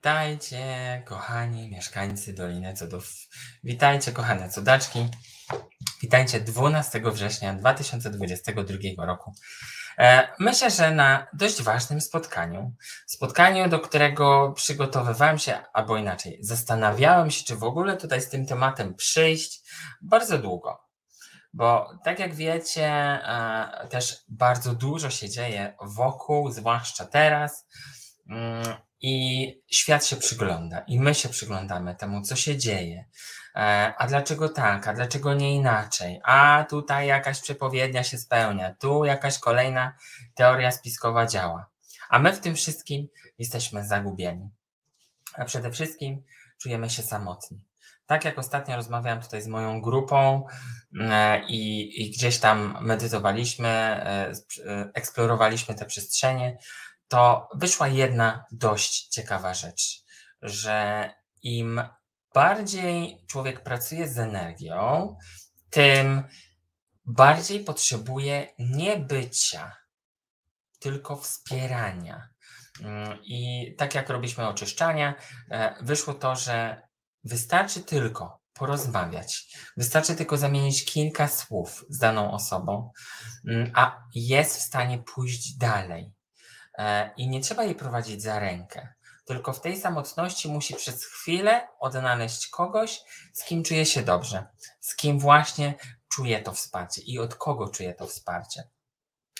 Witajcie, 0.00 1.02
kochani 1.06 1.70
mieszkańcy 1.70 2.32
Doliny 2.32 2.74
Cudów. 2.74 3.12
Witajcie, 3.64 4.12
kochane 4.12 4.50
cudaczki. 4.50 5.08
Witajcie 6.02 6.40
12 6.40 7.02
września 7.04 7.54
2022 7.54 9.06
roku. 9.06 9.34
E, 9.98 10.28
myślę, 10.38 10.70
że 10.70 10.90
na 10.90 11.26
dość 11.32 11.62
ważnym 11.62 12.00
spotkaniu, 12.00 12.74
spotkaniu, 13.06 13.68
do 13.68 13.80
którego 13.80 14.52
przygotowywałem 14.56 15.38
się, 15.38 15.58
albo 15.72 15.96
inaczej, 15.96 16.38
zastanawiałem 16.40 17.30
się, 17.30 17.44
czy 17.44 17.56
w 17.56 17.64
ogóle 17.64 17.96
tutaj 17.96 18.20
z 18.20 18.28
tym 18.28 18.46
tematem 18.46 18.94
przyjść 18.94 19.62
bardzo 20.02 20.38
długo. 20.38 20.80
Bo 21.52 21.90
tak 22.04 22.18
jak 22.18 22.34
wiecie, 22.34 22.88
e, 22.88 23.88
też 23.90 24.24
bardzo 24.28 24.74
dużo 24.74 25.10
się 25.10 25.28
dzieje 25.28 25.76
wokół, 25.80 26.50
zwłaszcza 26.50 27.06
teraz. 27.06 27.66
I 29.00 29.62
świat 29.70 30.06
się 30.06 30.16
przygląda, 30.16 30.78
i 30.78 31.00
my 31.00 31.14
się 31.14 31.28
przyglądamy 31.28 31.94
temu, 31.94 32.22
co 32.22 32.36
się 32.36 32.56
dzieje. 32.56 33.04
E, 33.54 33.94
a 33.98 34.06
dlaczego 34.06 34.48
tak, 34.48 34.88
a 34.88 34.94
dlaczego 34.94 35.34
nie 35.34 35.54
inaczej? 35.54 36.20
A 36.24 36.66
tutaj 36.70 37.06
jakaś 37.06 37.40
przepowiednia 37.40 38.04
się 38.04 38.18
spełnia, 38.18 38.74
tu 38.74 39.04
jakaś 39.04 39.38
kolejna 39.38 39.94
teoria 40.34 40.70
spiskowa 40.70 41.26
działa. 41.26 41.66
A 42.10 42.18
my 42.18 42.32
w 42.32 42.40
tym 42.40 42.54
wszystkim 42.54 43.08
jesteśmy 43.38 43.86
zagubieni. 43.86 44.50
A 45.34 45.44
przede 45.44 45.70
wszystkim 45.70 46.22
czujemy 46.62 46.90
się 46.90 47.02
samotni. 47.02 47.64
Tak 48.06 48.24
jak 48.24 48.38
ostatnio 48.38 48.76
rozmawiałem 48.76 49.22
tutaj 49.22 49.42
z 49.42 49.46
moją 49.46 49.80
grupą 49.80 50.46
e, 51.00 51.44
i, 51.46 52.02
i 52.02 52.10
gdzieś 52.10 52.38
tam 52.38 52.78
medytowaliśmy, 52.80 53.68
e, 53.68 54.32
eksplorowaliśmy 54.94 55.74
te 55.74 55.84
przestrzenie, 55.84 56.58
to 57.10 57.48
wyszła 57.54 57.88
jedna 57.88 58.44
dość 58.52 59.08
ciekawa 59.08 59.54
rzecz, 59.54 60.04
że 60.42 61.10
im 61.42 61.82
bardziej 62.34 63.24
człowiek 63.28 63.62
pracuje 63.62 64.08
z 64.08 64.18
energią, 64.18 65.16
tym 65.70 66.24
bardziej 67.04 67.64
potrzebuje 67.64 68.46
nie 68.58 68.96
bycia, 68.96 69.76
tylko 70.78 71.16
wspierania. 71.16 72.28
Mm, 72.82 73.18
I 73.22 73.74
tak 73.78 73.94
jak 73.94 74.08
robiliśmy 74.08 74.48
oczyszczania, 74.48 75.14
e, 75.50 75.74
wyszło 75.84 76.14
to, 76.14 76.36
że 76.36 76.82
wystarczy 77.24 77.80
tylko 77.80 78.40
porozmawiać, 78.52 79.56
wystarczy 79.76 80.16
tylko 80.16 80.36
zamienić 80.36 80.84
kilka 80.84 81.28
słów 81.28 81.84
z 81.88 81.98
daną 81.98 82.32
osobą, 82.32 82.92
mm, 83.48 83.72
a 83.74 84.02
jest 84.14 84.56
w 84.56 84.62
stanie 84.62 84.98
pójść 84.98 85.56
dalej 85.56 86.12
i 87.16 87.28
nie 87.28 87.40
trzeba 87.40 87.64
jej 87.64 87.74
prowadzić 87.74 88.22
za 88.22 88.38
rękę. 88.38 88.88
Tylko 89.24 89.52
w 89.52 89.60
tej 89.60 89.80
samotności 89.80 90.48
musi 90.48 90.74
przez 90.74 91.04
chwilę 91.04 91.68
odnaleźć 91.78 92.48
kogoś, 92.48 93.00
z 93.32 93.44
kim 93.44 93.62
czuje 93.62 93.86
się 93.86 94.02
dobrze, 94.02 94.46
z 94.80 94.96
kim 94.96 95.18
właśnie 95.18 95.74
czuje 96.12 96.42
to 96.42 96.52
wsparcie 96.52 97.02
i 97.02 97.18
od 97.18 97.34
kogo 97.34 97.68
czuje 97.68 97.94
to 97.94 98.06
wsparcie. 98.06 98.62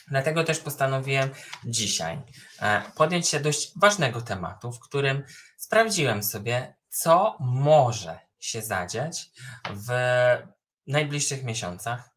Dlatego 0.09 0.45
też 0.45 0.59
postanowiłem 0.59 1.31
dzisiaj 1.65 2.23
e, 2.61 2.83
podjąć 2.97 3.29
się 3.29 3.41
dość 3.41 3.73
ważnego 3.79 4.23
tematu, 4.23 4.73
w 4.73 4.81
którym 4.81 5.25
sprawdziłem 5.57 6.23
sobie, 6.23 6.75
co 6.89 7.37
może 7.41 8.19
się 8.39 8.63
zadziać 8.63 9.31
w 9.71 9.91
najbliższych 10.87 11.45
miesiącach, 11.45 12.11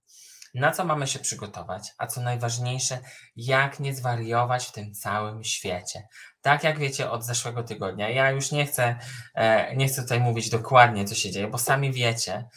na 0.53 0.72
co 0.72 0.86
mamy 0.86 1.08
się 1.08 1.19
przygotować, 1.19 1.94
a 1.97 2.08
co 2.08 2.22
najważniejsze, 2.22 3.00
jak 3.36 3.80
nie 3.80 3.96
zwariować 3.96 4.66
w 4.66 4.72
tym 4.72 4.94
całym 4.94 5.44
świecie. 5.44 6.08
Tak 6.41 6.64
jak 6.64 6.80
wiecie 6.80 7.12
od 7.12 7.25
zeszłego 7.25 7.64
tygodnia, 7.64 8.09
ja 8.09 8.31
już 8.31 8.52
nie 8.52 8.66
chcę, 8.66 8.96
e, 9.36 9.75
nie 9.75 9.88
chcę 9.88 10.02
tutaj 10.02 10.19
mówić 10.19 10.50
dokładnie, 10.50 11.06
co 11.06 11.16
się 11.16 11.31
dzieje, 11.31 11.47
bo 11.47 11.58
sami 11.58 11.91
wiecie, 11.91 12.47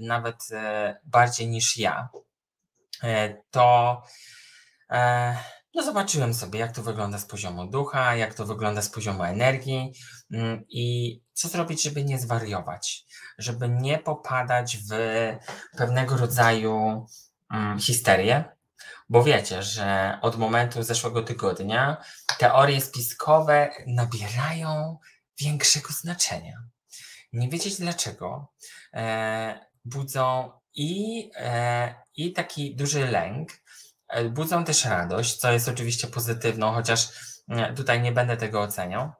nawet 0.00 0.36
e, 0.52 0.96
bardziej 1.04 1.48
niż 1.48 1.76
ja, 1.76 2.08
e, 3.02 3.34
to 3.50 4.02
no 5.74 5.82
zobaczyłem 5.82 6.34
sobie, 6.34 6.58
jak 6.58 6.72
to 6.72 6.82
wygląda 6.82 7.18
z 7.18 7.26
poziomu 7.26 7.66
ducha, 7.66 8.16
jak 8.16 8.34
to 8.34 8.46
wygląda 8.46 8.82
z 8.82 8.88
poziomu 8.88 9.24
energii 9.24 9.92
mm, 10.32 10.64
i 10.68 11.20
co 11.32 11.48
zrobić, 11.48 11.82
żeby 11.82 12.04
nie 12.04 12.18
zwariować, 12.18 13.04
żeby 13.38 13.68
nie 13.68 13.98
popadać 13.98 14.78
w 14.78 14.94
pewnego 15.76 16.16
rodzaju 16.16 17.06
Mm, 17.54 17.78
histerię, 17.78 18.44
bo 19.08 19.24
wiecie, 19.24 19.62
że 19.62 20.18
od 20.22 20.38
momentu 20.38 20.82
zeszłego 20.82 21.22
tygodnia 21.22 22.04
teorie 22.38 22.80
spiskowe 22.80 23.70
nabierają 23.86 24.98
większego 25.40 25.88
znaczenia. 25.92 26.62
Nie 27.32 27.48
wiedzieć 27.48 27.76
dlaczego 27.76 28.52
e, 28.94 29.66
budzą 29.84 30.50
i, 30.74 31.30
e, 31.36 31.94
i 32.16 32.32
taki 32.32 32.76
duży 32.76 33.06
lęk, 33.06 33.50
budzą 34.30 34.64
też 34.64 34.84
radość, 34.84 35.36
co 35.36 35.52
jest 35.52 35.68
oczywiście 35.68 36.06
pozytywną, 36.06 36.72
chociaż 36.72 37.08
e, 37.48 37.72
tutaj 37.74 38.02
nie 38.02 38.12
będę 38.12 38.36
tego 38.36 38.60
oceniał 38.60 39.12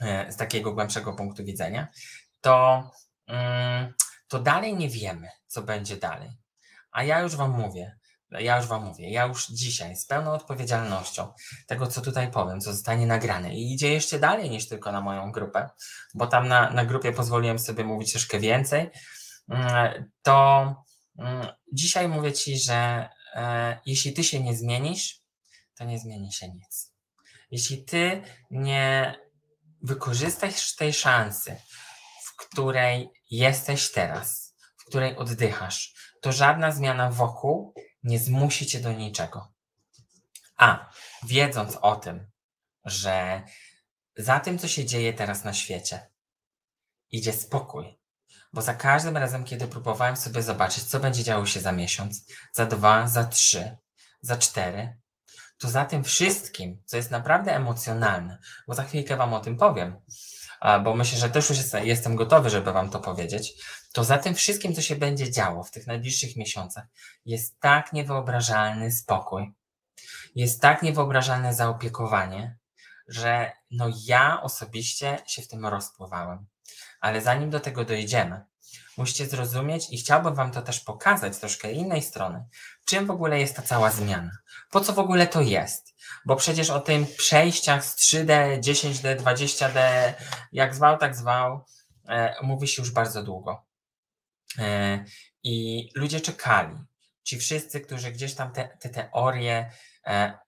e, 0.00 0.32
z 0.32 0.36
takiego 0.36 0.72
głębszego 0.72 1.12
punktu 1.12 1.44
widzenia, 1.44 1.88
to, 2.40 2.90
mm, 3.26 3.94
to 4.28 4.38
dalej 4.38 4.76
nie 4.76 4.88
wiemy, 4.88 5.28
co 5.46 5.62
będzie 5.62 5.96
dalej. 5.96 6.30
A 6.90 7.04
ja 7.04 7.20
już 7.20 7.36
Wam 7.36 7.50
mówię, 7.50 7.98
ja 8.30 8.56
już 8.56 8.66
Wam 8.66 8.84
mówię, 8.84 9.10
ja 9.10 9.26
już 9.26 9.46
dzisiaj 9.46 9.96
z 9.96 10.06
pełną 10.06 10.32
odpowiedzialnością 10.32 11.32
tego, 11.66 11.86
co 11.86 12.00
tutaj 12.00 12.30
powiem, 12.30 12.60
co 12.60 12.72
zostanie 12.72 13.06
nagrane 13.06 13.54
i 13.54 13.72
idzie 13.72 13.92
jeszcze 13.92 14.18
dalej 14.18 14.50
niż 14.50 14.68
tylko 14.68 14.92
na 14.92 15.00
moją 15.00 15.32
grupę, 15.32 15.70
bo 16.14 16.26
tam 16.26 16.48
na, 16.48 16.70
na 16.70 16.84
grupie 16.84 17.12
pozwoliłem 17.12 17.58
sobie 17.58 17.84
mówić 17.84 18.12
troszkę 18.12 18.40
więcej, 18.40 18.90
mm, 19.48 20.10
to 20.22 20.74
mm, 21.18 21.46
dzisiaj 21.72 22.08
mówię 22.08 22.32
Ci, 22.32 22.58
że 22.58 22.74
e, 22.74 23.08
jeśli 23.86 24.12
Ty 24.12 24.24
się 24.24 24.40
nie 24.40 24.56
zmienisz, 24.56 25.20
to 25.74 25.84
nie 25.84 25.98
zmieni 25.98 26.32
się 26.32 26.48
nic. 26.48 26.92
Jeśli 27.50 27.84
Ty 27.84 28.22
nie 28.50 29.14
wykorzystasz 29.82 30.74
tej 30.74 30.92
szansy, 30.92 31.60
w 32.24 32.36
której 32.36 33.10
jesteś 33.30 33.92
teraz, 33.92 34.54
w 34.76 34.84
której 34.84 35.16
oddychasz, 35.16 35.94
to 36.20 36.32
żadna 36.32 36.72
zmiana 36.72 37.10
wokół 37.10 37.74
nie 38.02 38.18
zmusi 38.18 38.66
cię 38.66 38.80
do 38.80 38.92
niczego. 38.92 39.52
A 40.56 40.90
wiedząc 41.22 41.76
o 41.76 41.96
tym, 41.96 42.30
że 42.84 43.42
za 44.16 44.40
tym, 44.40 44.58
co 44.58 44.68
się 44.68 44.84
dzieje 44.84 45.12
teraz 45.12 45.44
na 45.44 45.54
świecie, 45.54 46.10
idzie 47.10 47.32
spokój. 47.32 47.98
Bo 48.56 48.62
za 48.62 48.74
każdym 48.74 49.16
razem, 49.16 49.44
kiedy 49.44 49.68
próbowałem 49.68 50.16
sobie 50.16 50.42
zobaczyć, 50.42 50.84
co 50.84 51.00
będzie 51.00 51.24
działo 51.24 51.46
się 51.46 51.60
za 51.60 51.72
miesiąc, 51.72 52.26
za 52.52 52.66
dwa, 52.66 53.08
za 53.08 53.24
trzy, 53.24 53.76
za 54.20 54.36
cztery, 54.36 54.96
to 55.58 55.68
za 55.68 55.84
tym 55.84 56.04
wszystkim, 56.04 56.82
co 56.84 56.96
jest 56.96 57.10
naprawdę 57.10 57.56
emocjonalne, 57.56 58.38
bo 58.68 58.74
za 58.74 58.82
chwilkę 58.82 59.16
Wam 59.16 59.34
o 59.34 59.40
tym 59.40 59.56
powiem, 59.56 60.00
bo 60.84 60.96
myślę, 60.96 61.18
że 61.18 61.30
też 61.30 61.50
już 61.50 61.58
jestem 61.82 62.16
gotowy, 62.16 62.50
żeby 62.50 62.72
Wam 62.72 62.90
to 62.90 63.00
powiedzieć, 63.00 63.64
to 63.92 64.04
za 64.04 64.18
tym 64.18 64.34
wszystkim, 64.34 64.74
co 64.74 64.82
się 64.82 64.96
będzie 64.96 65.30
działo 65.30 65.64
w 65.64 65.70
tych 65.70 65.86
najbliższych 65.86 66.36
miesiącach, 66.36 66.84
jest 67.24 67.60
tak 67.60 67.92
niewyobrażalny 67.92 68.92
spokój, 68.92 69.54
jest 70.34 70.60
tak 70.60 70.82
niewyobrażalne 70.82 71.54
zaopiekowanie, 71.54 72.56
że 73.08 73.52
no 73.70 73.88
ja 74.06 74.42
osobiście 74.42 75.18
się 75.26 75.42
w 75.42 75.48
tym 75.48 75.66
rozpływałem. 75.66 76.46
Ale 77.00 77.20
zanim 77.20 77.50
do 77.50 77.60
tego 77.60 77.84
dojdziemy, 77.84 78.44
musicie 78.96 79.26
zrozumieć 79.26 79.90
i 79.90 79.98
chciałbym 79.98 80.34
Wam 80.34 80.52
to 80.52 80.62
też 80.62 80.80
pokazać 80.80 81.38
troszkę 81.38 81.72
innej 81.72 82.02
strony, 82.02 82.44
czym 82.84 83.06
w 83.06 83.10
ogóle 83.10 83.40
jest 83.40 83.56
ta 83.56 83.62
cała 83.62 83.90
zmiana. 83.90 84.30
Po 84.70 84.80
co 84.80 84.92
w 84.92 84.98
ogóle 84.98 85.26
to 85.26 85.40
jest? 85.40 85.94
Bo 86.26 86.36
przecież 86.36 86.70
o 86.70 86.80
tym 86.80 87.06
przejściach 87.18 87.84
z 87.84 87.96
3D, 87.96 88.60
10D, 88.60 89.16
20D, 89.16 90.12
jak 90.52 90.74
zwał, 90.74 90.98
tak 90.98 91.16
zwał, 91.16 91.64
e, 92.08 92.34
mówi 92.42 92.68
się 92.68 92.82
już 92.82 92.90
bardzo 92.90 93.22
długo. 93.22 93.66
E, 94.58 95.04
I 95.42 95.88
ludzie 95.94 96.20
czekali. 96.20 96.76
Ci 97.22 97.38
wszyscy, 97.38 97.80
którzy 97.80 98.12
gdzieś 98.12 98.34
tam 98.34 98.52
te, 98.52 98.68
te 98.80 98.88
teorie, 98.88 99.70
e, 100.06 100.38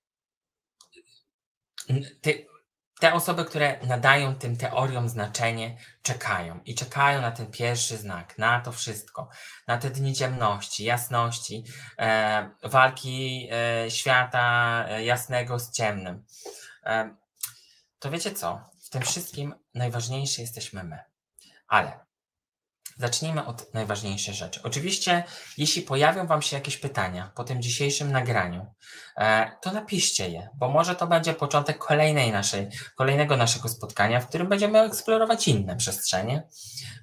te, 2.20 2.30
te 2.98 3.14
osoby, 3.14 3.44
które 3.44 3.78
nadają 3.86 4.34
tym 4.34 4.56
teoriom 4.56 5.08
znaczenie, 5.08 5.78
czekają 6.02 6.60
i 6.64 6.74
czekają 6.74 7.20
na 7.20 7.30
ten 7.30 7.50
pierwszy 7.50 7.96
znak, 7.96 8.38
na 8.38 8.60
to 8.60 8.72
wszystko, 8.72 9.28
na 9.66 9.78
te 9.78 9.90
dni 9.90 10.14
ciemności, 10.14 10.84
jasności, 10.84 11.64
e, 11.98 12.50
walki 12.62 13.48
e, 13.52 13.90
świata 13.90 14.84
e, 14.88 15.04
jasnego 15.04 15.58
z 15.58 15.72
ciemnym. 15.72 16.24
E, 16.84 17.16
to 17.98 18.10
wiecie 18.10 18.32
co? 18.32 18.70
W 18.86 18.90
tym 18.90 19.02
wszystkim 19.02 19.54
najważniejsi 19.74 20.40
jesteśmy 20.40 20.84
my. 20.84 20.98
Ale 21.68 22.07
zacznijmy 22.98 23.46
od 23.46 23.74
najważniejszej 23.74 24.34
rzeczy. 24.34 24.60
Oczywiście, 24.62 25.24
jeśli 25.58 25.82
pojawią 25.82 26.26
Wam 26.26 26.42
się 26.42 26.56
jakieś 26.56 26.76
pytania 26.76 27.32
po 27.34 27.44
tym 27.44 27.62
dzisiejszym 27.62 28.12
nagraniu, 28.12 28.66
e, 29.16 29.52
to 29.62 29.72
napiszcie 29.72 30.28
je, 30.28 30.48
bo 30.54 30.68
może 30.68 30.94
to 30.94 31.06
będzie 31.06 31.34
początek 31.34 31.78
kolejnej 31.78 32.32
naszej, 32.32 32.68
kolejnego 32.96 33.36
naszego 33.36 33.68
spotkania, 33.68 34.20
w 34.20 34.28
którym 34.28 34.48
będziemy 34.48 34.80
eksplorować 34.80 35.48
inne 35.48 35.76
przestrzenie, 35.76 36.48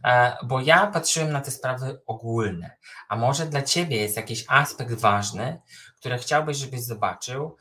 e, 0.03 0.37
bo 0.43 0.61
ja 0.61 0.87
patrzyłem 0.87 1.31
na 1.31 1.41
te 1.41 1.51
sprawy 1.51 2.01
ogólne, 2.05 2.77
a 3.09 3.15
może 3.15 3.45
dla 3.45 3.61
Ciebie 3.61 3.97
jest 3.97 4.17
jakiś 4.17 4.45
aspekt 4.47 4.93
ważny, 4.93 5.61
które 5.99 6.17
chciałbyś, 6.17 6.57
żebyś 6.57 6.83
zobaczył, 6.83 7.57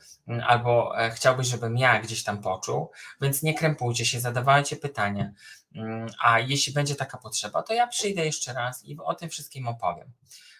albo 0.47 0.99
e, 0.99 1.11
chciałbyś, 1.11 1.47
żebym 1.47 1.77
ja 1.77 1.99
gdzieś 1.99 2.23
tam 2.23 2.41
poczuł, 2.41 2.91
więc 3.21 3.43
nie 3.43 3.53
krępujcie 3.53 4.05
się, 4.05 4.19
zadawajcie 4.19 4.75
pytania. 4.75 5.31
Mm, 5.75 6.09
a 6.23 6.39
jeśli 6.39 6.73
będzie 6.73 6.95
taka 6.95 7.17
potrzeba, 7.17 7.63
to 7.63 7.73
ja 7.73 7.87
przyjdę 7.87 8.25
jeszcze 8.25 8.53
raz 8.53 8.83
i 8.83 8.97
o 8.97 9.15
tym 9.15 9.29
wszystkim 9.29 9.67
opowiem. 9.67 10.13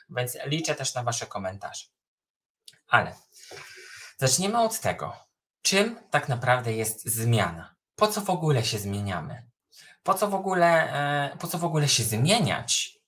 Więc 0.10 0.38
liczę 0.46 0.76
też 0.76 0.94
na 0.94 1.04
Wasze 1.04 1.26
komentarze. 1.26 1.86
Ale 2.88 3.16
zaczniemy 4.18 4.62
od 4.62 4.80
tego, 4.80 5.14
czym 5.62 6.00
tak 6.10 6.30
naprawdę 6.30 6.74
jest 6.74 7.06
zmiana. 7.06 7.76
Po 7.96 8.08
co 8.08 8.22
w 8.22 8.30
ogóle 8.30 8.66
się 8.66 8.80
zmieniamy? 8.80 9.48
Po 10.04 10.14
co 10.14 10.28
w 10.28 10.36
ogóle, 10.36 10.94
e, 10.94 11.38
po 11.38 11.48
co 11.48 11.58
w 11.58 11.66
ogóle 11.66 11.88
się 11.88 12.04
zmieniać? 12.04 13.00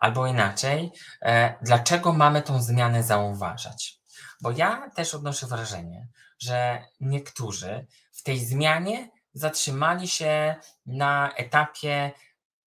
Albo 0.00 0.26
inaczej, 0.26 0.90
e, 1.22 1.54
dlaczego 1.62 2.12
mamy 2.12 2.42
tą 2.42 2.62
zmianę 2.62 3.02
zauważać? 3.02 3.98
Bo 4.40 4.50
ja 4.50 4.90
też 4.90 5.14
odnoszę 5.14 5.46
wrażenie, 5.46 6.08
że 6.38 6.84
niektórzy 7.00 7.86
w 8.12 8.22
tej 8.22 8.44
zmianie 8.44 9.10
zatrzymali 9.32 10.08
się 10.08 10.54
na 10.86 11.32
etapie 11.36 12.10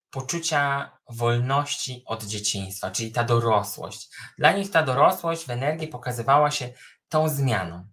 poczucia 0.10 0.92
wolności 1.10 2.04
od 2.06 2.24
dzieciństwa, 2.24 2.92
czyli 2.92 3.12
ta 3.12 3.24
dorosłość. 3.24 4.10
Dla 4.38 4.52
nich 4.52 4.72
ta 4.72 4.84
dorosłość 4.84 5.46
w 5.46 5.50
energii 5.50 5.88
pokazywała 5.88 6.52
się 6.52 6.74
tą 7.10 7.30
zmianą. 7.30 7.88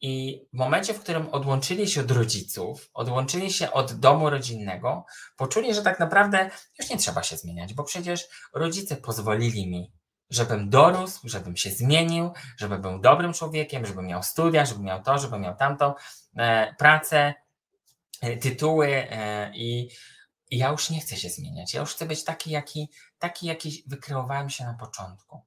I 0.00 0.42
w 0.52 0.56
momencie, 0.56 0.94
w 0.94 1.00
którym 1.00 1.28
odłączyli 1.28 1.88
się 1.88 2.00
od 2.00 2.10
rodziców, 2.10 2.90
odłączyli 2.94 3.52
się 3.52 3.72
od 3.72 3.92
domu 3.92 4.30
rodzinnego, 4.30 5.04
poczuli, 5.36 5.74
że 5.74 5.82
tak 5.82 6.00
naprawdę 6.00 6.50
już 6.78 6.90
nie 6.90 6.96
trzeba 6.96 7.22
się 7.22 7.36
zmieniać, 7.36 7.74
bo 7.74 7.84
przecież 7.84 8.28
rodzice 8.54 8.96
pozwolili 8.96 9.70
mi 9.70 9.92
żebym 10.30 10.70
dorósł, 10.70 11.28
żebym 11.28 11.56
się 11.56 11.70
zmienił, 11.70 12.32
żebym 12.56 12.82
był 12.82 13.00
dobrym 13.00 13.32
człowiekiem, 13.32 13.86
żebym 13.86 14.06
miał 14.06 14.22
studia, 14.22 14.66
żebym 14.66 14.84
miał 14.84 15.02
to, 15.02 15.18
żebym 15.18 15.40
miał 15.40 15.56
tamto, 15.56 15.96
e, 16.36 16.74
pracę, 16.78 17.34
tytuły 18.40 18.88
e, 19.10 19.52
i, 19.54 19.88
i 20.50 20.58
ja 20.58 20.68
już 20.68 20.90
nie 20.90 21.00
chcę 21.00 21.16
się 21.16 21.30
zmieniać. 21.30 21.74
Ja 21.74 21.80
już 21.80 21.94
chcę 21.94 22.06
być 22.06 22.24
taki, 22.24 22.50
jaki, 22.50 22.90
taki, 23.18 23.46
jaki 23.46 23.84
wykreowałem 23.86 24.50
się 24.50 24.64
na 24.64 24.74
początku. 24.74 25.42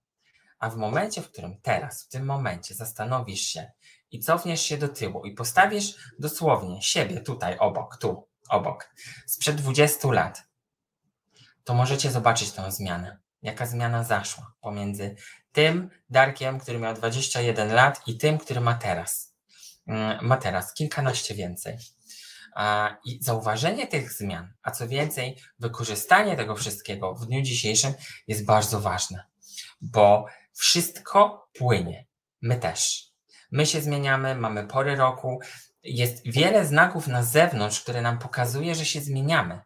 A 0.59 0.69
w 0.69 0.75
momencie, 0.75 1.21
w 1.21 1.31
którym 1.31 1.61
teraz, 1.61 2.03
w 2.03 2.09
tym 2.09 2.25
momencie 2.25 2.75
zastanowisz 2.75 3.41
się 3.41 3.71
i 4.11 4.19
cofniesz 4.19 4.61
się 4.61 4.77
do 4.77 4.87
tyłu 4.87 5.25
i 5.25 5.33
postawisz 5.33 5.95
dosłownie 6.19 6.81
siebie 6.81 7.21
tutaj 7.21 7.57
obok, 7.57 7.97
tu, 7.97 8.27
obok, 8.49 8.95
sprzed 9.27 9.55
20 9.55 10.11
lat, 10.11 10.43
to 11.63 11.73
możecie 11.73 12.11
zobaczyć 12.11 12.51
tę 12.51 12.71
zmianę 12.71 13.23
jaka 13.43 13.65
zmiana 13.65 14.03
zaszła 14.03 14.53
pomiędzy 14.61 15.15
tym 15.51 15.89
Darkiem, 16.09 16.59
który 16.59 16.79
miał 16.79 16.93
21 16.93 17.73
lat 17.73 18.01
i 18.07 18.17
tym, 18.17 18.37
który 18.37 18.61
ma 18.61 18.73
teraz. 18.73 19.33
Mm, 19.87 20.25
ma 20.27 20.37
teraz 20.37 20.73
kilkanaście 20.73 21.35
więcej. 21.35 21.77
I 23.05 23.23
zauważenie 23.23 23.87
tych 23.87 24.13
zmian, 24.13 24.53
a 24.63 24.71
co 24.71 24.87
więcej, 24.87 25.37
wykorzystanie 25.59 26.37
tego 26.37 26.55
wszystkiego 26.55 27.15
w 27.15 27.25
dniu 27.25 27.41
dzisiejszym 27.41 27.93
jest 28.27 28.45
bardzo 28.45 28.81
ważne, 28.81 29.23
bo 29.81 30.25
wszystko 30.53 31.49
płynie. 31.53 32.05
My 32.41 32.55
też. 32.55 33.11
My 33.51 33.65
się 33.65 33.81
zmieniamy, 33.81 34.35
mamy 34.35 34.67
pory 34.67 34.95
roku. 34.95 35.39
Jest 35.83 36.21
wiele 36.25 36.65
znaków 36.65 37.07
na 37.07 37.23
zewnątrz, 37.23 37.81
które 37.81 38.01
nam 38.01 38.19
pokazuje, 38.19 38.75
że 38.75 38.85
się 38.85 39.01
zmieniamy 39.01 39.61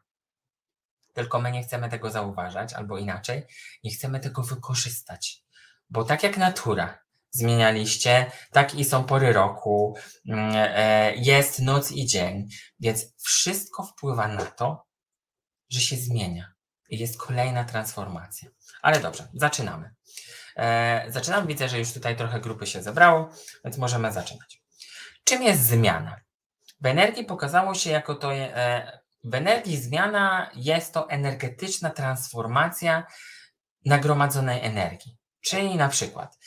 tylko 1.18 1.42
my 1.42 1.51
nie 1.51 1.63
chcemy 1.63 1.90
tego 1.90 2.10
zauważać, 2.10 2.74
albo 2.74 2.98
inaczej, 2.98 3.48
nie 3.83 3.92
chcemy 3.92 4.19
tego 4.19 4.44
wykorzystać. 4.44 5.44
Bo 5.90 6.04
tak 6.04 6.24
jak 6.24 6.38
natura 6.38 7.00
zmienialiście, 7.32 8.32
tak 8.52 8.76
i 8.76 8.86
są 8.86 9.04
pory 9.04 9.34
roku, 9.34 9.98
mm, 10.30 10.52
e, 10.56 11.16
jest 11.16 11.60
noc 11.60 11.92
i 11.92 12.06
dzień, 12.06 12.48
więc 12.80 13.06
wszystko 13.24 13.84
wpływa 13.84 14.28
na 14.28 14.46
to, 14.46 14.86
że 15.70 15.80
się 15.80 15.96
zmienia. 15.96 16.54
I 16.90 17.00
jest 17.00 17.20
kolejna 17.20 17.64
transformacja. 17.64 18.50
Ale 18.82 19.00
dobrze, 19.00 19.28
zaczynamy. 19.34 19.96
E, 20.56 21.06
zaczynam, 21.08 21.48
widzę, 21.48 21.70
że 21.70 21.80
już 21.80 21.94
tutaj 21.94 22.16
trochę 22.16 22.40
grupy 22.40 22.68
się 22.68 22.84
zebrało, 22.84 23.30
więc 23.66 23.78
możemy 23.78 24.12
zaczynać. 24.12 24.62
Czym 25.24 25.44
jest 25.44 25.68
zmiana? 25.68 26.20
W 26.82 26.86
energii 26.86 27.26
pokazało 27.26 27.76
się 27.76 27.90
jako 27.90 28.16
to 28.16 28.34
e, 28.34 29.00
w 29.24 29.36
energii 29.36 29.78
zmiana 29.78 30.52
jest 30.56 30.94
to 30.94 31.10
energetyczna 31.10 31.90
transformacja 31.90 33.08
nagromadzonej 33.86 34.66
energii. 34.66 35.18
Czyli 35.42 35.76
na 35.76 35.90
przykład 35.90 36.38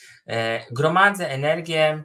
gromadzę 0.71 1.31
energię 1.31 2.05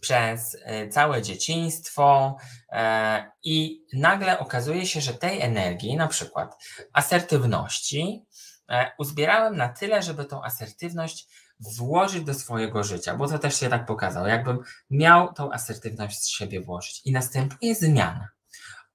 przez 0.00 0.56
e, 0.64 0.88
całe 0.88 1.22
dzieciństwo 1.22 2.36
e, 2.72 3.32
i 3.42 3.84
nagle 3.92 4.38
okazuje 4.38 4.86
się, 4.86 5.00
że 5.00 5.14
tej 5.14 5.40
energii, 5.40 5.96
na 5.96 6.08
przykład 6.08 6.64
asertywności, 6.92 8.26
e, 8.68 8.90
uzbierałem 8.98 9.56
na 9.56 9.68
tyle, 9.68 10.02
żeby 10.02 10.24
tą 10.24 10.44
asertywność 10.44 11.28
włożyć 11.60 12.24
do 12.24 12.34
swojego 12.34 12.84
życia, 12.84 13.16
bo 13.16 13.28
to 13.28 13.38
też 13.38 13.60
się 13.60 13.68
tak 13.68 13.86
pokazało, 13.86 14.26
jakbym 14.26 14.58
miał 14.90 15.32
tą 15.32 15.52
asertywność 15.52 16.18
z 16.18 16.28
siebie 16.28 16.60
włożyć. 16.60 17.02
I 17.04 17.12
następuje 17.12 17.74
zmiana. 17.74 18.28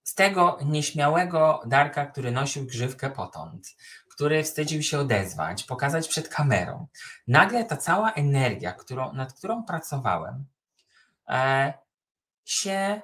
Z 0.03 0.15
tego 0.15 0.57
nieśmiałego 0.65 1.61
Darka, 1.65 2.05
który 2.05 2.31
nosił 2.31 2.65
grzywkę 2.65 3.09
potąd, 3.09 3.67
który 4.21 4.43
wstydził 4.43 4.83
się 4.83 4.99
odezwać, 4.99 5.63
pokazać 5.63 6.07
przed 6.07 6.29
kamerą. 6.29 6.87
Nagle 7.27 7.65
ta 7.65 7.77
cała 7.77 8.11
energia, 8.11 8.73
którą, 8.73 9.13
nad 9.13 9.33
którą 9.33 9.63
pracowałem, 9.63 10.45
e, 11.29 11.73
się 12.45 13.01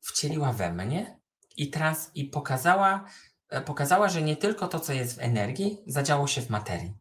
wcieliła 0.00 0.52
we 0.52 0.72
mnie 0.72 1.20
i, 1.56 1.70
trans, 1.70 2.10
i 2.14 2.24
pokazała, 2.24 3.04
e, 3.48 3.60
pokazała, 3.60 4.08
że 4.08 4.22
nie 4.22 4.36
tylko 4.36 4.68
to, 4.68 4.80
co 4.80 4.92
jest 4.92 5.16
w 5.16 5.18
energii, 5.18 5.82
zadziało 5.86 6.26
się 6.26 6.42
w 6.42 6.50
materii. 6.50 6.94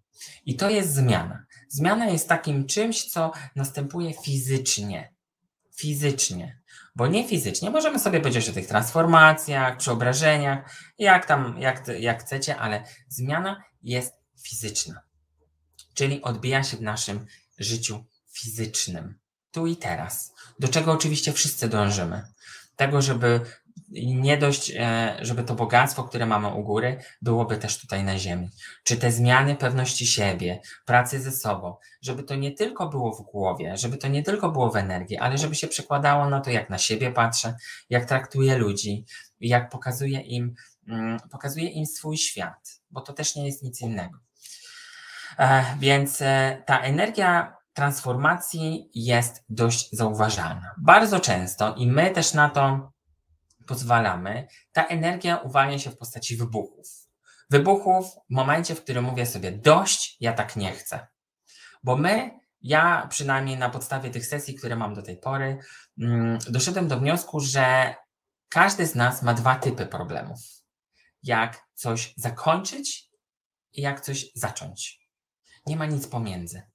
I 0.45 0.55
to 0.55 0.69
jest 0.69 0.93
zmiana. 0.93 1.45
Zmiana 1.67 2.05
jest 2.05 2.29
takim 2.29 2.67
czymś, 2.67 3.05
co 3.12 3.31
następuje 3.55 4.13
fizycznie. 4.13 5.13
Fizycznie. 5.81 6.61
Bo 6.95 7.07
nie 7.07 7.27
fizycznie. 7.27 7.69
Możemy 7.69 8.00
sobie 8.00 8.19
powiedzieć 8.19 8.50
o 8.50 8.53
tych 8.53 8.67
transformacjach, 8.67 9.77
przeobrażeniach, 9.77 10.75
jak 10.97 11.25
tam, 11.25 11.55
jak, 11.59 11.88
jak 12.00 12.23
chcecie, 12.23 12.57
ale 12.57 12.83
zmiana 13.09 13.63
jest 13.83 14.13
fizyczna. 14.43 15.01
Czyli 15.93 16.21
odbija 16.21 16.63
się 16.63 16.77
w 16.77 16.81
naszym 16.81 17.25
życiu 17.57 18.05
fizycznym. 18.31 19.19
Tu 19.51 19.67
i 19.67 19.75
teraz. 19.75 20.33
Do 20.59 20.67
czego 20.67 20.91
oczywiście 20.91 21.33
wszyscy 21.33 21.69
dążymy. 21.69 22.23
Tego, 22.75 23.01
żeby 23.01 23.41
nie 23.91 24.37
dość, 24.37 24.71
e, 24.75 25.17
żeby 25.21 25.43
to 25.43 25.55
bogactwo, 25.55 26.03
które 26.03 26.25
mamy 26.25 26.47
u 26.47 26.63
góry, 26.63 26.97
byłoby 27.21 27.57
też 27.57 27.77
tutaj 27.77 28.03
na 28.03 28.17
ziemi. 28.17 28.49
Czy 28.83 28.97
te 28.97 29.11
zmiany 29.11 29.55
pewności 29.55 30.07
siebie, 30.07 30.61
pracy 30.85 31.21
ze 31.21 31.31
sobą, 31.31 31.75
żeby 32.01 32.23
to 32.23 32.35
nie 32.35 32.51
tylko 32.51 32.89
było 32.89 33.11
w 33.11 33.21
głowie, 33.21 33.77
żeby 33.77 33.97
to 33.97 34.07
nie 34.07 34.23
tylko 34.23 34.51
było 34.51 34.71
w 34.71 34.75
energii, 34.75 35.17
ale 35.17 35.37
żeby 35.37 35.55
się 35.55 35.67
przekładało 35.67 36.29
na 36.29 36.41
to, 36.41 36.49
jak 36.49 36.69
na 36.69 36.77
siebie 36.77 37.11
patrzę, 37.11 37.55
jak 37.89 38.05
traktuję 38.05 38.57
ludzi, 38.57 39.05
jak 39.39 39.69
pokazuję 39.69 40.19
im, 40.19 40.55
mm, 40.87 41.19
pokazuję 41.31 41.67
im 41.67 41.85
swój 41.85 42.17
świat, 42.17 42.81
bo 42.91 43.01
to 43.01 43.13
też 43.13 43.35
nie 43.35 43.45
jest 43.45 43.63
nic 43.63 43.81
innego. 43.81 44.19
E, 45.39 45.65
więc 45.79 46.21
e, 46.21 46.63
ta 46.65 46.79
energia 46.79 47.57
transformacji 47.73 48.89
jest 48.95 49.45
dość 49.49 49.89
zauważalna. 49.91 50.75
Bardzo 50.77 51.19
często 51.19 51.75
i 51.75 51.87
my 51.87 52.11
też 52.11 52.33
na 52.33 52.49
to 52.49 52.91
pozwalamy, 53.71 54.47
ta 54.71 54.85
energia 54.85 55.37
uwalnia 55.37 55.79
się 55.79 55.89
w 55.89 55.97
postaci 55.97 56.37
wybuchów. 56.37 56.87
Wybuchów 57.49 58.05
w 58.29 58.33
momencie, 58.33 58.75
w 58.75 58.83
którym 58.83 59.03
mówię 59.03 59.25
sobie 59.25 59.51
dość, 59.51 60.17
ja 60.19 60.33
tak 60.33 60.55
nie 60.55 60.71
chcę. 60.71 61.07
Bo 61.83 61.97
my, 61.97 62.39
ja 62.61 63.07
przynajmniej 63.09 63.57
na 63.57 63.69
podstawie 63.69 64.09
tych 64.09 64.25
sesji, 64.25 64.55
które 64.55 64.75
mam 64.75 64.93
do 64.93 65.01
tej 65.01 65.17
pory, 65.17 65.59
mm, 66.01 66.39
doszedłem 66.49 66.87
do 66.87 66.99
wniosku, 66.99 67.39
że 67.39 67.95
każdy 68.49 68.87
z 68.87 68.95
nas 68.95 69.21
ma 69.21 69.33
dwa 69.33 69.55
typy 69.55 69.85
problemów. 69.85 70.39
Jak 71.23 71.61
coś 71.73 72.13
zakończyć 72.17 73.09
i 73.73 73.81
jak 73.81 74.01
coś 74.01 74.25
zacząć. 74.35 74.99
Nie 75.65 75.75
ma 75.75 75.85
nic 75.85 76.07
pomiędzy. 76.07 76.70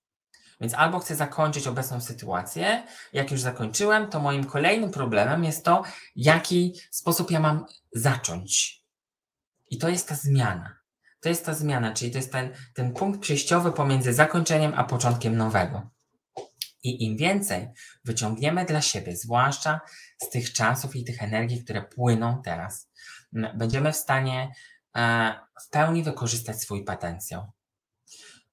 Więc 0.61 0.75
albo 0.75 0.99
chcę 0.99 1.17
zakończyć 1.17 1.67
obecną 1.67 2.01
sytuację, 2.01 2.83
jak 3.13 3.31
już 3.31 3.41
zakończyłem, 3.41 4.09
to 4.09 4.21
moim 4.21 4.45
kolejnym 4.45 4.91
problemem 4.91 5.45
jest 5.45 5.65
to, 5.65 5.83
jaki 6.17 6.75
sposób 6.91 7.31
ja 7.31 7.41
mam 7.41 7.67
zacząć. 7.93 8.83
I 9.71 9.79
to 9.79 9.89
jest 9.89 10.09
ta 10.09 10.15
zmiana. 10.15 10.77
To 11.21 11.29
jest 11.29 11.47
ta 11.47 11.55
zmiana, 11.55 11.93
czyli 11.93 12.11
to 12.11 12.19
jest 12.19 12.33
ten, 12.33 12.55
ten 12.75 12.93
punkt 12.93 13.21
przejściowy 13.21 13.73
pomiędzy 13.73 14.15
zakończeniem 14.15 14.73
a 14.77 14.85
początkiem 14.85 15.37
nowego. 15.37 15.91
I 16.83 17.05
im 17.05 17.17
więcej 17.17 17.69
wyciągniemy 18.05 18.65
dla 18.65 18.83
siebie, 18.83 19.17
zwłaszcza 19.17 19.81
z 20.23 20.29
tych 20.29 20.53
czasów 20.53 20.97
i 20.97 21.05
tych 21.05 21.23
energii, 21.23 21.65
które 21.65 21.83
płyną 21.83 22.43
teraz, 22.45 22.91
będziemy 23.33 23.93
w 23.93 23.97
stanie 23.97 24.53
e, 24.97 25.35
w 25.63 25.71
pełni 25.71 26.03
wykorzystać 26.03 26.61
swój 26.61 26.85
potencjał. 26.85 27.56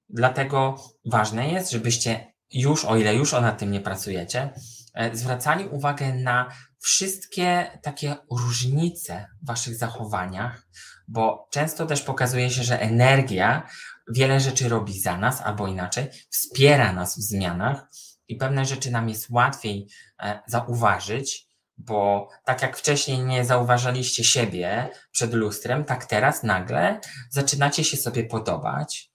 Dlatego 0.08 0.76
ważne 1.04 1.48
jest, 1.48 1.70
żebyście 1.70 2.34
już, 2.50 2.84
o 2.84 2.96
ile 2.96 3.14
już 3.14 3.34
o 3.34 3.40
nad 3.40 3.58
tym 3.58 3.70
nie 3.70 3.80
pracujecie, 3.80 4.50
e, 4.94 5.16
zwracali 5.16 5.68
uwagę 5.68 6.14
na 6.14 6.50
wszystkie 6.78 7.78
takie 7.82 8.16
różnice 8.30 9.26
w 9.42 9.46
waszych 9.46 9.76
zachowaniach, 9.76 10.66
bo 11.08 11.48
często 11.50 11.86
też 11.86 12.02
pokazuje 12.02 12.50
się, 12.50 12.62
że 12.62 12.80
energia 12.80 13.68
wiele 14.08 14.40
rzeczy 14.40 14.68
robi 14.68 15.00
za 15.00 15.18
nas, 15.18 15.40
albo 15.40 15.66
inaczej, 15.66 16.10
wspiera 16.30 16.92
nas 16.92 17.18
w 17.18 17.22
zmianach 17.22 17.88
i 18.28 18.36
pewne 18.36 18.64
rzeczy 18.64 18.90
nam 18.90 19.08
jest 19.08 19.30
łatwiej 19.30 19.88
e, 20.22 20.40
zauważyć, 20.46 21.46
bo 21.76 22.28
tak 22.44 22.62
jak 22.62 22.76
wcześniej 22.76 23.18
nie 23.18 23.44
zauważaliście 23.44 24.24
siebie 24.24 24.88
przed 25.10 25.34
lustrem, 25.34 25.84
tak 25.84 26.04
teraz 26.04 26.42
nagle 26.42 27.00
zaczynacie 27.30 27.84
się 27.84 27.96
sobie 27.96 28.24
podobać, 28.24 29.13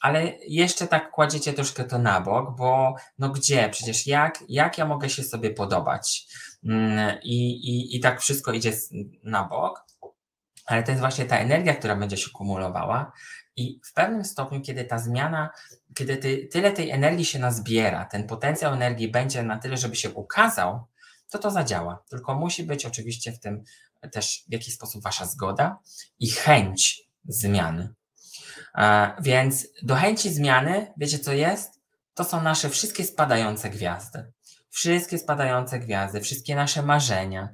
ale 0.00 0.32
jeszcze 0.48 0.86
tak 0.86 1.10
kładziecie 1.10 1.52
troszkę 1.52 1.84
to 1.84 1.98
na 1.98 2.20
bok, 2.20 2.56
bo 2.56 2.94
no 3.18 3.30
gdzie, 3.30 3.68
przecież 3.68 4.06
jak, 4.06 4.44
jak 4.48 4.78
ja 4.78 4.86
mogę 4.86 5.10
się 5.10 5.22
sobie 5.22 5.50
podobać? 5.50 6.26
Mm, 6.64 7.18
I, 7.22 7.50
i, 7.50 7.96
I 7.96 8.00
tak 8.00 8.20
wszystko 8.20 8.52
idzie 8.52 8.72
na 9.22 9.44
bok, 9.44 9.84
ale 10.66 10.82
to 10.82 10.90
jest 10.90 11.00
właśnie 11.00 11.24
ta 11.24 11.38
energia, 11.38 11.74
która 11.74 11.96
będzie 11.96 12.16
się 12.16 12.30
kumulowała 12.30 13.12
i 13.56 13.80
w 13.84 13.92
pewnym 13.92 14.24
stopniu, 14.24 14.60
kiedy 14.60 14.84
ta 14.84 14.98
zmiana, 14.98 15.50
kiedy 15.94 16.16
ty, 16.16 16.48
tyle 16.52 16.72
tej 16.72 16.90
energii 16.90 17.24
się 17.24 17.38
nazbiera, 17.38 18.04
ten 18.04 18.26
potencjał 18.26 18.74
energii 18.74 19.10
będzie 19.10 19.42
na 19.42 19.58
tyle, 19.58 19.76
żeby 19.76 19.96
się 19.96 20.10
ukazał, 20.10 20.86
to 21.30 21.38
to 21.38 21.50
zadziała. 21.50 22.04
Tylko 22.10 22.34
musi 22.34 22.64
być 22.64 22.86
oczywiście 22.86 23.32
w 23.32 23.40
tym 23.40 23.64
też 24.12 24.44
w 24.48 24.52
jakiś 24.52 24.74
sposób 24.74 25.02
wasza 25.02 25.26
zgoda 25.26 25.78
i 26.18 26.30
chęć 26.30 27.02
zmiany. 27.24 27.94
Więc 29.20 29.66
do 29.82 29.94
chęci 29.94 30.30
zmiany, 30.30 30.92
wiecie 30.96 31.18
co 31.18 31.32
jest? 31.32 31.80
To 32.14 32.24
są 32.24 32.42
nasze 32.42 32.68
wszystkie 32.68 33.04
spadające 33.04 33.70
gwiazdy. 33.70 34.32
Wszystkie 34.70 35.18
spadające 35.18 35.78
gwiazdy, 35.78 36.20
wszystkie 36.20 36.56
nasze 36.56 36.82
marzenia, 36.82 37.48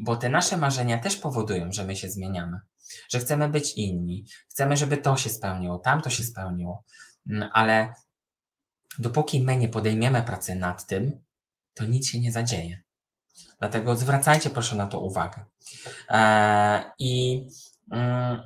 bo 0.00 0.16
te 0.16 0.28
nasze 0.28 0.56
marzenia 0.56 0.98
też 0.98 1.16
powodują, 1.16 1.72
że 1.72 1.84
my 1.84 1.96
się 1.96 2.10
zmieniamy, 2.10 2.60
że 3.10 3.18
chcemy 3.18 3.48
być 3.48 3.72
inni, 3.76 4.26
chcemy, 4.48 4.76
żeby 4.76 4.96
to 4.96 5.16
się 5.16 5.30
spełniło, 5.30 5.78
tamto 5.78 6.10
się 6.10 6.24
spełniło, 6.24 6.84
mm, 7.30 7.48
ale 7.52 7.94
dopóki 8.98 9.42
my 9.42 9.56
nie 9.56 9.68
podejmiemy 9.68 10.22
pracy 10.22 10.54
nad 10.54 10.86
tym, 10.86 11.20
to 11.74 11.84
nic 11.84 12.08
się 12.08 12.20
nie 12.20 12.32
zadzieje. 12.32 12.82
Dlatego 13.58 13.96
zwracajcie 13.96 14.50
proszę 14.50 14.76
na 14.76 14.86
to 14.86 15.00
uwagę. 15.00 15.44
Eee, 16.08 16.82
I 16.98 17.46
mm, 17.90 18.42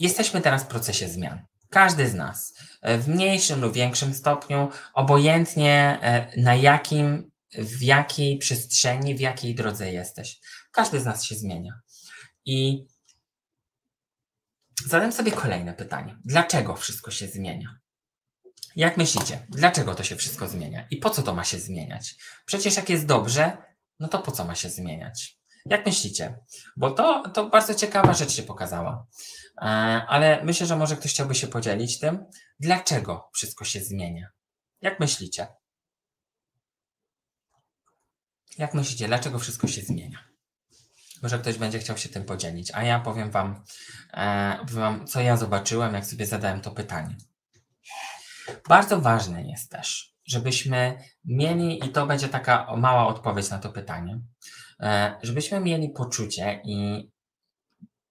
Jesteśmy 0.00 0.40
teraz 0.40 0.62
w 0.62 0.66
procesie 0.66 1.08
zmian. 1.08 1.46
Każdy 1.70 2.08
z 2.08 2.14
nas, 2.14 2.54
e, 2.82 2.98
w 2.98 3.08
mniejszym 3.08 3.60
lub 3.60 3.72
większym 3.72 4.14
stopniu, 4.14 4.68
obojętnie 4.94 5.98
e, 6.02 6.40
na 6.40 6.54
jakim, 6.54 7.30
w 7.52 7.82
jakiej 7.82 8.38
przestrzeni, 8.38 9.14
w 9.14 9.20
jakiej 9.20 9.54
drodze 9.54 9.92
jesteś. 9.92 10.40
Każdy 10.72 11.00
z 11.00 11.04
nas 11.04 11.24
się 11.24 11.34
zmienia. 11.34 11.72
I 12.44 12.86
zadam 14.86 15.12
sobie 15.12 15.32
kolejne 15.32 15.74
pytanie. 15.74 16.16
Dlaczego 16.24 16.76
wszystko 16.76 17.10
się 17.10 17.26
zmienia? 17.26 17.78
Jak 18.76 18.96
myślicie, 18.96 19.46
dlaczego 19.48 19.94
to 19.94 20.04
się 20.04 20.16
wszystko 20.16 20.48
zmienia 20.48 20.86
i 20.90 20.96
po 20.96 21.10
co 21.10 21.22
to 21.22 21.34
ma 21.34 21.44
się 21.44 21.58
zmieniać? 21.58 22.14
Przecież 22.46 22.76
jak 22.76 22.88
jest 22.88 23.06
dobrze, 23.06 23.56
no 24.00 24.08
to 24.08 24.18
po 24.18 24.32
co 24.32 24.44
ma 24.44 24.54
się 24.54 24.70
zmieniać? 24.70 25.40
Jak 25.66 25.86
myślicie? 25.86 26.38
Bo 26.76 26.90
to, 26.90 27.28
to 27.34 27.48
bardzo 27.48 27.74
ciekawa 27.74 28.14
rzecz 28.14 28.32
się 28.32 28.42
pokazała. 28.42 29.06
E, 29.60 29.62
ale 30.08 30.44
myślę, 30.44 30.66
że 30.66 30.76
może 30.76 30.96
ktoś 30.96 31.10
chciałby 31.10 31.34
się 31.34 31.46
podzielić 31.46 31.98
tym, 31.98 32.24
dlaczego 32.60 33.30
wszystko 33.34 33.64
się 33.64 33.80
zmienia. 33.80 34.28
Jak 34.80 35.00
myślicie? 35.00 35.46
Jak 38.58 38.74
myślicie, 38.74 39.06
dlaczego 39.06 39.38
wszystko 39.38 39.68
się 39.68 39.82
zmienia? 39.82 40.30
Może 41.22 41.38
ktoś 41.38 41.58
będzie 41.58 41.78
chciał 41.78 41.98
się 41.98 42.08
tym 42.08 42.24
podzielić, 42.24 42.70
a 42.74 42.84
ja 42.84 43.00
powiem 43.00 43.30
wam, 43.30 43.64
e, 44.12 44.58
wam, 44.64 45.06
co 45.06 45.20
ja 45.20 45.36
zobaczyłem, 45.36 45.94
jak 45.94 46.06
sobie 46.06 46.26
zadałem 46.26 46.60
to 46.60 46.70
pytanie. 46.70 47.16
Bardzo 48.68 49.00
ważne 49.00 49.42
jest 49.42 49.70
też, 49.70 50.14
żebyśmy 50.24 50.98
mieli, 51.24 51.84
i 51.84 51.88
to 51.88 52.06
będzie 52.06 52.28
taka 52.28 52.76
mała 52.76 53.06
odpowiedź 53.06 53.50
na 53.50 53.58
to 53.58 53.72
pytanie, 53.72 54.20
e, 54.80 55.18
żebyśmy 55.22 55.60
mieli 55.60 55.88
poczucie 55.88 56.60
i 56.64 57.10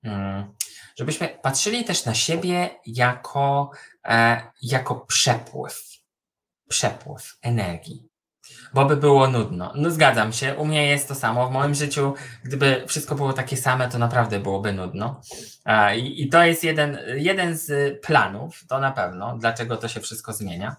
mm, 0.03 0.56
żebyśmy 1.00 1.27
patrzyli 1.41 1.84
też 1.84 2.06
na 2.06 2.13
siebie 2.13 2.70
jako, 2.86 3.72
e, 4.06 4.41
jako 4.62 4.96
przepływ, 4.96 5.84
przepływ 6.70 7.38
energii. 7.41 8.10
Bo 8.74 8.86
by 8.86 8.98
było 8.98 9.27
nudno. 9.27 9.74
No 9.75 9.91
zgadzam 9.91 10.34
się, 10.34 10.56
u 10.56 10.65
mnie 10.65 10.88
jest 10.88 11.08
to 11.08 11.15
samo. 11.15 11.48
W 11.48 11.51
moim 11.51 11.75
życiu, 11.75 12.13
gdyby 12.44 12.84
wszystko 12.88 13.15
było 13.15 13.34
takie 13.34 13.58
same, 13.58 13.89
to 13.89 13.98
naprawdę 13.98 14.39
byłoby 14.39 14.74
nudno. 14.74 15.22
E, 15.65 15.98
I, 15.98 16.24
i 16.24 16.29
to 16.29 16.44
jest 16.44 16.63
jeden, 16.63 16.98
jeden 17.15 17.58
z 17.58 18.00
planów, 18.06 18.68
to 18.68 18.79
na 18.79 18.91
pewno, 18.91 19.38
dlaczego 19.38 19.77
to 19.77 19.88
się 19.88 20.00
wszystko 20.00 20.34
zmienia. 20.34 20.75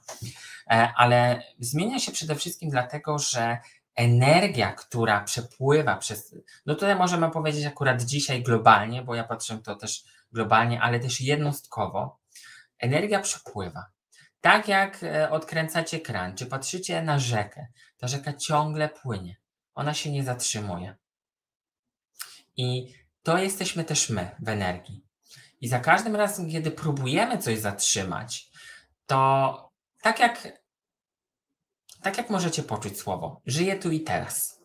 E, 0.71 0.93
ale 0.97 1.43
zmienia 1.59 1.99
się 1.99 2.13
przede 2.13 2.35
wszystkim 2.35 2.71
dlatego, 2.71 3.19
że 3.19 3.59
energia, 4.01 4.73
która 4.73 5.21
przepływa 5.21 5.97
przez. 5.97 6.35
No 6.67 6.75
tutaj 6.75 6.97
możemy 6.97 7.31
powiedzieć 7.31 7.67
akurat 7.67 8.03
dzisiaj 8.03 8.43
globalnie, 8.43 9.03
bo 9.03 9.15
ja 9.15 9.25
patrzę 9.25 9.59
to 9.59 9.77
też 9.77 10.05
globalnie, 10.33 10.81
ale 10.81 11.01
też 11.01 11.21
jednostkowo. 11.21 12.21
Energia 12.79 13.21
przepływa. 13.21 13.87
Tak 14.41 14.69
jak 14.69 15.03
e, 15.03 15.31
odkręcacie 15.31 16.01
kran, 16.01 16.37
czy 16.37 16.47
patrzycie 16.47 17.03
na 17.03 17.19
rzekę, 17.19 17.67
ta 17.99 18.09
rzeka 18.09 18.33
ciągle 18.33 18.89
płynie. 18.89 19.37
Ona 19.75 19.95
się 19.95 20.13
nie 20.13 20.25
zatrzymuje. 20.25 20.97
I 22.57 22.95
to 23.23 23.39
jesteśmy 23.39 23.85
też 23.85 24.11
my 24.11 24.31
w 24.43 24.49
energii. 24.49 25.05
I 25.61 25.69
za 25.69 25.81
każdym 25.81 26.17
razem, 26.17 26.51
kiedy 26.51 26.71
próbujemy 26.71 27.39
coś 27.39 27.59
zatrzymać, 27.59 28.51
to 29.07 29.71
tak 30.03 30.21
jak 30.21 30.60
tak 32.03 32.19
jak 32.19 32.31
możecie 32.31 32.63
poczuć 32.63 33.01
słowo, 33.01 33.41
żyję 33.47 33.77
tu 33.77 33.91
i 33.91 34.01
teraz. 34.01 34.61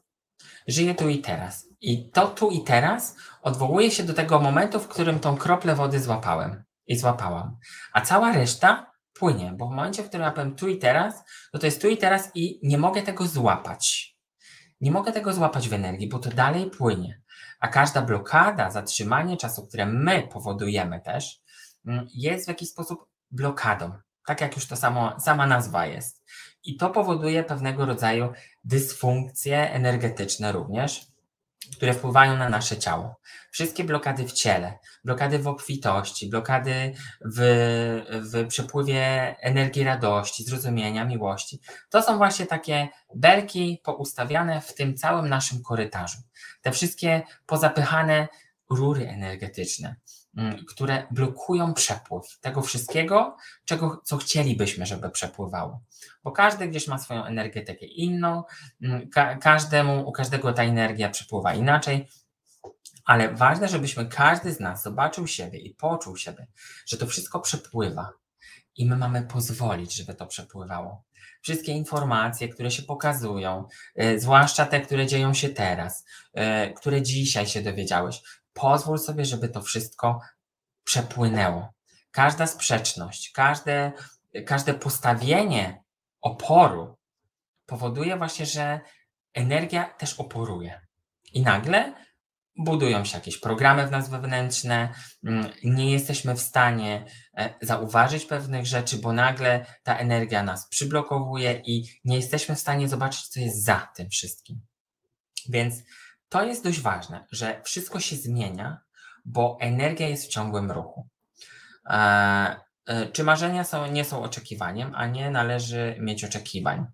Żyję 0.67 0.95
tu 0.95 1.09
i 1.09 1.19
teraz. 1.19 1.65
I 1.81 2.09
to 2.11 2.27
tu 2.27 2.49
i 2.49 2.63
teraz 2.63 3.15
odwołuje 3.41 3.91
się 3.91 4.03
do 4.03 4.13
tego 4.13 4.39
momentu, 4.39 4.79
w 4.79 4.87
którym 4.87 5.19
tą 5.19 5.37
kroplę 5.37 5.75
wody 5.75 5.99
złapałem 5.99 6.63
i 6.87 6.97
złapałam. 6.97 7.57
A 7.93 8.01
cała 8.01 8.31
reszta 8.31 8.91
płynie, 9.13 9.53
bo 9.57 9.67
w 9.67 9.69
momencie, 9.69 10.03
w 10.03 10.07
którym 10.07 10.25
ja 10.25 10.31
powiem 10.31 10.55
tu 10.55 10.67
i 10.67 10.77
teraz, 10.77 11.23
no 11.53 11.59
to 11.59 11.65
jest 11.65 11.81
tu 11.81 11.87
i 11.87 11.97
teraz 11.97 12.31
i 12.35 12.59
nie 12.63 12.77
mogę 12.77 13.01
tego 13.01 13.27
złapać. 13.27 14.15
Nie 14.81 14.91
mogę 14.91 15.11
tego 15.11 15.33
złapać 15.33 15.69
w 15.69 15.73
energii, 15.73 16.09
bo 16.09 16.19
to 16.19 16.29
dalej 16.29 16.69
płynie. 16.69 17.21
A 17.59 17.67
każda 17.67 18.01
blokada, 18.01 18.71
zatrzymanie 18.71 19.37
czasu, 19.37 19.67
które 19.67 19.85
my 19.85 20.27
powodujemy 20.27 21.01
też, 21.01 21.41
mm, 21.87 22.07
jest 22.13 22.45
w 22.45 22.47
jakiś 22.47 22.69
sposób 22.69 23.05
blokadą. 23.31 23.91
Tak 24.25 24.41
jak 24.41 24.55
już 24.55 24.67
to 24.67 24.75
samo, 24.75 25.19
sama 25.19 25.47
nazwa 25.47 25.85
jest. 25.85 26.23
I 26.65 26.77
to 26.77 26.89
powoduje 26.89 27.43
pewnego 27.43 27.85
rodzaju 27.85 28.33
dysfunkcje 28.63 29.71
energetyczne 29.71 30.51
również, 30.51 31.07
które 31.77 31.93
wpływają 31.93 32.37
na 32.37 32.49
nasze 32.49 32.77
ciało. 32.77 33.19
Wszystkie 33.51 33.83
blokady 33.83 34.27
w 34.27 34.31
ciele, 34.31 34.79
blokady 35.03 35.39
w 35.39 35.47
obfitości, 35.47 36.29
blokady 36.29 36.93
w, 37.25 37.39
w 38.11 38.47
przepływie 38.47 39.35
energii 39.39 39.83
radości, 39.83 40.43
zrozumienia, 40.43 41.05
miłości, 41.05 41.59
to 41.89 42.01
są 42.01 42.17
właśnie 42.17 42.45
takie 42.45 42.87
belki 43.15 43.81
poustawiane 43.83 44.61
w 44.61 44.73
tym 44.73 44.97
całym 44.97 45.29
naszym 45.29 45.63
korytarzu. 45.63 46.17
Te 46.61 46.71
wszystkie 46.71 47.21
pozapychane 47.45 48.27
rury 48.69 49.07
energetyczne. 49.09 49.95
Mm, 50.37 50.65
które 50.65 51.07
blokują 51.11 51.73
przepływ 51.73 52.39
tego 52.41 52.61
wszystkiego, 52.61 53.37
czego, 53.65 54.01
co 54.05 54.17
chcielibyśmy, 54.17 54.85
żeby 54.85 55.09
przepływało. 55.09 55.81
Bo 56.23 56.31
każdy 56.31 56.67
gdzieś 56.67 56.87
ma 56.87 56.97
swoją 56.97 57.25
energetykę 57.25 57.85
inną, 57.85 58.43
mm, 58.81 59.09
ka 59.09 59.35
każdemu, 59.35 60.07
u 60.07 60.11
każdego 60.11 60.53
ta 60.53 60.63
energia 60.63 61.09
przepływa 61.09 61.53
inaczej, 61.53 62.07
ale 63.05 63.33
ważne, 63.33 63.67
żebyśmy 63.67 64.05
każdy 64.05 64.53
z 64.53 64.59
nas 64.59 64.83
zobaczył 64.83 65.27
siebie 65.27 65.59
i 65.59 65.73
poczuł 65.73 66.17
siebie, 66.17 66.47
że 66.85 66.97
to 66.97 67.07
wszystko 67.07 67.39
przepływa 67.39 68.09
i 68.75 68.85
my 68.85 68.97
mamy 68.97 69.23
pozwolić, 69.23 69.95
żeby 69.95 70.13
to 70.13 70.25
przepływało. 70.25 71.03
Wszystkie 71.41 71.71
informacje, 71.71 72.49
które 72.49 72.71
się 72.71 72.83
pokazują, 72.83 73.67
y, 74.01 74.19
zwłaszcza 74.19 74.65
te, 74.65 74.81
które 74.81 75.07
dzieją 75.07 75.33
się 75.33 75.49
teraz, 75.49 76.05
y, 76.69 76.73
które 76.73 77.01
dzisiaj 77.01 77.47
się 77.47 77.61
dowiedziałeś, 77.61 78.21
pozwól 78.55 78.99
sobie, 78.99 79.25
żeby 79.25 79.49
to 79.49 79.61
wszystko 79.61 80.19
przepłynęło. 80.83 81.75
każda 82.11 82.47
sprzeczność, 82.47 83.31
każde, 83.31 83.91
każde 84.45 84.73
postawienie 84.73 85.83
oporu 86.21 86.97
powoduje 87.65 88.17
właśnie, 88.17 88.45
że 88.45 88.79
energia 89.33 89.83
też 89.83 90.13
oporuje. 90.13 90.81
I 91.33 91.41
nagle 91.41 91.93
budują 92.57 93.05
się 93.05 93.17
jakieś 93.17 93.37
programy 93.37 93.87
w 93.87 93.91
nas 93.91 94.09
wewnętrzne, 94.09 94.93
mm, 95.23 95.49
nie 95.63 95.91
jesteśmy 95.91 96.35
w 96.35 96.41
stanie 96.41 97.05
e, 97.37 97.53
zauważyć 97.61 98.25
pewnych 98.25 98.65
rzeczy, 98.65 98.97
bo 98.97 99.13
nagle 99.13 99.65
ta 99.83 99.97
energia 99.97 100.43
nas 100.43 100.67
przyblokowuje 100.69 101.61
i 101.65 101.85
nie 102.05 102.15
jesteśmy 102.15 102.55
w 102.55 102.59
stanie 102.59 102.89
zobaczyć, 102.89 103.27
co 103.27 103.39
jest 103.39 103.63
za 103.63 103.87
tym 103.95 104.09
wszystkim. 104.09 104.61
Więc 105.49 105.75
to 106.29 106.43
jest 106.43 106.63
dość 106.63 106.81
ważne, 106.81 107.25
że 107.31 107.61
wszystko 107.63 107.99
się 107.99 108.15
zmienia, 108.15 108.81
bo 109.25 109.57
energia 109.61 110.07
jest 110.07 110.25
w 110.25 110.29
ciągłym 110.29 110.71
ruchu. 110.71 111.07
E, 111.89 112.55
e, 112.85 113.05
czy 113.05 113.23
marzenia 113.23 113.63
są, 113.63 113.91
nie 113.91 114.05
są 114.05 114.23
oczekiwaniem, 114.23 114.91
a 114.95 115.07
nie 115.07 115.31
należy 115.31 115.95
mieć 115.99 116.23
oczekiwań? 116.23 116.85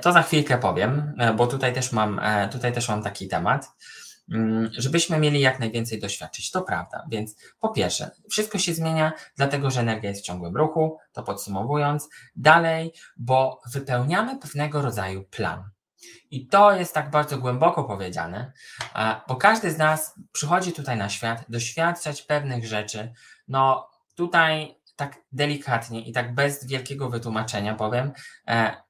To 0.00 0.12
za 0.12 0.22
chwilkę 0.22 0.58
powiem, 0.58 1.14
bo 1.36 1.46
tutaj 1.46 1.74
też 1.74 1.92
mam, 1.92 2.20
tutaj 2.52 2.72
też 2.72 2.88
mam 2.88 3.02
taki 3.02 3.28
temat. 3.28 3.68
Mm, 4.32 4.70
żebyśmy 4.72 5.18
mieli 5.18 5.40
jak 5.40 5.60
najwięcej 5.60 6.00
doświadczyć. 6.00 6.50
To 6.50 6.62
prawda. 6.62 7.06
Więc 7.10 7.36
po 7.60 7.68
pierwsze, 7.68 8.10
wszystko 8.30 8.58
się 8.58 8.74
zmienia, 8.74 9.12
dlatego 9.36 9.70
że 9.70 9.80
energia 9.80 10.10
jest 10.10 10.22
w 10.22 10.24
ciągłym 10.24 10.56
ruchu, 10.56 10.98
to 11.12 11.22
podsumowując. 11.22 12.08
Dalej, 12.36 12.92
bo 13.16 13.60
wypełniamy 13.72 14.38
pewnego 14.38 14.82
rodzaju 14.82 15.24
plan. 15.24 15.70
I 16.30 16.46
to 16.46 16.72
jest 16.72 16.94
tak 16.94 17.10
bardzo 17.10 17.38
głęboko 17.38 17.84
powiedziane, 17.84 18.52
bo 19.28 19.36
każdy 19.36 19.70
z 19.70 19.78
nas 19.78 20.14
przychodzi 20.32 20.72
tutaj 20.72 20.96
na 20.96 21.08
świat 21.08 21.44
doświadczać 21.48 22.22
pewnych 22.22 22.66
rzeczy. 22.66 23.12
No 23.48 23.90
tutaj 24.14 24.78
tak 24.96 25.16
delikatnie 25.32 26.00
i 26.00 26.12
tak 26.12 26.34
bez 26.34 26.66
wielkiego 26.66 27.10
wytłumaczenia 27.10 27.74
powiem, 27.74 28.12
e, 28.48 28.82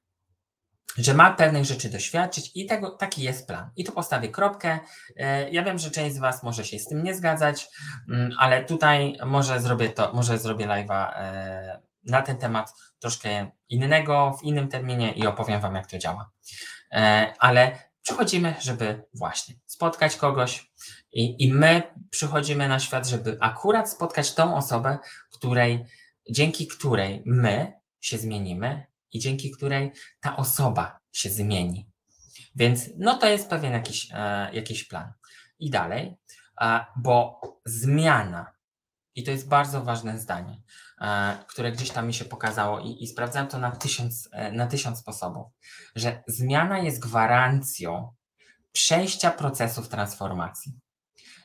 że 0.98 1.14
ma 1.14 1.30
pewnych 1.30 1.64
rzeczy 1.64 1.90
doświadczyć 1.90 2.50
i 2.54 2.66
tego, 2.66 2.90
taki 2.90 3.22
jest 3.22 3.46
plan. 3.46 3.70
I 3.76 3.84
tu 3.84 3.92
postawię 3.92 4.28
kropkę. 4.28 4.78
E, 5.16 5.50
ja 5.50 5.64
wiem, 5.64 5.78
że 5.78 5.90
część 5.90 6.16
z 6.16 6.18
Was 6.18 6.42
może 6.42 6.64
się 6.64 6.78
z 6.78 6.88
tym 6.88 7.02
nie 7.02 7.14
zgadzać, 7.14 7.68
mm, 8.08 8.30
ale 8.38 8.64
tutaj 8.64 9.16
może 9.26 9.60
zrobię 9.60 9.88
to, 9.88 10.12
może 10.12 10.38
zrobię 10.38 10.66
live'a 10.66 11.12
e, 11.14 11.80
na 12.04 12.22
ten 12.22 12.36
temat 12.36 12.74
troszkę 12.98 13.50
innego, 13.68 14.36
w 14.40 14.42
innym 14.42 14.68
terminie 14.68 15.12
i 15.12 15.26
opowiem 15.26 15.60
Wam, 15.60 15.74
jak 15.74 15.86
to 15.86 15.98
działa. 15.98 16.30
E, 16.92 17.34
ale 17.38 17.78
przychodzimy, 18.02 18.54
żeby 18.60 19.02
właśnie 19.14 19.54
spotkać 19.66 20.16
kogoś 20.16 20.72
i, 21.12 21.44
i 21.44 21.52
my 21.52 21.82
przychodzimy 22.10 22.68
na 22.68 22.78
świat, 22.78 23.08
żeby 23.08 23.36
akurat 23.40 23.90
spotkać 23.90 24.34
tą 24.34 24.56
osobę, 24.56 24.98
której, 25.32 25.84
dzięki 26.30 26.66
której 26.66 27.22
my 27.26 27.72
się 28.00 28.18
zmienimy 28.18 28.86
i 29.12 29.18
dzięki 29.18 29.50
której 29.50 29.92
ta 30.20 30.36
osoba 30.36 31.00
się 31.12 31.30
zmieni. 31.30 31.88
Więc 32.54 32.90
no 32.96 33.18
to 33.18 33.28
jest 33.28 33.50
pewien 33.50 33.72
jakiś, 33.72 34.08
e, 34.12 34.50
jakiś 34.54 34.84
plan. 34.84 35.12
I 35.58 35.70
dalej, 35.70 36.16
e, 36.60 36.84
bo 36.96 37.40
zmiana, 37.64 38.52
i 39.14 39.24
to 39.24 39.30
jest 39.30 39.48
bardzo 39.48 39.84
ważne 39.84 40.18
zdanie, 40.18 40.62
które 41.46 41.72
gdzieś 41.72 41.90
tam 41.90 42.06
mi 42.06 42.14
się 42.14 42.24
pokazało 42.24 42.80
i, 42.80 43.02
i 43.02 43.06
sprawdzałem 43.06 43.48
to 43.48 43.58
na 43.58 43.70
tysiąc, 43.70 44.28
e, 44.32 44.52
na 44.52 44.66
tysiąc 44.66 44.98
sposobów, 44.98 45.46
że 45.96 46.22
zmiana 46.26 46.78
jest 46.78 47.00
gwarancją 47.00 48.14
przejścia 48.72 49.30
procesów 49.30 49.88
transformacji. 49.88 50.72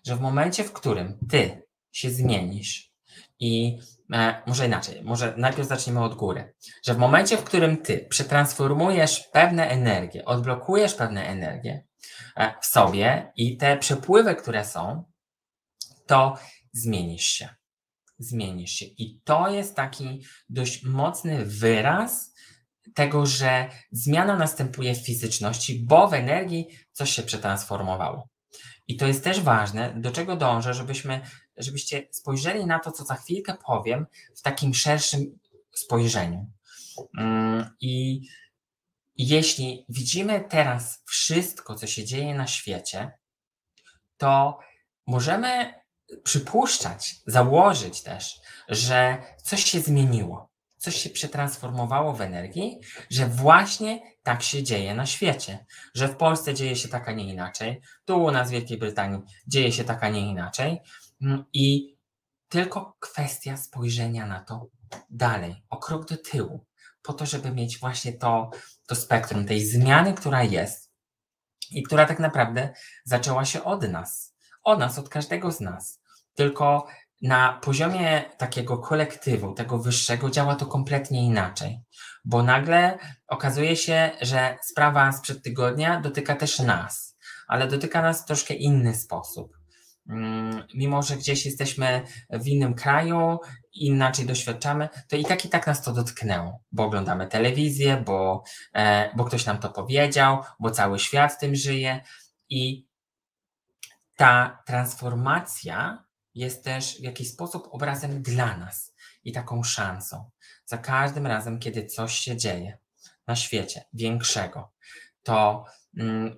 Że 0.05 0.15
w 0.15 0.21
momencie, 0.21 0.63
w 0.63 0.73
którym 0.73 1.19
ty 1.29 1.67
się 1.91 2.11
zmienisz 2.11 2.91
i 3.39 3.79
E, 4.13 4.41
może 4.45 4.65
inaczej, 4.65 5.03
może 5.03 5.33
najpierw 5.37 5.67
zacznijmy 5.67 6.03
od 6.03 6.15
góry, 6.15 6.53
że 6.85 6.93
w 6.93 6.97
momencie, 6.97 7.37
w 7.37 7.43
którym 7.43 7.77
ty 7.77 8.07
przetransformujesz 8.09 9.19
pewne 9.19 9.69
energie, 9.69 10.25
odblokujesz 10.25 10.95
pewne 10.95 11.27
energie 11.27 11.85
e, 12.37 12.53
w 12.61 12.65
sobie 12.65 13.31
i 13.35 13.57
te 13.57 13.77
przepływy, 13.77 14.35
które 14.35 14.65
są, 14.65 15.03
to 16.07 16.37
zmienisz 16.73 17.25
się. 17.25 17.49
Zmienisz 18.19 18.71
się. 18.71 18.85
I 18.85 19.19
to 19.23 19.49
jest 19.49 19.75
taki 19.75 20.21
dość 20.49 20.83
mocny 20.83 21.45
wyraz 21.45 22.33
tego, 22.93 23.25
że 23.25 23.69
zmiana 23.91 24.37
następuje 24.37 24.95
w 24.95 25.05
fizyczności, 25.05 25.85
bo 25.85 26.07
w 26.07 26.13
energii 26.13 26.67
coś 26.91 27.11
się 27.11 27.23
przetransformowało. 27.23 28.29
I 28.87 28.97
to 28.97 29.07
jest 29.07 29.23
też 29.23 29.41
ważne, 29.41 29.93
do 30.01 30.11
czego 30.11 30.35
dążę, 30.35 30.73
żebyśmy 30.73 31.21
żebyście 31.57 32.07
spojrzeli 32.11 32.65
na 32.65 32.79
to, 32.79 32.91
co 32.91 33.03
za 33.03 33.15
chwilkę 33.15 33.55
powiem, 33.65 34.05
w 34.35 34.41
takim 34.41 34.73
szerszym 34.73 35.39
spojrzeniu. 35.71 36.51
Mm, 37.17 37.69
I 37.81 38.21
jeśli 39.15 39.85
widzimy 39.89 40.45
teraz 40.49 41.03
wszystko, 41.05 41.75
co 41.75 41.87
się 41.87 42.05
dzieje 42.05 42.35
na 42.35 42.47
świecie, 42.47 43.11
to 44.17 44.59
możemy 45.07 45.82
przypuszczać, 46.23 47.15
założyć 47.27 48.01
też, 48.01 48.39
że 48.69 49.23
coś 49.43 49.63
się 49.63 49.79
zmieniło, 49.79 50.49
coś 50.77 50.95
się 50.95 51.09
przetransformowało 51.09 52.13
w 52.13 52.21
energii, 52.21 52.79
że 53.09 53.27
właśnie 53.27 54.01
tak 54.23 54.43
się 54.43 54.63
dzieje 54.63 54.95
na 54.95 55.05
świecie, 55.05 55.65
że 55.95 56.07
w 56.07 56.15
Polsce 56.15 56.53
dzieje 56.53 56.75
się 56.75 56.87
tak, 56.87 57.09
a 57.09 57.11
nie 57.11 57.33
inaczej, 57.33 57.81
tu 58.05 58.23
u 58.23 58.31
nas 58.31 58.49
w 58.49 58.51
Wielkiej 58.51 58.77
Brytanii 58.77 59.19
dzieje 59.47 59.71
się 59.71 59.83
tak, 59.83 60.03
a 60.03 60.09
nie 60.09 60.29
inaczej, 60.29 60.81
Mm, 61.23 61.45
I 61.53 61.97
tylko 62.49 62.95
kwestia 62.99 63.57
spojrzenia 63.57 64.25
na 64.25 64.39
to 64.39 64.67
dalej, 65.09 65.63
o 65.69 65.77
krok 65.77 66.09
do 66.09 66.17
tyłu, 66.17 66.65
po 67.01 67.13
to, 67.13 67.25
żeby 67.25 67.51
mieć 67.51 67.79
właśnie 67.79 68.13
to, 68.13 68.51
to 68.87 68.95
spektrum 68.95 69.45
tej 69.45 69.65
zmiany, 69.65 70.13
która 70.13 70.43
jest 70.43 70.91
i 71.71 71.83
która 71.83 72.05
tak 72.05 72.19
naprawdę 72.19 72.73
zaczęła 73.05 73.45
się 73.45 73.63
od 73.63 73.89
nas, 73.89 74.32
od 74.63 74.79
nas, 74.79 74.99
od 74.99 75.09
każdego 75.09 75.51
z 75.51 75.59
nas. 75.59 76.01
Tylko 76.35 76.87
na 77.21 77.59
poziomie 77.63 78.23
takiego 78.37 78.77
kolektywu, 78.77 79.53
tego 79.53 79.77
wyższego, 79.77 80.29
działa 80.29 80.55
to 80.55 80.65
kompletnie 80.65 81.25
inaczej, 81.25 81.79
bo 82.25 82.43
nagle 82.43 82.97
okazuje 83.27 83.75
się, 83.75 84.11
że 84.21 84.57
sprawa 84.61 85.11
sprzed 85.11 85.43
tygodnia 85.43 86.01
dotyka 86.01 86.35
też 86.35 86.59
nas, 86.59 87.17
ale 87.47 87.67
dotyka 87.67 88.01
nas 88.01 88.21
w 88.21 88.25
troszkę 88.25 88.53
inny 88.53 88.95
sposób. 88.95 89.57
Mm, 90.09 90.63
mimo 90.75 91.03
że 91.03 91.17
gdzieś 91.17 91.45
jesteśmy 91.45 92.01
w 92.29 92.47
innym 92.47 92.73
kraju, 92.73 93.37
inaczej 93.73 94.25
doświadczamy, 94.25 94.89
to 95.09 95.15
i 95.15 95.25
tak 95.25 95.45
i 95.45 95.49
tak 95.49 95.67
nas 95.67 95.81
to 95.81 95.93
dotknęło, 95.93 96.59
bo 96.71 96.83
oglądamy 96.83 97.27
telewizję, 97.27 98.03
bo, 98.05 98.43
e, 98.73 99.09
bo 99.15 99.25
ktoś 99.25 99.45
nam 99.45 99.57
to 99.57 99.69
powiedział, 99.69 100.37
bo 100.59 100.71
cały 100.71 100.99
świat 100.99 101.39
tym 101.39 101.55
żyje 101.55 102.01
i 102.49 102.92
ta 104.15 104.63
transformacja 104.65 106.05
jest 106.35 106.63
też 106.63 106.97
w 106.99 107.03
jakiś 107.03 107.29
sposób 107.31 107.67
obrazem 107.71 108.21
dla 108.21 108.57
nas 108.57 108.93
i 109.23 109.31
taką 109.31 109.63
szansą. 109.63 110.29
Za 110.65 110.77
każdym 110.77 111.27
razem, 111.27 111.59
kiedy 111.59 111.85
coś 111.85 112.13
się 112.13 112.37
dzieje 112.37 112.77
na 113.27 113.35
świecie 113.35 113.85
większego, 113.93 114.73
to, 115.23 115.65
mm, 115.97 116.35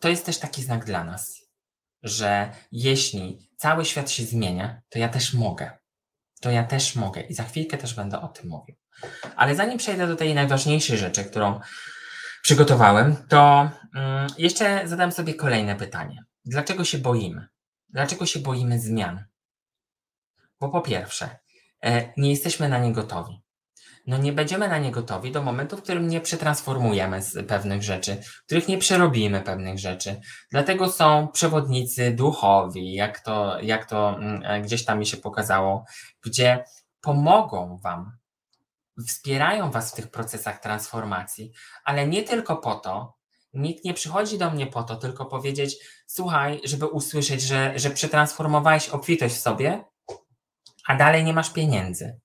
to 0.00 0.08
jest 0.08 0.26
też 0.26 0.38
taki 0.38 0.62
znak 0.62 0.84
dla 0.84 1.04
nas 1.04 1.50
że 2.02 2.52
jeśli 2.72 3.50
cały 3.56 3.84
świat 3.84 4.10
się 4.10 4.24
zmienia, 4.24 4.80
to 4.88 4.98
ja 4.98 5.08
też 5.08 5.34
mogę. 5.34 5.70
To 6.40 6.50
ja 6.50 6.64
też 6.64 6.96
mogę 6.96 7.20
i 7.20 7.34
za 7.34 7.44
chwilkę 7.44 7.78
też 7.78 7.94
będę 7.94 8.20
o 8.20 8.28
tym 8.28 8.48
mówił. 8.48 8.76
Ale 9.36 9.54
zanim 9.54 9.78
przejdę 9.78 10.06
do 10.06 10.16
tej 10.16 10.34
najważniejszej 10.34 10.98
rzeczy, 10.98 11.24
którą 11.24 11.60
przygotowałem, 12.42 13.16
to 13.28 13.70
um, 13.94 14.26
jeszcze 14.38 14.88
zadam 14.88 15.12
sobie 15.12 15.34
kolejne 15.34 15.76
pytanie. 15.76 16.24
Dlaczego 16.44 16.84
się 16.84 16.98
boimy? 16.98 17.48
Dlaczego 17.88 18.26
się 18.26 18.40
boimy 18.40 18.80
zmian? 18.80 19.24
Bo 20.60 20.68
po 20.68 20.80
pierwsze, 20.80 21.38
e, 21.84 22.12
nie 22.16 22.30
jesteśmy 22.30 22.68
na 22.68 22.78
nie 22.78 22.92
gotowi 22.92 23.42
no 24.06 24.18
nie 24.18 24.32
będziemy 24.32 24.68
na 24.68 24.78
nie 24.78 24.90
gotowi 24.90 25.32
do 25.32 25.42
momentu, 25.42 25.76
w 25.76 25.82
którym 25.82 26.08
nie 26.08 26.20
przetransformujemy 26.20 27.22
z 27.22 27.48
pewnych 27.48 27.82
rzeczy, 27.82 28.16
w 28.16 28.44
których 28.44 28.68
nie 28.68 28.78
przerobimy 28.78 29.40
pewnych 29.40 29.78
rzeczy. 29.78 30.20
Dlatego 30.50 30.88
są 30.88 31.28
przewodnicy 31.28 32.10
duchowi, 32.10 32.92
jak 32.92 33.20
to, 33.20 33.60
jak 33.60 33.86
to 33.86 34.16
mm, 34.16 34.42
e, 34.44 34.60
gdzieś 34.60 34.84
tam 34.84 34.98
mi 34.98 35.06
się 35.06 35.16
pokazało, 35.16 35.84
gdzie 36.22 36.64
pomogą 37.00 37.80
Wam, 37.82 38.12
wspierają 39.08 39.70
Was 39.70 39.92
w 39.92 39.94
tych 39.94 40.10
procesach 40.10 40.60
transformacji, 40.60 41.52
ale 41.84 42.08
nie 42.08 42.22
tylko 42.22 42.56
po 42.56 42.74
to, 42.74 43.14
nikt 43.52 43.84
nie 43.84 43.94
przychodzi 43.94 44.38
do 44.38 44.50
mnie 44.50 44.66
po 44.66 44.82
to, 44.82 44.96
tylko 44.96 45.26
powiedzieć, 45.26 45.76
słuchaj, 46.06 46.60
żeby 46.64 46.86
usłyszeć, 46.86 47.42
że, 47.42 47.78
że 47.78 47.90
przetransformowałeś 47.90 48.88
obfitość 48.88 49.34
w 49.34 49.40
sobie, 49.40 49.84
a 50.86 50.96
dalej 50.96 51.24
nie 51.24 51.32
masz 51.32 51.52
pieniędzy. 51.52 52.20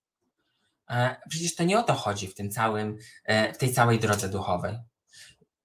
E, 0.89 1.15
przecież 1.29 1.55
to 1.55 1.63
nie 1.63 1.79
o 1.79 1.83
to 1.83 1.93
chodzi 1.93 2.27
w 2.27 2.35
tym 2.35 2.51
całym, 2.51 2.97
e, 3.23 3.53
w 3.53 3.57
tej 3.57 3.73
całej 3.73 3.99
drodze 3.99 4.29
duchowej. 4.29 4.77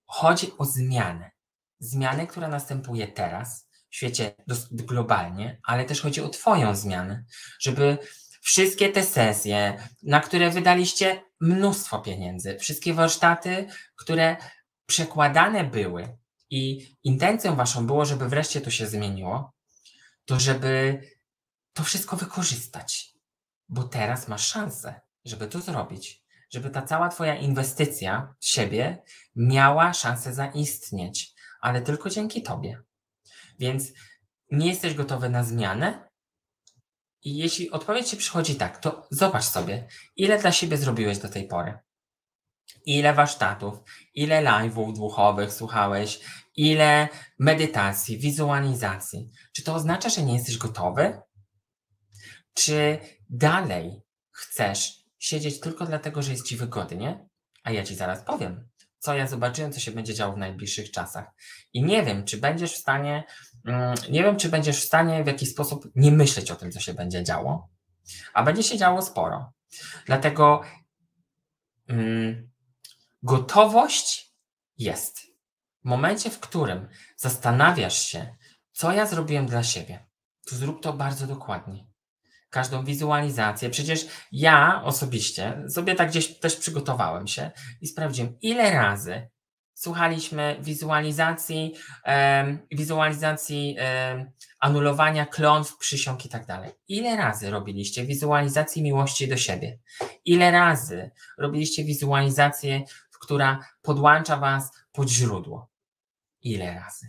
Chodzi 0.07 0.53
o 0.59 0.65
zmianę. 0.65 1.31
Zmianę, 1.79 2.27
która 2.27 2.49
następuje 2.49 3.09
teraz 3.09 3.69
w 3.91 3.97
świecie 3.97 4.35
globalnie, 4.71 5.61
ale 5.65 5.85
też 5.85 6.01
chodzi 6.01 6.21
o 6.21 6.29
Twoją 6.29 6.77
zmianę, 6.77 7.25
żeby 7.61 7.99
wszystkie 8.41 8.89
te 8.89 9.03
sesje, 9.03 9.89
na 10.03 10.21
które 10.21 10.51
wydaliście 10.51 11.23
mnóstwo 11.41 11.99
pieniędzy, 11.99 12.59
wszystkie 12.59 12.95
warsztaty, 12.95 13.67
które 13.97 14.37
przekładane 14.91 15.65
były 15.65 16.19
i 16.51 16.61
intencją 17.05 17.57
waszą 17.57 17.87
było, 17.87 18.05
żeby 18.05 18.29
wreszcie 18.29 18.61
to 18.61 18.71
się 18.71 18.87
zmieniło, 18.87 19.53
to 20.25 20.41
żeby 20.41 21.01
to 21.73 21.85
wszystko 21.85 22.17
wykorzystać, 22.17 23.15
bo 23.69 23.83
teraz 23.83 24.29
masz 24.29 24.47
szansę, 24.47 25.01
żeby 25.25 25.47
to 25.47 25.61
zrobić, 25.61 26.25
żeby 26.51 26.71
ta 26.71 26.83
cała 26.83 27.09
twoja 27.09 27.35
inwestycja 27.35 28.35
w 28.41 28.47
siebie 28.47 29.03
miała 29.37 29.93
szansę 29.93 30.35
zaistnieć, 30.35 31.35
ale 31.61 31.83
tylko 31.83 32.11
dzięki 32.11 32.43
tobie. 32.43 32.83
Więc 33.59 33.93
nie 34.51 34.67
jesteś 34.69 34.95
gotowy 34.95 35.29
na 35.29 35.45
zmianę? 35.45 36.11
I 37.23 37.37
jeśli 37.37 37.71
odpowiedź 37.71 38.09
ci 38.09 38.17
przychodzi 38.17 38.55
tak, 38.55 38.79
to 38.79 39.07
zobacz 39.11 39.45
sobie, 39.45 39.89
ile 40.17 40.39
dla 40.39 40.53
siebie 40.53 40.77
zrobiłeś 40.77 41.19
do 41.19 41.29
tej 41.29 41.49
pory. 41.49 41.79
Ile 42.85 43.15
warsztatów, 43.15 43.79
ile 44.15 44.43
live'ów 44.43 44.97
duchowych 44.97 45.53
słuchałeś, 45.53 46.21
ile 46.57 47.09
medytacji, 47.39 48.19
wizualizacji. 48.19 49.31
Czy 49.53 49.63
to 49.63 49.75
oznacza, 49.75 50.09
że 50.09 50.23
nie 50.23 50.35
jesteś 50.35 50.59
gotowy? 50.59 51.21
Czy 52.55 52.99
dalej 53.31 54.03
chcesz 54.31 55.05
siedzieć 55.19 55.61
tylko 55.61 55.87
dlatego, 55.87 56.23
że 56.23 56.33
jest 56.33 56.47
ci 56.47 56.57
wygodnie? 56.57 57.29
A 57.65 57.71
ja 57.71 57.85
ci 57.85 57.95
zaraz 57.95 58.23
powiem, 58.23 58.69
co 58.99 59.15
ja 59.15 59.27
zobaczyłem, 59.27 59.73
co 59.73 59.81
się 59.81 59.91
będzie 59.91 60.15
działo 60.15 60.33
w 60.35 60.39
najbliższych 60.39 60.91
czasach. 60.91 61.27
I 61.73 61.83
nie 61.83 62.03
wiem, 62.03 62.25
czy 62.25 62.39
będziesz 62.39 62.73
w 62.73 62.79
stanie, 62.79 63.25
mm, 63.67 63.95
nie 64.11 64.23
wiem, 64.23 64.37
czy 64.37 64.49
będziesz 64.49 64.81
w 64.81 64.87
stanie 64.87 65.25
w 65.25 65.27
jakiś 65.27 65.51
sposób 65.51 65.89
nie 65.95 66.13
myśleć 66.13 66.51
o 66.51 66.57
tym, 66.57 66.73
co 66.73 66.81
się 66.81 66.95
będzie 66.95 67.25
działo, 67.25 67.69
a 68.35 68.43
będzie 68.43 68.63
się 68.63 68.79
działo 68.79 69.03
sporo. 69.03 69.53
Dlatego 70.07 70.63
hmm, 71.89 72.50
gotowość 73.23 74.35
jest. 74.79 75.21
W 75.83 75.85
momencie, 75.85 76.31
w 76.31 76.41
którym 76.41 76.89
zastanawiasz 77.17 78.07
się, 78.07 78.37
co 78.73 78.93
ja 78.93 79.07
zrobiłem 79.07 79.47
dla 79.47 79.63
siebie, 79.63 80.07
to 80.51 80.57
zrób 80.57 80.83
to 80.83 80.93
bardzo 80.93 81.27
dokładnie 81.27 81.91
każdą 82.51 82.85
wizualizację. 82.85 83.71
Przecież 83.71 84.07
ja 84.33 84.83
osobiście 84.85 85.63
sobie 85.69 85.95
tak 85.95 86.09
gdzieś 86.09 86.39
też 86.39 86.57
przygotowałem 86.57 87.27
się 87.27 87.51
i 87.81 87.87
sprawdziłem, 87.87 88.39
ile 88.41 88.71
razy 88.71 89.29
słuchaliśmy 89.75 90.57
wizualizacji, 90.61 91.75
wizualizacji 92.71 93.77
anulowania 94.61 95.27
klątw, 95.27 95.77
przysiąg 95.77 96.25
i 96.25 96.29
tak 96.29 96.47
dalej. 96.47 96.71
Ile 96.89 97.17
razy 97.17 97.51
robiliście 97.51 98.05
wizualizację 98.05 98.83
miłości 98.83 99.29
do 99.29 99.37
siebie? 99.37 99.79
Ile 100.25 100.51
razy 100.51 101.11
robiliście 101.39 101.85
wizualizację, 101.85 102.83
która 103.21 103.69
podłącza 103.83 104.37
was 104.37 104.71
pod 104.93 105.09
źródło? 105.09 105.71
Ile 106.43 106.75
razy? 106.75 107.07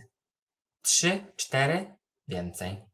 Trzy, 0.82 1.32
cztery? 1.36 1.96
Więcej 2.28 2.92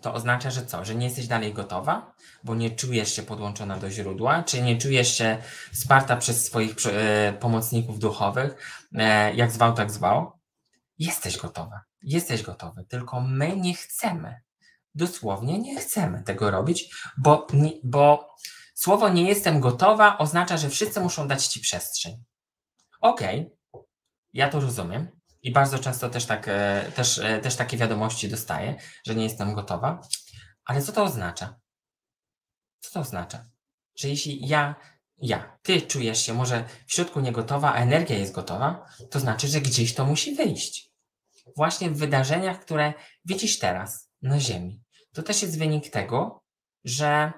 to 0.00 0.14
oznacza, 0.14 0.50
że 0.50 0.66
co? 0.66 0.84
Że 0.84 0.94
nie 0.94 1.06
jesteś 1.06 1.26
dalej 1.26 1.54
gotowa, 1.54 2.14
bo 2.44 2.54
nie 2.54 2.70
czujesz 2.70 3.16
się 3.16 3.22
podłączona 3.22 3.76
do 3.76 3.90
źródła, 3.90 4.42
czy 4.42 4.62
nie 4.62 4.78
czujesz 4.78 5.18
się 5.18 5.38
wsparta 5.72 6.16
przez 6.16 6.44
swoich 6.44 6.74
e, 6.86 7.32
pomocników 7.32 7.98
duchowych, 7.98 8.54
e, 8.94 9.34
jak 9.34 9.52
zwał, 9.52 9.74
tak 9.74 9.90
zwał. 9.90 10.32
Jesteś 10.98 11.38
gotowa, 11.38 11.80
jesteś 12.02 12.42
gotowy, 12.42 12.84
tylko 12.84 13.20
my 13.20 13.56
nie 13.56 13.74
chcemy. 13.74 14.40
Dosłownie 14.94 15.58
nie 15.58 15.80
chcemy 15.80 16.22
tego 16.22 16.50
robić, 16.50 16.94
bo, 17.18 17.46
bo 17.84 18.34
słowo 18.84 19.08
nie 19.08 19.28
jestem 19.28 19.60
gotowa 19.60 20.18
oznacza, 20.18 20.56
że 20.56 20.70
wszyscy 20.70 21.00
muszą 21.00 21.28
dać 21.28 21.46
ci 21.46 21.60
przestrzeń. 21.60 22.24
Okej, 23.00 23.52
okay, 23.72 23.86
ja 24.32 24.48
to 24.48 24.60
rozumiem, 24.60 25.20
i 25.42 25.52
bardzo 25.52 25.78
często 25.78 26.10
też, 26.10 26.26
tak, 26.26 26.48
e, 26.48 26.92
też, 26.96 27.18
e, 27.18 27.38
też 27.38 27.56
takie 27.56 27.76
wiadomości 27.76 28.28
dostaję, 28.28 28.76
że 29.06 29.14
nie 29.14 29.24
jestem 29.24 29.54
gotowa. 29.54 30.00
Ale 30.64 30.82
co 30.82 30.92
to 30.92 31.02
oznacza? 31.04 31.60
Co 32.80 32.90
to 32.92 33.00
oznacza? 33.00 33.44
Że 33.96 34.08
jeśli 34.08 34.48
ja, 34.48 34.74
ja, 35.18 35.58
ty 35.62 35.82
czujesz 35.82 36.26
się 36.26 36.34
może 36.34 36.64
w 36.86 36.92
środku 36.92 37.20
niegotowa, 37.20 37.72
a 37.72 37.78
energia 37.78 38.18
jest 38.18 38.32
gotowa, 38.32 38.86
to 39.10 39.20
znaczy, 39.20 39.48
że 39.48 39.60
gdzieś 39.60 39.94
to 39.94 40.06
musi 40.06 40.34
wyjść. 40.34 40.92
Właśnie 41.56 41.90
w 41.90 41.98
wydarzeniach, 41.98 42.60
które 42.60 42.92
widzisz 43.24 43.58
teraz 43.58 44.10
na 44.22 44.40
Ziemi. 44.40 44.82
To 45.12 45.22
też 45.22 45.42
jest 45.42 45.58
wynik 45.58 45.90
tego, 45.90 46.44
że 46.84 47.32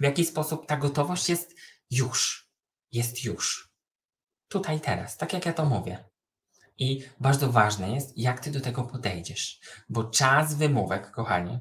w 0.00 0.02
jakiś 0.02 0.28
sposób 0.28 0.66
ta 0.66 0.76
gotowość 0.76 1.28
jest 1.28 1.54
już. 1.90 2.48
Jest 2.92 3.24
już. 3.24 3.72
Tutaj, 4.48 4.80
teraz, 4.80 5.16
tak 5.16 5.32
jak 5.32 5.46
ja 5.46 5.52
to 5.52 5.64
mówię. 5.64 6.04
I 6.78 7.04
bardzo 7.20 7.52
ważne 7.52 7.90
jest, 7.90 8.18
jak 8.18 8.40
ty 8.40 8.50
do 8.50 8.60
tego 8.60 8.82
podejdziesz, 8.82 9.60
bo 9.88 10.04
czas 10.04 10.54
wymówek, 10.54 11.10
kochani, 11.10 11.58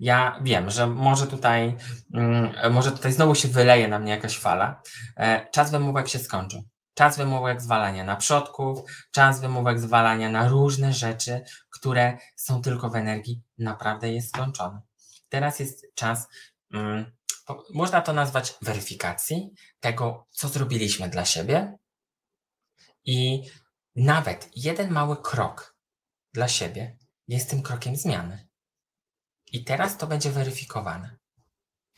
ja 0.00 0.40
wiem, 0.42 0.70
że 0.70 0.86
może 0.86 1.26
tutaj, 1.26 1.76
mm, 2.14 2.72
może 2.72 2.92
tutaj 2.92 3.12
znowu 3.12 3.34
się 3.34 3.48
wyleje 3.48 3.88
na 3.88 3.98
mnie 3.98 4.12
jakaś 4.12 4.38
fala. 4.38 4.82
E, 5.16 5.50
czas 5.50 5.70
wymówek 5.70 6.08
się 6.08 6.18
skończył. 6.18 6.62
Czas 6.94 7.16
wymówek 7.16 7.60
zwalania 7.60 8.04
na 8.04 8.16
przodków, 8.16 8.80
czas 9.12 9.40
wymówek 9.40 9.80
zwalania 9.80 10.30
na 10.30 10.48
różne 10.48 10.92
rzeczy, 10.92 11.44
które 11.70 12.18
są 12.36 12.62
tylko 12.62 12.90
w 12.90 12.96
energii, 12.96 13.42
naprawdę 13.58 14.12
jest 14.12 14.28
skończony. 14.28 14.80
Teraz 15.28 15.60
jest 15.60 15.94
czas, 15.94 16.28
mm, 16.72 17.12
można 17.74 18.00
to 18.00 18.12
nazwać 18.12 18.54
weryfikacji 18.62 19.50
tego, 19.80 20.26
co 20.30 20.48
zrobiliśmy 20.48 21.08
dla 21.08 21.24
siebie 21.24 21.78
i 23.04 23.42
nawet 23.96 24.48
jeden 24.56 24.90
mały 24.90 25.22
krok 25.22 25.76
dla 26.32 26.48
siebie 26.48 26.98
jest 27.28 27.50
tym 27.50 27.62
krokiem 27.62 27.96
zmiany. 27.96 28.48
I 29.52 29.64
teraz 29.64 29.96
to 29.96 30.06
będzie 30.06 30.30
weryfikowane 30.30 31.16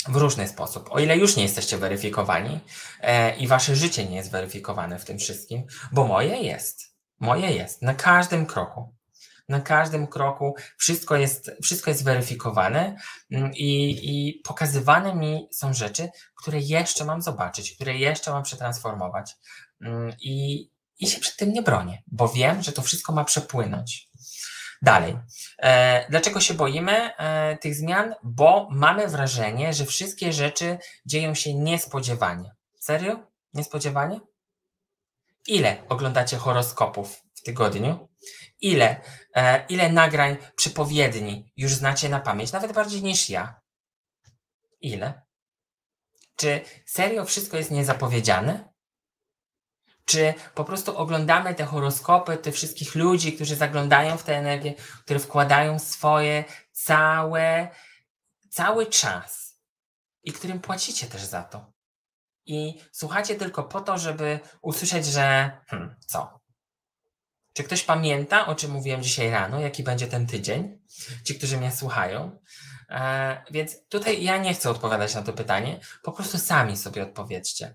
w 0.08 0.16
różny 0.16 0.48
sposób. 0.48 0.88
O 0.90 1.00
ile 1.00 1.16
już 1.16 1.36
nie 1.36 1.42
jesteście 1.42 1.78
weryfikowani 1.78 2.60
e, 3.00 3.36
i 3.36 3.46
wasze 3.46 3.76
życie 3.76 4.04
nie 4.04 4.16
jest 4.16 4.30
weryfikowane 4.30 4.98
w 4.98 5.04
tym 5.04 5.18
wszystkim, 5.18 5.66
bo 5.92 6.06
moje 6.06 6.36
jest. 6.36 6.96
Moje 7.20 7.52
jest 7.52 7.82
na 7.82 7.94
każdym 7.94 8.46
kroku. 8.46 8.94
Na 9.48 9.60
każdym 9.60 10.06
kroku 10.06 10.54
wszystko 10.76 11.16
jest, 11.16 11.50
wszystko 11.62 11.90
jest 11.90 12.04
weryfikowane 12.04 12.96
mm, 13.30 13.52
i, 13.54 13.98
i 14.02 14.40
pokazywane 14.44 15.14
mi 15.14 15.48
są 15.52 15.74
rzeczy, 15.74 16.08
które 16.34 16.58
jeszcze 16.58 17.04
mam 17.04 17.22
zobaczyć, 17.22 17.74
które 17.74 17.96
jeszcze 17.96 18.30
mam 18.30 18.42
przetransformować. 18.42 19.36
Mm, 19.80 20.12
I, 20.20 20.68
i 20.98 21.06
się 21.06 21.20
przed 21.20 21.36
tym 21.36 21.52
nie 21.52 21.62
bronię, 21.62 22.02
bo 22.06 22.28
wiem, 22.28 22.62
że 22.62 22.72
to 22.72 22.82
wszystko 22.82 23.12
ma 23.12 23.24
przepłynąć. 23.24 24.08
Dalej. 24.82 25.18
E, 25.58 26.06
dlaczego 26.10 26.40
się 26.40 26.54
boimy 26.54 27.16
e, 27.16 27.56
tych 27.56 27.74
zmian? 27.74 28.14
Bo 28.22 28.68
mamy 28.70 29.08
wrażenie, 29.08 29.74
że 29.74 29.86
wszystkie 29.86 30.32
rzeczy 30.32 30.78
dzieją 31.06 31.34
się 31.34 31.54
niespodziewanie. 31.54 32.54
Serio? 32.80 33.26
Niespodziewanie? 33.54 34.20
Ile 35.46 35.76
oglądacie 35.88 36.36
horoskopów 36.36 37.22
tygodniu? 37.44 38.08
Ile, 38.60 39.00
e, 39.34 39.66
ile 39.66 39.92
nagrań 39.92 40.36
przepowiedni 40.56 41.52
już 41.56 41.74
znacie 41.74 42.08
na 42.08 42.20
pamięć, 42.20 42.52
nawet 42.52 42.72
bardziej 42.72 43.02
niż 43.02 43.30
ja? 43.30 43.60
Ile? 44.80 45.22
Czy 46.36 46.60
serio 46.86 47.24
wszystko 47.24 47.56
jest 47.56 47.70
niezapowiedziane? 47.70 48.72
Czy 50.04 50.34
po 50.54 50.64
prostu 50.64 50.96
oglądamy 50.96 51.54
te 51.54 51.64
horoskopy, 51.64 52.36
tych 52.36 52.54
wszystkich 52.54 52.94
ludzi, 52.94 53.32
którzy 53.32 53.56
zaglądają 53.56 54.16
w 54.16 54.22
tę 54.22 54.36
energię, 54.36 54.74
które 55.04 55.20
wkładają 55.20 55.78
swoje 55.78 56.44
całe, 56.72 57.68
cały 58.50 58.86
czas 58.86 59.58
i 60.22 60.32
którym 60.32 60.60
płacicie 60.60 61.06
też 61.06 61.22
za 61.22 61.42
to. 61.42 61.72
I 62.46 62.80
słuchacie 62.92 63.34
tylko 63.34 63.64
po 63.64 63.80
to, 63.80 63.98
żeby 63.98 64.40
usłyszeć, 64.62 65.06
że 65.06 65.50
hmm, 65.66 65.96
co? 66.06 66.41
Czy 67.52 67.64
ktoś 67.64 67.82
pamięta, 67.82 68.46
o 68.46 68.54
czym 68.54 68.70
mówiłem 68.70 69.02
dzisiaj 69.02 69.30
rano, 69.30 69.60
jaki 69.60 69.82
będzie 69.82 70.06
ten 70.06 70.26
tydzień? 70.26 70.78
Ci, 71.24 71.34
którzy 71.34 71.56
mnie 71.56 71.72
słuchają. 71.72 72.38
E, 72.88 73.42
więc 73.50 73.88
tutaj 73.88 74.24
ja 74.24 74.36
nie 74.36 74.54
chcę 74.54 74.70
odpowiadać 74.70 75.14
na 75.14 75.22
to 75.22 75.32
pytanie, 75.32 75.80
po 76.02 76.12
prostu 76.12 76.38
sami 76.38 76.76
sobie 76.76 77.02
odpowiedzcie 77.02 77.74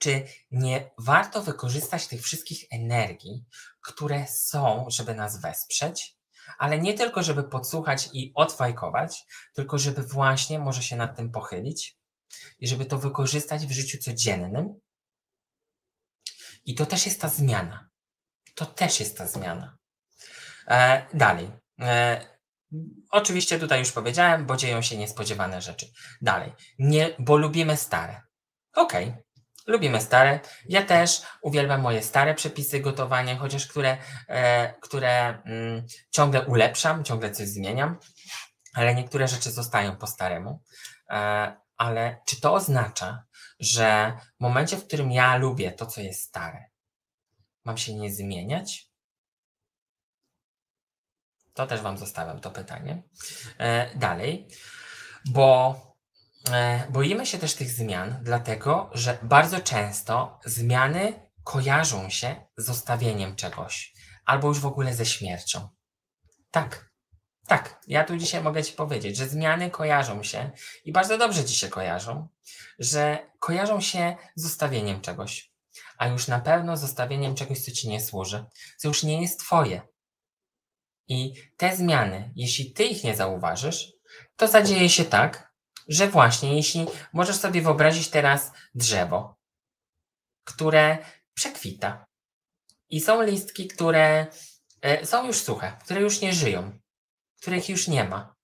czy 0.00 0.24
nie 0.50 0.90
warto 0.98 1.42
wykorzystać 1.42 2.06
tych 2.06 2.22
wszystkich 2.22 2.64
energii, 2.70 3.44
które 3.80 4.26
są, 4.26 4.86
żeby 4.88 5.14
nas 5.14 5.40
wesprzeć, 5.40 6.16
ale 6.58 6.78
nie 6.78 6.94
tylko, 6.94 7.22
żeby 7.22 7.44
podsłuchać 7.44 8.08
i 8.12 8.32
odfajkować, 8.34 9.26
tylko 9.54 9.78
żeby 9.78 10.02
właśnie 10.02 10.58
może 10.58 10.82
się 10.82 10.96
nad 10.96 11.16
tym 11.16 11.30
pochylić 11.30 11.98
i 12.58 12.68
żeby 12.68 12.86
to 12.86 12.98
wykorzystać 12.98 13.66
w 13.66 13.72
życiu 13.72 13.98
codziennym. 13.98 14.80
I 16.64 16.74
to 16.74 16.86
też 16.86 17.06
jest 17.06 17.20
ta 17.20 17.28
zmiana. 17.28 17.89
To 18.60 18.66
też 18.66 19.00
jest 19.00 19.18
ta 19.18 19.26
zmiana. 19.26 19.76
E, 20.68 21.06
dalej. 21.14 21.50
E, 21.80 22.20
Oczywiście 23.10 23.58
tutaj 23.58 23.78
już 23.78 23.92
powiedziałem, 23.92 24.46
bo 24.46 24.56
dzieją 24.56 24.82
się 24.82 24.96
niespodziewane 24.96 25.62
rzeczy. 25.62 25.86
Dalej, 26.22 26.52
nie, 26.78 27.10
bo 27.18 27.36
lubimy 27.36 27.76
stare. 27.76 28.22
Okej, 28.74 29.08
okay. 29.08 29.22
lubimy 29.66 30.00
stare. 30.00 30.40
Ja 30.68 30.82
też 30.82 31.22
uwielbiam 31.42 31.80
moje 31.80 32.02
stare 32.02 32.34
przepisy 32.34 32.80
gotowania, 32.80 33.36
chociaż 33.36 33.66
które, 33.66 33.96
e, 34.28 34.74
które 34.80 35.42
mm, 35.44 35.86
ciągle 36.10 36.46
ulepszam, 36.46 37.04
ciągle 37.04 37.30
coś 37.30 37.48
zmieniam, 37.48 37.98
ale 38.74 38.94
niektóre 38.94 39.28
rzeczy 39.28 39.50
zostają 39.50 39.96
po 39.96 40.06
staremu. 40.06 40.62
E, 41.10 41.56
ale 41.76 42.20
czy 42.26 42.40
to 42.40 42.54
oznacza, 42.54 43.24
że 43.60 44.12
w 44.38 44.42
momencie, 44.42 44.76
w 44.76 44.86
którym 44.86 45.12
ja 45.12 45.36
lubię 45.36 45.72
to, 45.72 45.86
co 45.86 46.00
jest 46.00 46.22
stare, 46.22 46.69
mam 47.64 47.78
się 47.78 47.94
nie 47.94 48.12
zmieniać? 48.12 48.90
To 51.54 51.66
też 51.66 51.80
Wam 51.80 51.98
zostawiam 51.98 52.40
to 52.40 52.50
pytanie. 52.50 53.02
E, 53.58 53.96
dalej, 53.96 54.48
bo 55.24 55.76
e, 56.50 56.86
boimy 56.90 57.26
się 57.26 57.38
też 57.38 57.54
tych 57.54 57.70
zmian, 57.70 58.18
dlatego 58.22 58.90
że 58.94 59.18
bardzo 59.22 59.60
często 59.60 60.40
zmiany 60.44 61.30
kojarzą 61.44 62.10
się 62.10 62.46
z 62.56 62.64
zostawieniem 62.64 63.36
czegoś 63.36 63.94
albo 64.24 64.48
już 64.48 64.60
w 64.60 64.66
ogóle 64.66 64.94
ze 64.94 65.06
śmiercią. 65.06 65.68
Tak, 66.50 66.90
tak, 67.46 67.80
ja 67.86 68.04
tu 68.04 68.16
dzisiaj 68.16 68.42
mogę 68.42 68.64
Ci 68.64 68.72
powiedzieć, 68.72 69.16
że 69.16 69.28
zmiany 69.28 69.70
kojarzą 69.70 70.22
się 70.22 70.50
i 70.84 70.92
bardzo 70.92 71.18
dobrze 71.18 71.44
Ci 71.44 71.54
się 71.54 71.68
kojarzą, 71.68 72.28
że 72.78 73.30
kojarzą 73.38 73.80
się 73.80 74.16
z 74.36 74.42
zostawieniem 74.42 75.00
czegoś, 75.00 75.49
a 76.00 76.06
już 76.08 76.28
na 76.28 76.40
pewno 76.40 76.76
zostawieniem 76.76 77.34
czegoś, 77.34 77.60
co 77.60 77.70
Ci 77.70 77.88
nie 77.88 78.00
służy, 78.00 78.44
co 78.78 78.88
już 78.88 79.02
nie 79.02 79.22
jest 79.22 79.40
Twoje, 79.40 79.82
i 81.08 81.34
te 81.56 81.76
zmiany, 81.76 82.32
jeśli 82.36 82.72
ty 82.72 82.84
ich 82.84 83.04
nie 83.04 83.16
zauważysz, 83.16 83.92
to 84.36 84.48
zadzieje 84.48 84.88
się 84.88 85.04
tak, 85.04 85.52
że 85.88 86.08
właśnie 86.08 86.56
jeśli 86.56 86.86
możesz 87.12 87.36
sobie 87.36 87.62
wyobrazić 87.62 88.08
teraz 88.08 88.52
drzewo, 88.74 89.38
które 90.44 90.98
przekwita. 91.34 92.06
I 92.88 93.00
są 93.00 93.22
listki, 93.22 93.68
które 93.68 94.26
e, 94.82 95.06
są 95.06 95.26
już 95.26 95.36
suche, 95.36 95.76
które 95.84 96.00
już 96.00 96.20
nie 96.20 96.32
żyją, 96.32 96.78
których 97.40 97.68
już 97.68 97.88
nie 97.88 98.04
ma, 98.04 98.34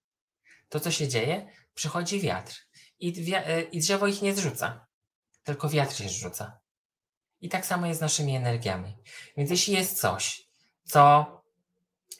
to 0.69 0.81
co 0.81 0.91
się 0.91 1.09
dzieje? 1.09 1.51
Przychodzi 1.75 2.21
wiatr. 2.21 2.67
I, 2.99 3.35
e, 3.35 3.63
i 3.63 3.81
drzewo 3.81 4.07
ich 4.07 4.23
nie 4.23 4.35
zrzuca, 4.35 4.87
tylko 5.43 5.69
wiatr 5.69 5.97
się 5.97 6.09
zrzuca. 6.09 6.66
I 7.41 7.49
tak 7.49 7.67
samo 7.67 7.87
jest 7.87 7.99
z 7.99 8.03
naszymi 8.03 8.37
energiami. 8.37 8.97
Więc 9.37 9.51
jeśli 9.51 9.75
jest 9.75 10.01
coś, 10.01 10.49
co 10.85 11.27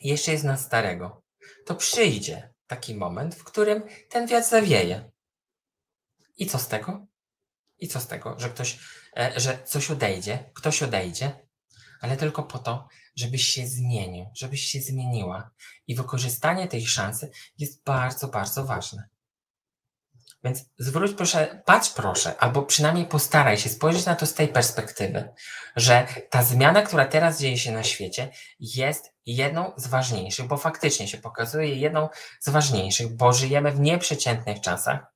jeszcze 0.03 0.33
jest 0.33 0.45
na 0.45 0.57
starego, 0.57 1.23
to 1.67 1.75
przyjdzie 1.75 2.53
taki 2.67 2.95
moment, 2.95 3.35
w 3.35 3.45
którym 3.45 3.83
ten 4.09 4.27
wiatr 4.27 4.49
zawieje. 4.49 5.11
I 6.37 6.47
co 6.47 6.59
z 6.59 6.69
tego? 6.69 7.07
I 7.79 7.89
co 7.89 8.01
z 8.01 8.07
tego, 8.07 8.39
że 8.39 8.51
ktoś, 8.51 8.79
e, 9.17 9.41
że 9.41 9.63
coś 9.65 9.91
odejdzie, 9.91 10.51
ktoś 10.55 10.83
odejdzie, 10.83 11.47
ale 12.01 12.17
tylko 12.17 12.43
po 12.43 12.59
to, 12.59 12.89
żebyś 13.17 13.45
się 13.49 13.67
zmienił, 13.67 14.27
żebyś 14.35 14.63
się 14.63 14.81
zmieniła. 14.81 15.51
I 15.87 15.95
wykorzystanie 15.95 16.69
tej 16.69 16.87
szansy 16.87 17.31
jest 17.59 17.85
bardzo, 17.85 18.29
bardzo 18.29 18.65
ważne. 18.65 19.09
Więc 20.47 20.65
zwróć 20.79 21.13
proszę, 21.13 21.63
patrz 21.65 21.91
proszę, 21.91 22.35
albo 22.39 22.63
przynajmniej 22.63 23.07
postaraj 23.07 23.59
się 23.59 23.69
spojrzeć 23.69 24.07
na 24.07 24.17
to 24.17 24.27
z 24.27 24.35
tej 24.35 24.49
perspektywy, 24.49 25.29
że 25.77 26.07
ta 26.31 26.43
zmiana, 26.43 26.83
która 26.83 27.05
teraz 27.07 27.41
dzieje 27.41 27.59
się 27.59 27.73
na 27.73 27.83
świecie, 27.83 28.33
jest 28.61 29.15
jedną 29.27 29.73
z 29.77 29.87
ważniejszych, 29.87 30.47
bo 30.47 30.57
faktycznie 30.57 31.09
się 31.09 31.19
pokazuje 31.19 31.75
jedną 31.75 32.09
z 32.41 32.49
ważniejszych, 32.49 33.17
bo 33.17 33.33
żyjemy 33.33 33.73
w 33.73 33.81
nieprzeciętnych 33.81 34.61
czasach, 34.61 35.07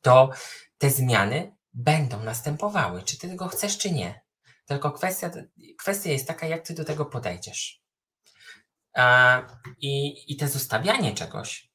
to 0.00 0.30
te 0.78 0.90
zmiany 0.90 1.56
będą 1.72 2.22
następowały, 2.22 3.02
czy 3.02 3.18
ty 3.18 3.28
tego 3.28 3.48
chcesz, 3.48 3.78
czy 3.78 3.90
nie. 3.90 4.20
Tylko 4.66 4.92
kwestia, 4.92 5.30
kwestia 5.78 6.10
jest 6.10 6.28
taka, 6.28 6.46
jak 6.46 6.66
ty 6.66 6.74
do 6.74 6.84
tego 6.84 7.06
podejdziesz. 7.06 7.82
I, 9.78 10.24
i 10.32 10.36
te 10.36 10.48
zostawianie 10.48 11.14
czegoś 11.14 11.70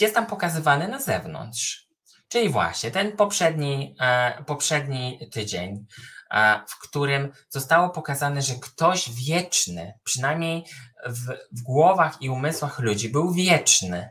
jest 0.00 0.14
tam 0.14 0.26
pokazywane 0.26 0.88
na 0.88 1.00
zewnątrz. 1.00 1.85
Czyli 2.28 2.48
właśnie 2.48 2.90
ten 2.90 3.16
poprzedni, 3.16 3.96
e, 4.00 4.44
poprzedni 4.44 5.30
tydzień, 5.32 5.86
e, 6.30 6.60
w 6.68 6.78
którym 6.78 7.32
zostało 7.48 7.90
pokazane, 7.90 8.42
że 8.42 8.54
ktoś 8.54 9.10
wieczny, 9.10 9.98
przynajmniej 10.04 10.64
w, 11.06 11.26
w 11.52 11.62
głowach 11.62 12.22
i 12.22 12.30
umysłach 12.30 12.78
ludzi, 12.78 13.08
był 13.08 13.32
wieczny, 13.32 14.08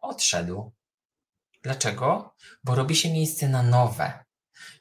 odszedł. 0.00 0.72
Dlaczego? 1.62 2.34
Bo 2.64 2.74
robi 2.74 2.96
się 2.96 3.12
miejsce 3.12 3.48
na 3.48 3.62
nowe. 3.62 4.24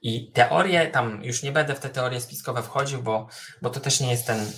I 0.02 0.32
teorie, 0.32 0.88
tam 0.88 1.24
już 1.24 1.44
nie 1.44 1.52
będę 1.52 1.76
w 1.76 1.80
te 1.80 1.90
teorie 1.90 2.22
spiskowe 2.22 2.64
wchodził, 2.64 3.04
bo, 3.04 3.28
bo 3.62 3.70
to 3.70 3.80
też 3.80 4.00
nie 4.00 4.12
jest 4.12 4.28
ten, 4.28 4.52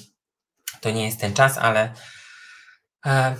to 0.81 0.91
nie 0.91 1.05
jest 1.05 1.19
ten 1.19 1.33
czas, 1.33 1.57
ale 1.57 1.93
e, 3.05 3.35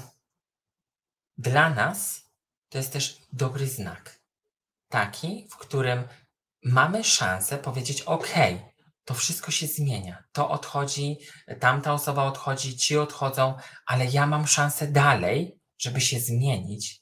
dla 1.38 1.70
nas 1.70 2.30
to 2.70 2.78
jest 2.78 2.94
też 2.94 3.18
dobry 3.34 3.68
znak. 3.68 4.19
Taki, 4.90 5.48
w 5.52 5.58
którym 5.58 6.08
mamy 6.64 7.04
szansę 7.04 7.58
powiedzieć: 7.58 8.02
OK, 8.02 8.34
to 9.06 9.14
wszystko 9.14 9.52
się 9.52 9.68
zmienia. 9.68 10.24
To 10.32 10.50
odchodzi, 10.50 11.18
tamta 11.60 11.94
osoba 11.94 12.24
odchodzi, 12.24 12.78
ci 12.78 12.98
odchodzą, 12.98 13.54
ale 13.86 14.06
ja 14.06 14.28
mam 14.28 14.48
szansę 14.48 14.88
dalej, 14.88 15.60
żeby 15.78 16.02
się 16.02 16.20
zmienić 16.20 17.02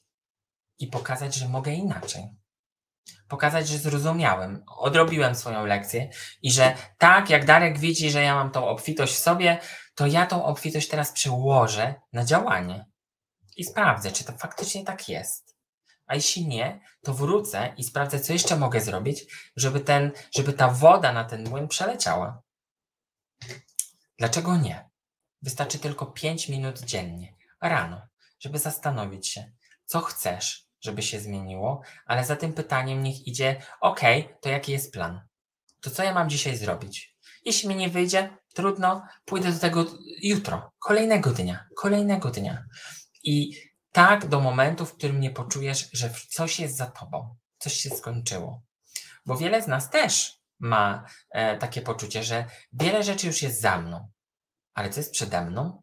i 0.78 0.86
pokazać, 0.86 1.34
że 1.34 1.48
mogę 1.48 1.72
inaczej. 1.72 2.24
Pokazać, 3.28 3.68
że 3.68 3.78
zrozumiałem, 3.78 4.64
odrobiłem 4.76 5.34
swoją 5.34 5.66
lekcję 5.66 6.10
i 6.42 6.52
że 6.52 6.74
tak 6.98 7.30
jak 7.30 7.44
Darek 7.44 7.78
widzi, 7.78 8.10
że 8.10 8.22
ja 8.22 8.34
mam 8.34 8.50
tą 8.50 8.68
obfitość 8.68 9.14
w 9.14 9.18
sobie, 9.18 9.60
to 9.94 10.06
ja 10.06 10.26
tą 10.26 10.44
obfitość 10.44 10.88
teraz 10.88 11.12
przełożę 11.12 11.94
na 12.12 12.24
działanie 12.24 12.86
i 13.56 13.64
sprawdzę, 13.64 14.12
czy 14.12 14.24
to 14.24 14.32
faktycznie 14.32 14.84
tak 14.84 15.08
jest. 15.08 15.47
A 16.08 16.14
jeśli 16.14 16.46
nie, 16.46 16.80
to 17.02 17.14
wrócę 17.14 17.74
i 17.76 17.84
sprawdzę, 17.84 18.20
co 18.20 18.32
jeszcze 18.32 18.56
mogę 18.56 18.80
zrobić, 18.80 19.24
żeby, 19.56 19.80
ten, 19.80 20.12
żeby 20.34 20.52
ta 20.52 20.68
woda 20.68 21.12
na 21.12 21.24
ten 21.24 21.48
młyn 21.48 21.68
przeleciała. 21.68 22.42
Dlaczego 24.18 24.56
nie? 24.56 24.88
Wystarczy 25.42 25.78
tylko 25.78 26.06
5 26.06 26.48
minut 26.48 26.80
dziennie, 26.80 27.34
rano, 27.60 28.02
żeby 28.40 28.58
zastanowić 28.58 29.28
się, 29.28 29.52
co 29.84 30.00
chcesz, 30.00 30.68
żeby 30.80 31.02
się 31.02 31.20
zmieniło, 31.20 31.82
ale 32.06 32.24
za 32.24 32.36
tym 32.36 32.52
pytaniem 32.52 33.02
niech 33.02 33.26
idzie, 33.26 33.62
ok, 33.80 34.00
to 34.40 34.48
jaki 34.48 34.72
jest 34.72 34.92
plan? 34.92 35.20
To 35.80 35.90
co 35.90 36.02
ja 36.02 36.14
mam 36.14 36.30
dzisiaj 36.30 36.56
zrobić? 36.56 37.16
Jeśli 37.44 37.68
mi 37.68 37.76
nie 37.76 37.88
wyjdzie, 37.88 38.36
trudno, 38.54 39.06
pójdę 39.24 39.52
do 39.52 39.58
tego 39.58 39.86
jutro, 40.22 40.72
kolejnego 40.78 41.30
dnia, 41.30 41.66
kolejnego 41.76 42.30
dnia. 42.30 42.64
I 43.24 43.52
tak 43.92 44.28
do 44.28 44.40
momentu, 44.40 44.86
w 44.86 44.94
którym 44.94 45.20
nie 45.20 45.30
poczujesz, 45.30 45.88
że 45.92 46.10
coś 46.30 46.60
jest 46.60 46.76
za 46.76 46.86
tobą, 46.86 47.36
coś 47.58 47.72
się 47.72 47.90
skończyło. 47.90 48.62
Bo 49.26 49.36
wiele 49.36 49.62
z 49.62 49.66
nas 49.66 49.90
też 49.90 50.38
ma 50.60 51.06
e, 51.30 51.58
takie 51.58 51.82
poczucie, 51.82 52.24
że 52.24 52.44
wiele 52.72 53.02
rzeczy 53.02 53.26
już 53.26 53.42
jest 53.42 53.60
za 53.60 53.78
mną, 53.78 54.08
ale 54.74 54.90
co 54.90 55.00
jest 55.00 55.12
przede 55.12 55.44
mną? 55.44 55.82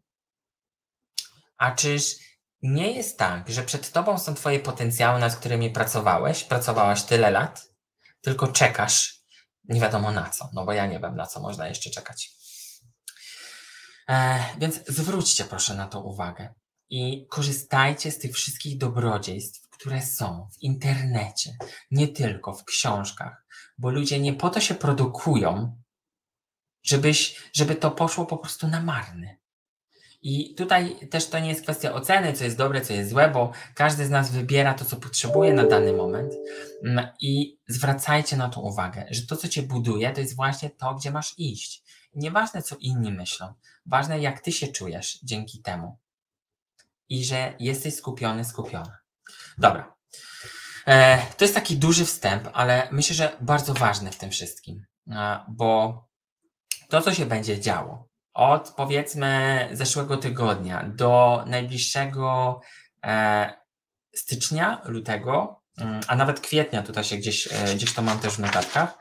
A 1.58 1.70
czyż 1.70 2.16
nie 2.62 2.92
jest 2.92 3.18
tak, 3.18 3.48
że 3.50 3.62
przed 3.62 3.92
tobą 3.92 4.18
są 4.18 4.34
twoje 4.34 4.60
potencjały, 4.60 5.20
nad 5.20 5.36
którymi 5.36 5.70
pracowałeś, 5.70 6.44
pracowałaś 6.44 7.02
tyle 7.02 7.30
lat, 7.30 7.68
tylko 8.20 8.48
czekasz 8.48 9.20
nie 9.64 9.80
wiadomo 9.80 10.12
na 10.12 10.30
co, 10.30 10.50
no 10.52 10.64
bo 10.64 10.72
ja 10.72 10.86
nie 10.86 11.00
wiem 11.00 11.16
na 11.16 11.26
co 11.26 11.40
można 11.40 11.68
jeszcze 11.68 11.90
czekać. 11.90 12.30
E, 14.08 14.44
więc 14.58 14.86
zwróćcie 14.88 15.44
proszę 15.44 15.74
na 15.74 15.86
to 15.86 16.00
uwagę 16.00 16.54
i 16.90 17.26
korzystajcie 17.26 18.10
z 18.10 18.18
tych 18.18 18.34
wszystkich 18.34 18.78
dobrodziejstw, 18.78 19.68
które 19.68 20.02
są 20.02 20.48
w 20.52 20.62
internecie, 20.62 21.56
nie 21.90 22.08
tylko 22.08 22.52
w 22.52 22.64
książkach, 22.64 23.46
bo 23.78 23.90
ludzie 23.90 24.20
nie 24.20 24.32
po 24.32 24.50
to 24.50 24.60
się 24.60 24.74
produkują, 24.74 25.82
żebyś, 26.82 27.50
żeby 27.52 27.74
to 27.74 27.90
poszło 27.90 28.26
po 28.26 28.38
prostu 28.38 28.68
na 28.68 28.82
marny. 28.82 29.38
I 30.22 30.54
tutaj 30.54 31.08
też 31.10 31.28
to 31.28 31.38
nie 31.38 31.48
jest 31.48 31.62
kwestia 31.62 31.94
oceny, 31.94 32.32
co 32.32 32.44
jest 32.44 32.56
dobre, 32.56 32.80
co 32.80 32.92
jest 32.92 33.10
złe, 33.10 33.30
bo 33.30 33.52
każdy 33.74 34.06
z 34.06 34.10
nas 34.10 34.30
wybiera 34.30 34.74
to, 34.74 34.84
co 34.84 34.96
potrzebuje 34.96 35.54
na 35.54 35.66
dany 35.66 35.92
moment. 35.92 36.34
Mm, 36.84 37.06
I 37.20 37.58
zwracajcie 37.68 38.36
na 38.36 38.48
to 38.48 38.60
uwagę, 38.60 39.06
że 39.10 39.26
to, 39.26 39.36
co 39.36 39.48
cię 39.48 39.62
buduje, 39.62 40.12
to 40.12 40.20
jest 40.20 40.36
właśnie 40.36 40.70
to, 40.70 40.94
gdzie 40.94 41.10
masz 41.10 41.34
iść. 41.38 41.82
Nieważne, 42.14 42.62
co 42.62 42.76
inni 42.80 43.12
myślą, 43.12 43.54
ważne, 43.86 44.20
jak 44.20 44.40
ty 44.40 44.52
się 44.52 44.68
czujesz 44.68 45.18
dzięki 45.22 45.62
temu 45.62 45.98
i 47.08 47.24
że 47.24 47.54
jesteś 47.58 47.94
skupiony, 47.94 48.44
skupiona. 48.44 48.98
Dobra. 49.58 49.96
E, 50.86 51.18
to 51.36 51.44
jest 51.44 51.54
taki 51.54 51.76
duży 51.76 52.06
wstęp, 52.06 52.48
ale 52.52 52.88
myślę, 52.92 53.16
że 53.16 53.36
bardzo 53.40 53.74
ważny 53.74 54.12
w 54.12 54.18
tym 54.18 54.30
wszystkim, 54.30 54.86
bo 55.48 56.00
to, 56.88 57.02
co 57.02 57.14
się 57.14 57.26
będzie 57.26 57.60
działo 57.60 58.08
od 58.34 58.70
powiedzmy 58.76 59.68
zeszłego 59.72 60.16
tygodnia 60.16 60.82
do 60.82 61.44
najbliższego 61.46 62.60
stycznia, 64.14 64.82
lutego, 64.84 65.62
mm, 65.78 66.00
a 66.08 66.16
nawet 66.16 66.40
kwietnia, 66.40 66.82
tutaj 66.82 67.04
się 67.04 67.16
gdzieś, 67.16 67.48
gdzieś 67.74 67.94
to 67.94 68.02
mam 68.02 68.18
też 68.18 68.34
w 68.34 68.38
notatkach, 68.38 68.98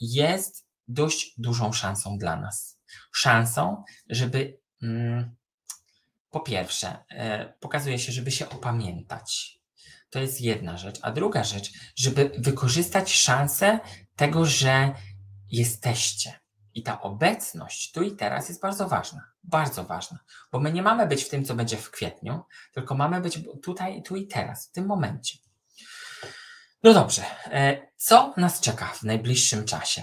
jest 0.00 0.66
dość 0.88 1.34
dużą 1.38 1.72
szansą 1.72 2.18
dla 2.18 2.36
nas. 2.36 2.80
Szansą, 3.12 3.84
żeby 4.08 4.58
mm, 4.82 5.36
po 6.34 6.40
pierwsze, 6.40 7.04
pokazuje 7.60 7.98
się, 7.98 8.12
żeby 8.12 8.30
się 8.30 8.48
opamiętać. 8.48 9.60
To 10.10 10.18
jest 10.18 10.40
jedna 10.40 10.76
rzecz. 10.76 10.98
A 11.02 11.10
druga 11.10 11.44
rzecz, 11.44 11.72
żeby 11.96 12.30
wykorzystać 12.38 13.12
szansę 13.12 13.80
tego, 14.16 14.46
że 14.46 14.92
jesteście. 15.50 16.40
I 16.74 16.82
ta 16.82 17.00
obecność 17.02 17.92
tu 17.92 18.02
i 18.02 18.16
teraz 18.16 18.48
jest 18.48 18.60
bardzo 18.60 18.88
ważna. 18.88 19.20
Bardzo 19.44 19.84
ważna. 19.84 20.18
Bo 20.52 20.60
my 20.60 20.72
nie 20.72 20.82
mamy 20.82 21.06
być 21.06 21.24
w 21.24 21.28
tym, 21.28 21.44
co 21.44 21.54
będzie 21.54 21.76
w 21.76 21.90
kwietniu, 21.90 22.42
tylko 22.72 22.94
mamy 22.94 23.20
być 23.20 23.38
tutaj, 23.62 24.02
tu 24.02 24.16
i 24.16 24.26
teraz, 24.26 24.68
w 24.68 24.72
tym 24.72 24.86
momencie. 24.86 25.38
No 26.82 26.94
dobrze. 26.94 27.22
E, 27.46 27.88
co 27.96 28.34
nas 28.36 28.60
czeka 28.60 28.86
w 28.86 29.02
najbliższym 29.02 29.64
czasie? 29.64 30.02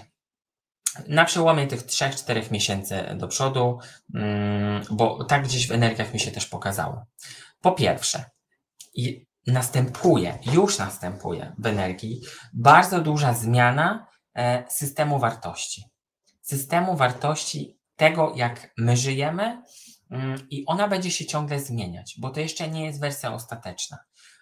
Na 1.08 1.26
przełomie 1.26 1.68
tych 1.68 1.86
3-4 1.86 2.52
miesięcy 2.52 3.04
do 3.16 3.28
przodu, 3.28 3.80
mm, 4.16 4.84
bo 4.92 5.24
tak 5.24 5.44
gdzieś 5.44 5.68
w 5.68 5.72
energiach 5.72 6.14
mi 6.14 6.20
się 6.20 6.32
też 6.32 6.46
pokazało. 6.46 7.06
Po 7.62 7.72
pierwsze, 7.72 8.26
następuje, 9.48 10.38
już 10.54 10.78
następuje 10.78 11.56
w 11.58 11.66
energii 11.66 12.22
bardzo 12.54 13.02
duża 13.02 13.34
zmiana 13.34 14.08
e, 14.36 14.64
systemu 14.70 15.20
wartości. 15.20 15.86
Systemu 16.42 16.96
wartości 16.96 17.78
tego, 17.96 18.34
jak 18.36 18.74
my 18.78 18.98
żyjemy, 18.98 19.64
mm, 20.12 20.48
i 20.50 20.66
ona 20.66 20.88
będzie 20.88 21.12
się 21.12 21.26
ciągle 21.26 21.60
zmieniać, 21.60 22.16
bo 22.20 22.30
to 22.30 22.40
jeszcze 22.40 22.70
nie 22.70 22.86
jest 22.86 23.00
wersja 23.00 23.34
ostateczna. 23.34 23.98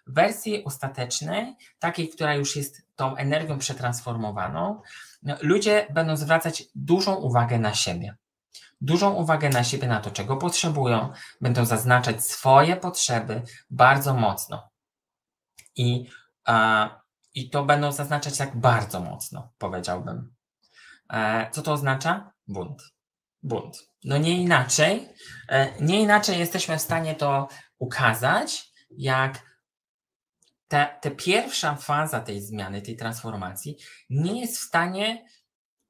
W 0.07 0.13
wersji 0.13 0.65
ostatecznej, 0.65 1.55
takiej, 1.79 2.09
która 2.09 2.35
już 2.35 2.55
jest 2.55 2.81
tą 2.95 3.15
energią 3.15 3.59
przetransformowaną, 3.59 4.81
ludzie 5.41 5.87
będą 5.89 6.17
zwracać 6.17 6.63
dużą 6.75 7.15
uwagę 7.15 7.59
na 7.59 7.73
siebie. 7.73 8.15
Dużą 8.81 9.13
uwagę 9.13 9.49
na 9.49 9.63
siebie, 9.63 9.87
na 9.87 9.99
to, 9.99 10.11
czego 10.11 10.37
potrzebują, 10.37 11.11
będą 11.41 11.65
zaznaczać 11.65 12.25
swoje 12.25 12.75
potrzeby 12.75 13.41
bardzo 13.69 14.13
mocno. 14.13 14.69
I, 15.75 16.09
i 17.33 17.49
to 17.49 17.65
będą 17.65 17.91
zaznaczać 17.91 18.37
tak 18.37 18.57
bardzo 18.57 18.99
mocno, 18.99 19.53
powiedziałbym. 19.57 20.35
E, 21.09 21.49
co 21.51 21.61
to 21.61 21.73
oznacza? 21.73 22.31
Bunt. 22.47 22.83
Bunt. 23.43 23.77
No 24.03 24.17
nie 24.17 24.41
inaczej, 24.41 25.09
e, 25.49 25.81
nie 25.81 26.01
inaczej 26.01 26.39
jesteśmy 26.39 26.77
w 26.77 26.81
stanie 26.81 27.15
to 27.15 27.47
ukazać, 27.77 28.71
jak 28.89 29.48
ta, 30.69 30.85
ta 30.85 31.11
pierwsza 31.11 31.75
faza 31.75 32.19
tej 32.19 32.41
zmiany, 32.41 32.81
tej 32.81 32.97
transformacji 32.97 33.77
nie 34.09 34.41
jest 34.41 34.57
w 34.57 34.61
stanie 34.61 35.25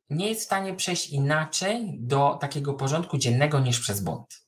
nie 0.09 0.29
jest 0.29 0.41
w 0.41 0.45
stanie 0.45 0.73
przejść 0.73 1.09
inaczej 1.09 1.97
do 1.99 2.37
takiego 2.41 2.73
porządku 2.73 3.17
dziennego 3.17 3.59
niż 3.59 3.79
przez 3.79 4.01
bunt. 4.01 4.45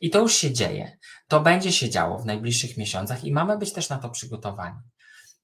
I 0.00 0.10
to 0.10 0.18
już 0.20 0.34
się 0.34 0.52
dzieje. 0.52 0.98
To 1.28 1.40
będzie 1.40 1.72
się 1.72 1.90
działo 1.90 2.18
w 2.18 2.26
najbliższych 2.26 2.76
miesiącach 2.76 3.24
i 3.24 3.32
mamy 3.32 3.58
być 3.58 3.72
też 3.72 3.88
na 3.88 3.98
to 3.98 4.10
przygotowani. 4.10 4.78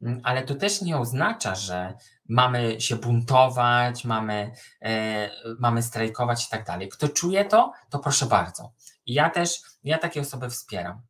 Mm, 0.02 0.20
ale 0.24 0.42
to 0.42 0.54
też 0.54 0.82
nie 0.82 0.98
oznacza, 0.98 1.54
że 1.54 1.94
mamy 2.28 2.80
się 2.80 2.96
buntować, 2.96 4.04
mamy, 4.04 4.52
e, 4.82 5.30
mamy 5.58 5.82
strajkować 5.82 6.46
i 6.46 6.50
tak 6.50 6.64
dalej. 6.64 6.88
Kto 6.88 7.08
czuje 7.08 7.44
to, 7.44 7.72
to 7.90 7.98
proszę 7.98 8.26
bardzo. 8.26 8.72
I 9.06 9.14
ja 9.14 9.30
też, 9.30 9.62
ja 9.84 9.98
takie 9.98 10.20
osoby 10.20 10.50
wspieram. 10.50 11.02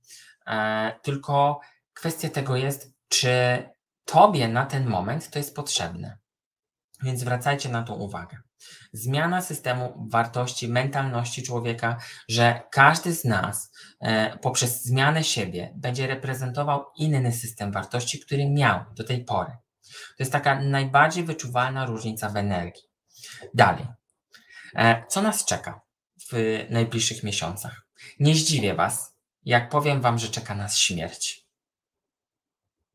E, 0.47 0.93
tylko 1.03 1.61
kwestia 1.95 2.29
tego 2.29 2.57
jest, 2.57 2.94
czy 3.14 3.62
tobie 4.05 4.48
na 4.48 4.66
ten 4.66 4.87
moment 4.87 5.31
to 5.31 5.38
jest 5.38 5.57
potrzebne. 5.57 6.18
Więc 7.03 7.20
zwracajcie 7.20 7.68
na 7.68 7.83
to 7.83 7.94
uwagę. 7.94 8.38
Zmiana 8.92 9.42
systemu 9.42 10.07
wartości, 10.11 10.68
mentalności 10.68 11.42
człowieka, 11.42 11.98
że 12.29 12.62
każdy 12.70 13.14
z 13.14 13.24
nas 13.24 13.72
e, 14.00 14.38
poprzez 14.38 14.85
zmianę 14.85 15.24
siebie 15.24 15.72
będzie 15.77 16.07
reprezentował 16.07 16.85
inny 16.96 17.33
system 17.33 17.72
wartości, 17.72 18.20
który 18.20 18.50
miał 18.50 18.85
do 18.96 19.05
tej 19.05 19.24
pory. 19.24 19.53
To 19.90 20.16
jest 20.18 20.33
taka 20.33 20.61
najbardziej 20.61 21.24
wyczuwalna 21.24 21.87
różnica 21.87 22.29
w 22.29 22.37
energii. 22.37 22.83
Dalej. 23.55 23.87
E, 24.77 25.05
co 25.09 25.22
nas 25.22 25.44
czeka 25.44 25.81
w 26.33 26.64
najbliższych 26.70 27.22
miesiącach? 27.22 27.87
Nie 28.20 28.35
zdziwię 28.35 28.74
Was, 28.74 29.16
jak 29.44 29.68
powiem 29.68 30.00
Wam, 30.00 30.18
że 30.18 30.29
czeka 30.29 30.55
nas 30.55 30.79
śmierć 30.79 31.44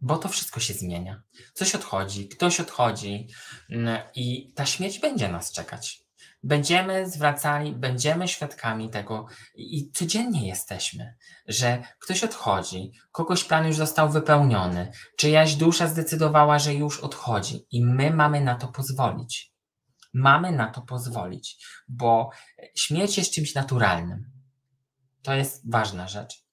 bo 0.02 0.18
to 0.18 0.30
wszystko 0.30 0.60
się 0.60 0.74
zmienia. 0.74 1.22
Coś 1.54 1.76
odchodzi, 1.76 2.28
ktoś 2.28 2.60
odchodzi 2.60 3.28
mm, 3.70 4.02
i 4.16 4.54
ta 4.54 4.66
śmierć 4.66 5.00
będzie 5.00 5.28
nas 5.30 5.52
czekać. 5.52 6.10
Będziemy 6.44 7.10
zwracali, 7.10 7.76
będziemy 7.76 8.28
świadkami 8.28 8.90
tego 8.90 9.26
i 9.56 9.92
codziennie 9.92 10.48
jesteśmy, 10.48 11.16
że 11.48 11.84
ktoś 12.00 12.24
odchodzi, 12.24 12.92
kogoś 13.12 13.44
plan 13.44 13.68
już 13.68 13.76
został 13.76 14.10
wypełniony, 14.10 14.92
czyjaś 15.18 15.56
dusza 15.56 15.88
zdecydowała, 15.88 16.60
że 16.60 16.74
już 16.74 17.00
odchodzi 17.00 17.66
i 17.72 17.86
my 17.86 18.12
mamy 18.12 18.42
na 18.42 18.56
to 18.56 18.68
pozwolić. 18.68 19.54
Mamy 20.14 20.52
na 20.52 20.72
to 20.72 20.82
pozwolić, 20.82 21.66
bo 21.88 22.30
śmierć 22.76 23.18
jest 23.18 23.34
czymś 23.34 23.56
naturalnym. 23.56 24.32
To 25.22 25.34
jest 25.34 25.72
ważna 25.72 26.08
rzecz. 26.08 26.49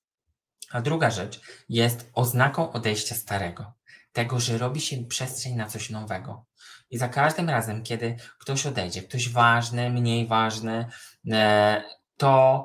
A 0.71 0.81
druga 0.81 1.11
rzecz 1.11 1.41
jest 1.69 2.11
oznaką 2.15 2.73
odejścia 2.73 3.15
starego, 3.15 3.73
tego, 4.13 4.41
że 4.41 4.59
robi 4.59 4.81
się 4.81 5.05
przestrzeń 5.05 5.55
na 5.55 5.67
coś 5.67 5.91
nowego. 5.91 6.47
I 6.91 6.99
za 6.99 7.09
każdym 7.09 7.51
razem, 7.51 7.83
kiedy 7.83 8.17
ktoś 8.39 8.67
odejdzie, 8.67 9.03
ktoś 9.03 9.29
ważny, 9.29 9.91
mniej 9.91 10.27
ważny, 10.27 10.87
e, 11.33 11.83
to 12.17 12.65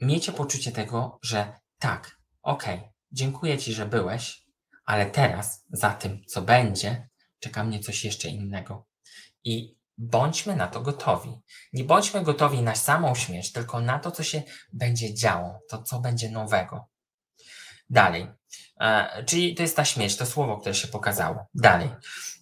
miejcie 0.00 0.32
poczucie 0.32 0.72
tego, 0.72 1.18
że 1.22 1.52
tak, 1.78 2.18
okej, 2.42 2.80
dziękuję 3.12 3.58
Ci, 3.58 3.72
że 3.72 3.86
byłeś, 3.86 4.46
ale 4.84 5.06
teraz 5.06 5.64
za 5.70 5.90
tym, 5.90 6.24
co 6.26 6.42
będzie, 6.42 7.08
czeka 7.38 7.64
mnie 7.64 7.80
coś 7.80 8.04
jeszcze 8.04 8.28
innego. 8.28 8.86
I 9.44 9.76
bądźmy 9.98 10.56
na 10.56 10.66
to 10.66 10.80
gotowi. 10.80 11.40
Nie 11.72 11.84
bądźmy 11.84 12.22
gotowi 12.22 12.62
na 12.62 12.74
samą 12.74 13.14
śmierć, 13.14 13.52
tylko 13.52 13.80
na 13.80 13.98
to, 13.98 14.10
co 14.10 14.22
się 14.22 14.42
będzie 14.72 15.14
działo, 15.14 15.60
to, 15.68 15.82
co 15.82 16.00
będzie 16.00 16.30
nowego. 16.30 16.89
Dalej. 17.90 18.26
E, 18.80 19.24
czyli 19.24 19.54
to 19.54 19.62
jest 19.62 19.76
ta 19.76 19.84
śmierć, 19.84 20.16
to 20.16 20.26
słowo, 20.26 20.56
które 20.58 20.74
się 20.74 20.88
pokazało. 20.88 21.46
Dalej. 21.54 21.90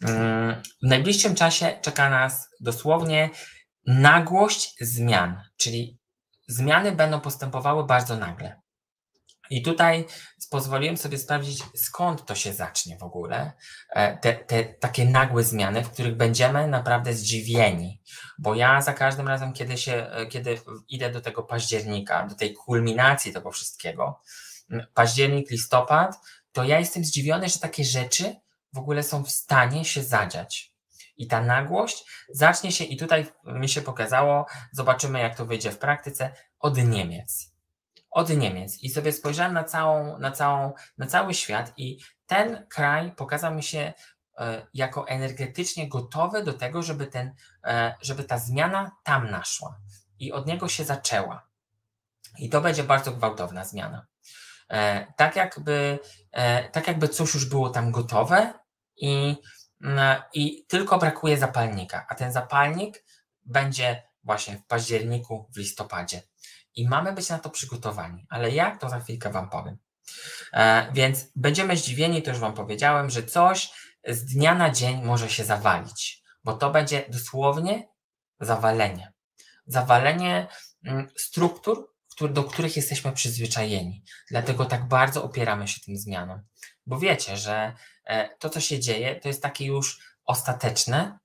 Mm, 0.02 0.62
w 0.82 0.86
najbliższym 0.86 1.34
czasie 1.34 1.78
czeka 1.82 2.10
nas 2.10 2.48
dosłownie 2.60 3.30
nagłość 3.86 4.74
zmian, 4.80 5.42
czyli 5.56 5.98
zmiany 6.48 6.92
będą 6.92 7.20
postępowały 7.20 7.86
bardzo 7.86 8.16
nagle. 8.16 8.60
I 9.50 9.62
tutaj 9.62 10.06
pozwoliłem 10.50 10.96
sobie 10.96 11.18
sprawdzić, 11.18 11.62
skąd 11.76 12.26
to 12.26 12.34
się 12.34 12.52
zacznie 12.52 12.98
w 12.98 13.02
ogóle. 13.02 13.52
E, 13.90 14.16
te, 14.16 14.32
te 14.32 14.64
takie 14.64 15.04
nagłe 15.04 15.44
zmiany, 15.44 15.84
w 15.84 15.90
których 15.90 16.16
będziemy 16.16 16.68
naprawdę 16.68 17.14
zdziwieni. 17.14 18.02
Bo 18.38 18.54
ja 18.54 18.82
za 18.82 18.92
każdym 18.92 19.28
razem, 19.28 19.52
kiedy, 19.52 19.78
się, 19.78 19.92
e, 19.92 20.26
kiedy 20.26 20.60
idę 20.88 21.10
do 21.10 21.20
tego 21.20 21.42
października, 21.42 22.26
do 22.26 22.34
tej 22.34 22.54
kulminacji 22.54 23.32
tego 23.32 23.50
wszystkiego, 23.50 24.20
październik, 24.94 25.50
listopad, 25.50 26.16
to 26.52 26.64
ja 26.64 26.78
jestem 26.78 27.04
zdziwiony, 27.04 27.48
że 27.48 27.58
takie 27.58 27.84
rzeczy 27.84 28.36
w 28.72 28.78
ogóle 28.78 29.02
są 29.02 29.24
w 29.24 29.30
stanie 29.30 29.84
się 29.84 30.02
zadziać. 30.02 30.74
I 31.16 31.26
ta 31.26 31.40
nagłość 31.40 32.04
zacznie 32.28 32.72
się, 32.72 32.84
i 32.84 32.96
tutaj 32.96 33.26
mi 33.44 33.68
się 33.68 33.82
pokazało, 33.82 34.46
zobaczymy 34.72 35.20
jak 35.20 35.36
to 35.36 35.46
wyjdzie 35.46 35.70
w 35.70 35.78
praktyce, 35.78 36.32
od 36.58 36.76
Niemiec. 36.76 37.52
Od 38.10 38.30
Niemiec. 38.30 38.82
I 38.82 38.90
sobie 38.90 39.12
spojrzałem 39.12 39.54
na, 39.54 39.64
całą, 39.64 40.18
na, 40.18 40.30
całą, 40.30 40.72
na 40.98 41.06
cały 41.06 41.34
świat, 41.34 41.72
i 41.76 41.98
ten 42.26 42.66
kraj 42.66 43.12
pokazał 43.12 43.54
mi 43.54 43.62
się 43.62 43.92
e, 44.38 44.66
jako 44.74 45.08
energetycznie 45.08 45.88
gotowy 45.88 46.44
do 46.44 46.52
tego, 46.52 46.82
żeby, 46.82 47.06
ten, 47.06 47.34
e, 47.64 47.94
żeby 48.00 48.24
ta 48.24 48.38
zmiana 48.38 48.96
tam 49.04 49.30
naszła. 49.30 49.80
I 50.18 50.32
od 50.32 50.46
niego 50.46 50.68
się 50.68 50.84
zaczęła. 50.84 51.48
I 52.38 52.48
to 52.48 52.60
będzie 52.60 52.84
bardzo 52.84 53.12
gwałtowna 53.12 53.64
zmiana. 53.64 54.06
E, 54.70 55.06
tak 55.16 55.36
jakby, 55.36 55.98
e, 56.32 56.68
tak 56.68 56.86
jakby 56.86 57.08
coś 57.08 57.34
już 57.34 57.44
było 57.44 57.70
tam 57.70 57.90
gotowe 57.90 58.52
i, 58.96 59.36
mm, 59.82 60.22
i 60.34 60.66
tylko 60.66 60.98
brakuje 60.98 61.38
zapalnika, 61.38 62.06
a 62.08 62.14
ten 62.14 62.32
zapalnik 62.32 63.04
będzie 63.46 64.02
właśnie 64.24 64.56
w 64.56 64.66
październiku, 64.66 65.50
w 65.54 65.56
listopadzie. 65.56 66.22
I 66.74 66.88
mamy 66.88 67.12
być 67.12 67.28
na 67.28 67.38
to 67.38 67.50
przygotowani, 67.50 68.26
ale 68.30 68.50
jak 68.50 68.80
to 68.80 68.88
za 68.88 69.00
chwilkę 69.00 69.30
Wam 69.30 69.50
powiem. 69.50 69.78
E, 70.52 70.92
więc 70.92 71.26
będziemy 71.36 71.76
zdziwieni, 71.76 72.22
to 72.22 72.30
już 72.30 72.38
Wam 72.38 72.54
powiedziałem, 72.54 73.10
że 73.10 73.22
coś 73.22 73.70
z 74.08 74.24
dnia 74.24 74.54
na 74.54 74.70
dzień 74.70 75.02
może 75.02 75.30
się 75.30 75.44
zawalić, 75.44 76.22
bo 76.44 76.52
to 76.52 76.70
będzie 76.70 77.04
dosłownie 77.08 77.88
zawalenie. 78.40 79.12
Zawalenie 79.66 80.46
mm, 80.84 81.08
struktur, 81.16 81.88
do 82.20 82.44
których 82.44 82.76
jesteśmy 82.76 83.12
przyzwyczajeni. 83.12 84.02
Dlatego 84.30 84.64
tak 84.64 84.88
bardzo 84.88 85.24
opieramy 85.24 85.68
się 85.68 85.80
tym 85.80 85.96
zmianom. 85.96 86.42
Bo 86.86 86.98
wiecie, 86.98 87.36
że 87.36 87.72
e, 88.04 88.28
to, 88.38 88.50
co 88.50 88.60
się 88.60 88.80
dzieje, 88.80 89.20
to 89.20 89.28
jest 89.28 89.42
takie 89.42 89.66
już 89.66 90.00
ostateczne, 90.24 91.18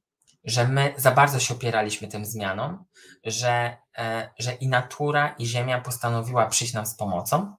że 0.43 0.67
my 0.67 0.93
za 0.97 1.11
bardzo 1.11 1.39
się 1.39 1.53
opieraliśmy 1.53 2.07
tym 2.07 2.25
zmianom, 2.25 2.85
że, 3.23 3.77
e, 3.97 4.29
że 4.39 4.53
i 4.53 4.67
natura, 4.67 5.35
i 5.37 5.45
Ziemia 5.45 5.81
postanowiła 5.81 6.47
przyjść 6.47 6.73
nam 6.73 6.85
z 6.85 6.95
pomocą. 6.95 7.55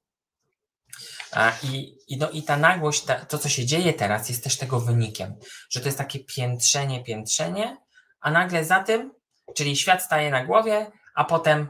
I, 1.63 1.99
i, 2.09 2.17
no, 2.17 2.31
i 2.31 2.43
ta 2.43 2.57
nagłość, 2.57 3.05
ta, 3.05 3.15
to 3.15 3.39
co 3.39 3.49
się 3.49 3.67
dzieje 3.67 3.93
teraz, 3.93 4.29
jest 4.29 4.45
też 4.45 4.57
tego 4.57 4.81
wynikiem, 4.81 5.37
że 5.71 5.81
to 5.81 5.87
jest 5.87 5.99
takie 5.99 6.25
piętrzenie, 6.25 7.05
piętrzenie, 7.05 7.77
a 8.21 8.31
nagle 8.31 8.65
za 8.65 8.83
tym, 8.83 9.13
czyli 9.57 9.77
świat 9.77 10.03
staje 10.03 10.31
na 10.31 10.45
głowie, 10.45 10.91
a 11.15 11.25
potem 11.25 11.69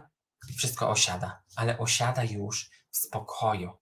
wszystko 0.58 0.90
osiada, 0.90 1.42
ale 1.56 1.78
osiada 1.78 2.24
już 2.24 2.70
w 2.90 2.96
spokoju, 2.96 3.72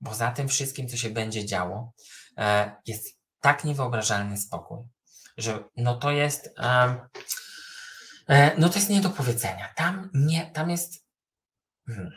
bo 0.00 0.14
za 0.14 0.30
tym 0.30 0.48
wszystkim, 0.48 0.88
co 0.88 0.96
się 0.96 1.10
będzie 1.10 1.46
działo, 1.46 1.92
e, 2.38 2.76
jest 2.86 3.18
tak 3.40 3.64
niewyobrażalny 3.64 4.36
spokój, 4.36 4.78
że 5.36 5.64
no 5.76 5.96
to 5.96 6.10
jest, 6.10 6.50
e, 6.58 8.52
no 8.58 8.68
to 8.68 8.74
jest 8.74 8.90
nie 8.90 9.00
do 9.00 9.10
powiedzenia. 9.10 9.72
Tam 9.76 10.10
nie, 10.14 10.50
tam 10.50 10.70
jest, 10.70 11.06
hmm, 11.86 12.10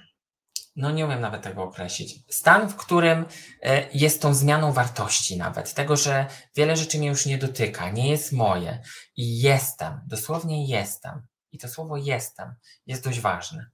no 0.75 0.91
nie 0.91 1.05
umiem 1.05 1.21
nawet 1.21 1.41
tego 1.41 1.63
określić. 1.63 2.23
Stan, 2.29 2.69
w 2.69 2.75
którym 2.75 3.25
e, 3.61 3.89
jest 3.93 4.21
tą 4.21 4.33
zmianą 4.33 4.73
wartości 4.73 5.37
nawet, 5.37 5.73
tego, 5.73 5.97
że 5.97 6.27
wiele 6.55 6.77
rzeczy 6.77 6.97
mnie 6.97 7.07
już 7.07 7.25
nie 7.25 7.37
dotyka, 7.37 7.89
nie 7.89 8.09
jest 8.09 8.31
moje 8.31 8.81
i 9.15 9.39
jestem, 9.41 10.01
dosłownie 10.07 10.67
jestem. 10.67 11.27
I 11.51 11.57
to 11.57 11.67
słowo 11.67 11.97
jestem 11.97 12.55
jest 12.85 13.03
dość 13.03 13.19
ważne. 13.19 13.65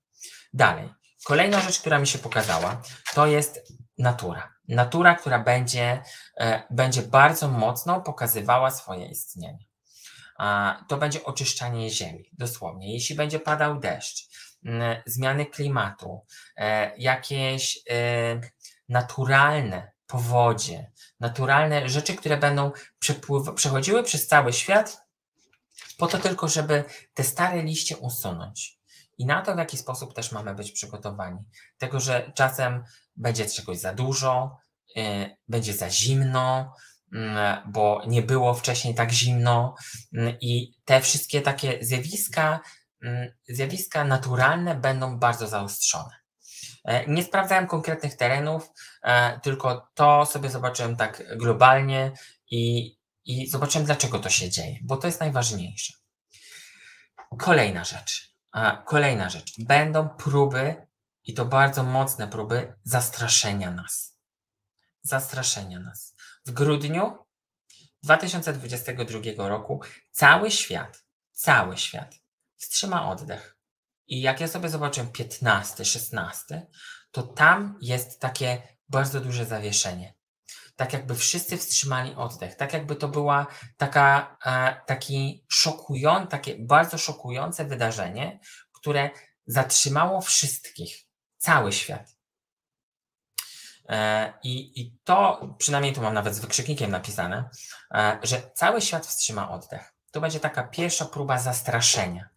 Dalej. 0.53 0.89
Kolejna 1.26 1.61
rzecz, 1.61 1.80
która 1.80 1.99
mi 1.99 2.07
się 2.07 2.19
pokazała, 2.19 2.82
to 3.13 3.28
jest 3.28 3.73
natura. 3.97 4.53
Natura, 4.67 5.15
która 5.15 5.39
będzie, 5.39 6.01
e, 6.38 6.63
będzie 6.69 7.01
bardzo 7.01 7.47
mocno 7.47 8.01
pokazywała 8.01 8.71
swoje 8.71 9.05
istnienie. 9.05 9.65
To 10.88 10.97
będzie 10.97 11.23
oczyszczanie 11.23 11.89
ziemi, 11.89 12.30
dosłownie. 12.34 12.93
Jeśli 12.93 13.15
będzie 13.15 13.39
padał 13.39 13.80
deszcz, 13.80 14.28
zmiany 15.05 15.45
klimatu, 15.45 16.26
e, 16.57 16.97
jakieś 16.97 17.80
e, 17.89 18.41
naturalne 18.89 19.91
powodzie, 20.07 20.91
naturalne 21.19 21.89
rzeczy, 21.89 22.15
które 22.15 22.38
będą 22.38 22.71
przechodziły 23.55 24.03
przez 24.03 24.28
cały 24.28 24.53
świat, 24.53 25.01
po 25.97 26.07
to 26.07 26.17
tylko, 26.17 26.47
żeby 26.47 26.84
te 27.13 27.23
stare 27.23 27.63
liście 27.63 27.97
usunąć. 27.97 28.80
I 29.18 29.26
na 29.26 29.41
to, 29.41 29.55
w 29.55 29.57
jaki 29.57 29.78
sposób 29.78 30.13
też 30.13 30.32
mamy 30.32 30.55
być 30.55 30.72
przygotowani. 30.72 31.39
Tego, 31.78 31.99
że 31.99 32.32
czasem 32.36 32.84
będzie 33.16 33.45
czegoś 33.45 33.78
za 33.78 33.93
dużo, 33.93 34.57
yy, 34.95 35.38
będzie 35.47 35.74
za 35.74 35.89
zimno, 35.89 36.76
yy, 37.11 37.20
bo 37.66 38.01
nie 38.07 38.22
było 38.22 38.53
wcześniej 38.53 38.95
tak 38.95 39.11
zimno, 39.11 39.76
yy, 40.11 40.38
i 40.41 40.74
te 40.86 41.01
wszystkie 41.01 41.41
takie 41.41 41.78
zjawiska, 41.82 42.59
zjawiska 43.49 44.03
naturalne 44.03 44.76
będą 44.76 45.20
bardzo 45.20 45.47
zaostrzone. 45.47 46.26
E, 46.86 47.07
nie 47.07 47.24
sprawdzałem 47.24 47.68
konkretnych 47.68 48.16
terenów, 48.16 48.72
e, 49.03 49.39
tylko 49.39 49.91
to 49.93 50.26
sobie 50.26 50.49
zobaczyłem 50.49 50.95
tak 50.95 51.38
globalnie 51.38 52.11
i, 52.51 52.91
i 53.26 53.47
zobaczyłem, 53.47 53.86
dlaczego 53.86 54.20
to 54.20 54.30
się 54.30 54.49
dzieje, 54.49 54.80
bo 54.84 54.97
to 54.97 55.07
jest 55.07 55.20
najważniejsze. 55.20 55.93
Kolejna 57.39 57.84
rzecz. 57.84 58.34
Kolejna 58.86 59.30
rzecz. 59.30 59.53
Będą 59.60 60.10
próby, 60.10 60.88
i 61.24 61.34
to 61.34 61.45
bardzo 61.45 61.84
mocne 61.84 62.28
próby, 62.28 62.74
zastraszenia 62.84 63.72
nas. 63.72 64.20
Zastraszenia 65.01 65.80
nas. 65.80 66.16
W 66.45 66.51
grudniu 66.51 67.18
2022 68.03 69.47
roku 69.49 69.82
cały 70.12 70.51
świat, 70.51 71.06
cały 71.32 71.78
świat 71.78 72.16
wstrzyma 72.56 73.10
oddech. 73.10 73.58
I 74.08 74.22
jak 74.22 74.39
ja 74.39 74.47
sobie 74.47 74.70
zobaczyłem 74.70 75.12
15, 75.12 75.86
16, 75.86 76.68
to 77.12 77.24
tam 77.24 77.78
jest 77.82 78.20
takie 78.20 78.62
bardzo 78.89 79.22
duże 79.22 79.45
zawieszenie 79.45 80.14
tak 80.76 80.93
jakby 80.93 81.15
wszyscy 81.15 81.57
wstrzymali 81.57 82.15
oddech, 82.15 82.55
tak 82.55 82.73
jakby 82.73 82.95
to 82.95 83.07
była 83.07 83.47
taka, 83.78 84.38
e, 84.45 84.82
taki 84.86 85.45
szokujący, 85.49 86.28
takie 86.28 86.55
bardzo 86.59 86.97
szokujące 86.97 87.65
wydarzenie, 87.65 88.39
które 88.71 89.09
zatrzymało 89.47 90.21
wszystkich, 90.21 91.05
cały 91.38 91.73
świat. 91.73 92.15
E, 93.89 94.34
I, 94.43 94.82
I 94.82 94.97
to, 95.03 95.49
przynajmniej 95.57 95.93
tu 95.93 96.01
mam 96.01 96.13
nawet 96.13 96.36
z 96.36 96.39
wykrzyknikiem 96.39 96.91
napisane, 96.91 97.49
e, 97.93 98.19
że 98.23 98.51
cały 98.53 98.82
świat 98.82 99.05
wstrzyma 99.05 99.51
oddech. 99.51 99.93
To 100.11 100.21
będzie 100.21 100.39
taka 100.39 100.63
pierwsza 100.63 101.05
próba 101.05 101.39
zastraszenia. 101.39 102.30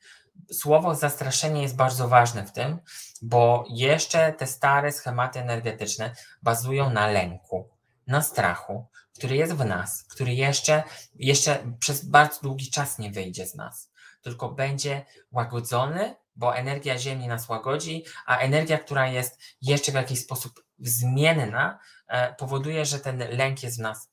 Słowo 0.53 0.95
zastraszenie 0.95 1.63
jest 1.63 1.77
bardzo 1.77 2.09
ważne 2.09 2.47
w 2.47 2.53
tym, 2.53 2.79
bo 3.23 3.65
jeszcze 3.71 4.33
te 4.33 4.47
stare 4.47 4.93
schematy 4.93 5.41
energetyczne 5.41 6.15
bazują 6.43 6.91
na 6.91 7.07
lęku 7.07 7.78
na 8.09 8.23
strachu, 8.23 8.87
który 9.19 9.37
jest 9.37 9.53
w 9.53 9.65
nas, 9.65 10.05
który 10.05 10.35
jeszcze, 10.35 10.83
jeszcze 11.15 11.73
przez 11.81 12.05
bardzo 12.05 12.41
długi 12.43 12.71
czas 12.71 12.99
nie 12.99 13.11
wyjdzie 13.11 13.47
z 13.47 13.55
nas, 13.55 13.91
tylko 14.23 14.49
będzie 14.49 15.05
łagodzony, 15.31 16.15
bo 16.37 16.57
energia 16.57 16.99
Ziemi 16.99 17.29
nas 17.29 17.49
łagodzi, 17.49 18.05
a 18.27 18.39
energia, 18.39 18.79
która 18.79 19.09
jest 19.09 19.41
jeszcze 19.63 19.93
w 19.93 19.95
jakiś 19.95 20.21
sposób 20.21 20.65
zmienna, 20.79 21.79
e, 22.09 22.35
powoduje, 22.35 22.85
że 22.85 22.99
ten 22.99 23.19
lęk 23.19 23.63
jest 23.63 23.79
w 23.79 23.81
nas 23.81 24.11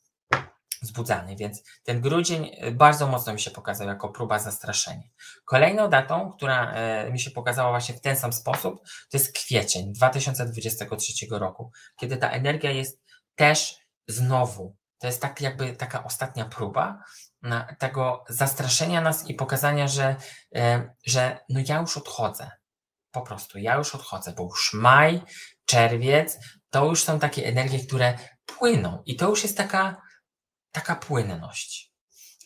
wzbudzany, 0.81 1.35
więc 1.35 1.63
ten 1.83 2.01
grudzień 2.01 2.51
e, 2.57 2.71
bardzo 2.71 3.07
mocno 3.07 3.33
mi 3.33 3.39
się 3.39 3.51
pokazał 3.51 3.87
jako 3.87 4.09
próba 4.09 4.39
zastraszenia. 4.39 5.07
Kolejną 5.45 5.89
datą, 5.89 6.31
która 6.31 6.71
e, 6.71 7.11
mi 7.11 7.19
się 7.19 7.31
pokazała 7.31 7.69
właśnie 7.69 7.95
w 7.95 8.01
ten 8.01 8.15
sam 8.15 8.33
sposób, 8.33 8.81
to 9.11 9.17
jest 9.17 9.35
kwiecień 9.35 9.93
2023 9.93 11.13
roku, 11.31 11.71
kiedy 11.95 12.17
ta 12.17 12.29
energia 12.29 12.71
jest 12.71 13.01
też 13.35 13.84
znowu, 14.07 14.75
to 14.99 15.07
jest 15.07 15.21
tak 15.21 15.41
jakby 15.41 15.75
taka 15.75 16.03
ostatnia 16.03 16.45
próba 16.45 17.03
tego 17.79 18.23
zastraszenia 18.29 19.01
nas 19.01 19.29
i 19.29 19.33
pokazania, 19.33 19.87
że, 19.87 20.15
e, 20.55 20.93
że 21.05 21.39
no 21.49 21.59
ja 21.67 21.79
już 21.79 21.97
odchodzę. 21.97 22.51
Po 23.11 23.21
prostu 23.21 23.59
ja 23.59 23.75
już 23.75 23.95
odchodzę, 23.95 24.33
bo 24.33 24.43
już 24.43 24.73
maj, 24.73 25.21
czerwiec 25.65 26.39
to 26.69 26.85
już 26.85 27.03
są 27.03 27.19
takie 27.19 27.45
energie, 27.45 27.79
które 27.79 28.17
płyną 28.45 29.03
i 29.05 29.15
to 29.15 29.29
już 29.29 29.43
jest 29.43 29.57
taka, 29.57 30.01
taka 30.71 30.95
płynność. 30.95 31.93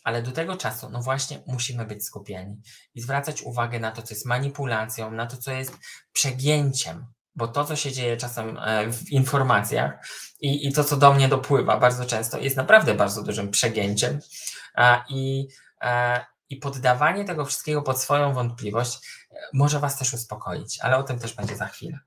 Ale 0.04 0.22
do 0.22 0.32
tego 0.32 0.56
czasu, 0.56 0.90
no 0.90 1.02
właśnie, 1.02 1.42
musimy 1.46 1.86
być 1.86 2.04
skupieni 2.04 2.62
i 2.94 3.00
zwracać 3.00 3.42
uwagę 3.42 3.80
na 3.80 3.92
to, 3.92 4.02
co 4.02 4.14
jest 4.14 4.26
manipulacją, 4.26 5.10
na 5.10 5.26
to, 5.26 5.36
co 5.36 5.52
jest 5.52 5.78
przegięciem, 6.12 7.06
bo 7.40 7.48
to, 7.48 7.64
co 7.64 7.76
się 7.76 7.92
dzieje 7.92 8.16
czasem 8.16 8.58
e, 8.58 8.92
w 8.92 9.12
informacjach 9.12 9.92
i, 10.40 10.68
i 10.68 10.72
to, 10.72 10.84
co 10.84 10.96
do 10.96 11.12
mnie 11.12 11.28
dopływa 11.28 11.80
bardzo 11.80 12.04
często, 12.04 12.38
jest 12.38 12.56
naprawdę 12.56 12.94
bardzo 12.94 13.22
dużym 13.22 13.50
przegięciem 13.50 14.20
i, 15.08 15.48
e, 15.82 16.24
i 16.48 16.56
poddawanie 16.56 17.24
tego 17.24 17.44
wszystkiego 17.44 17.82
pod 17.82 18.00
swoją 18.00 18.32
wątpliwość 18.32 18.98
e, 19.30 19.36
może 19.52 19.78
Was 19.78 19.98
też 19.98 20.12
uspokoić, 20.14 20.78
ale 20.80 20.96
o 20.96 21.02
tym 21.02 21.18
też 21.18 21.34
będzie 21.34 21.56
za 21.56 21.66
chwilę. 21.66 21.98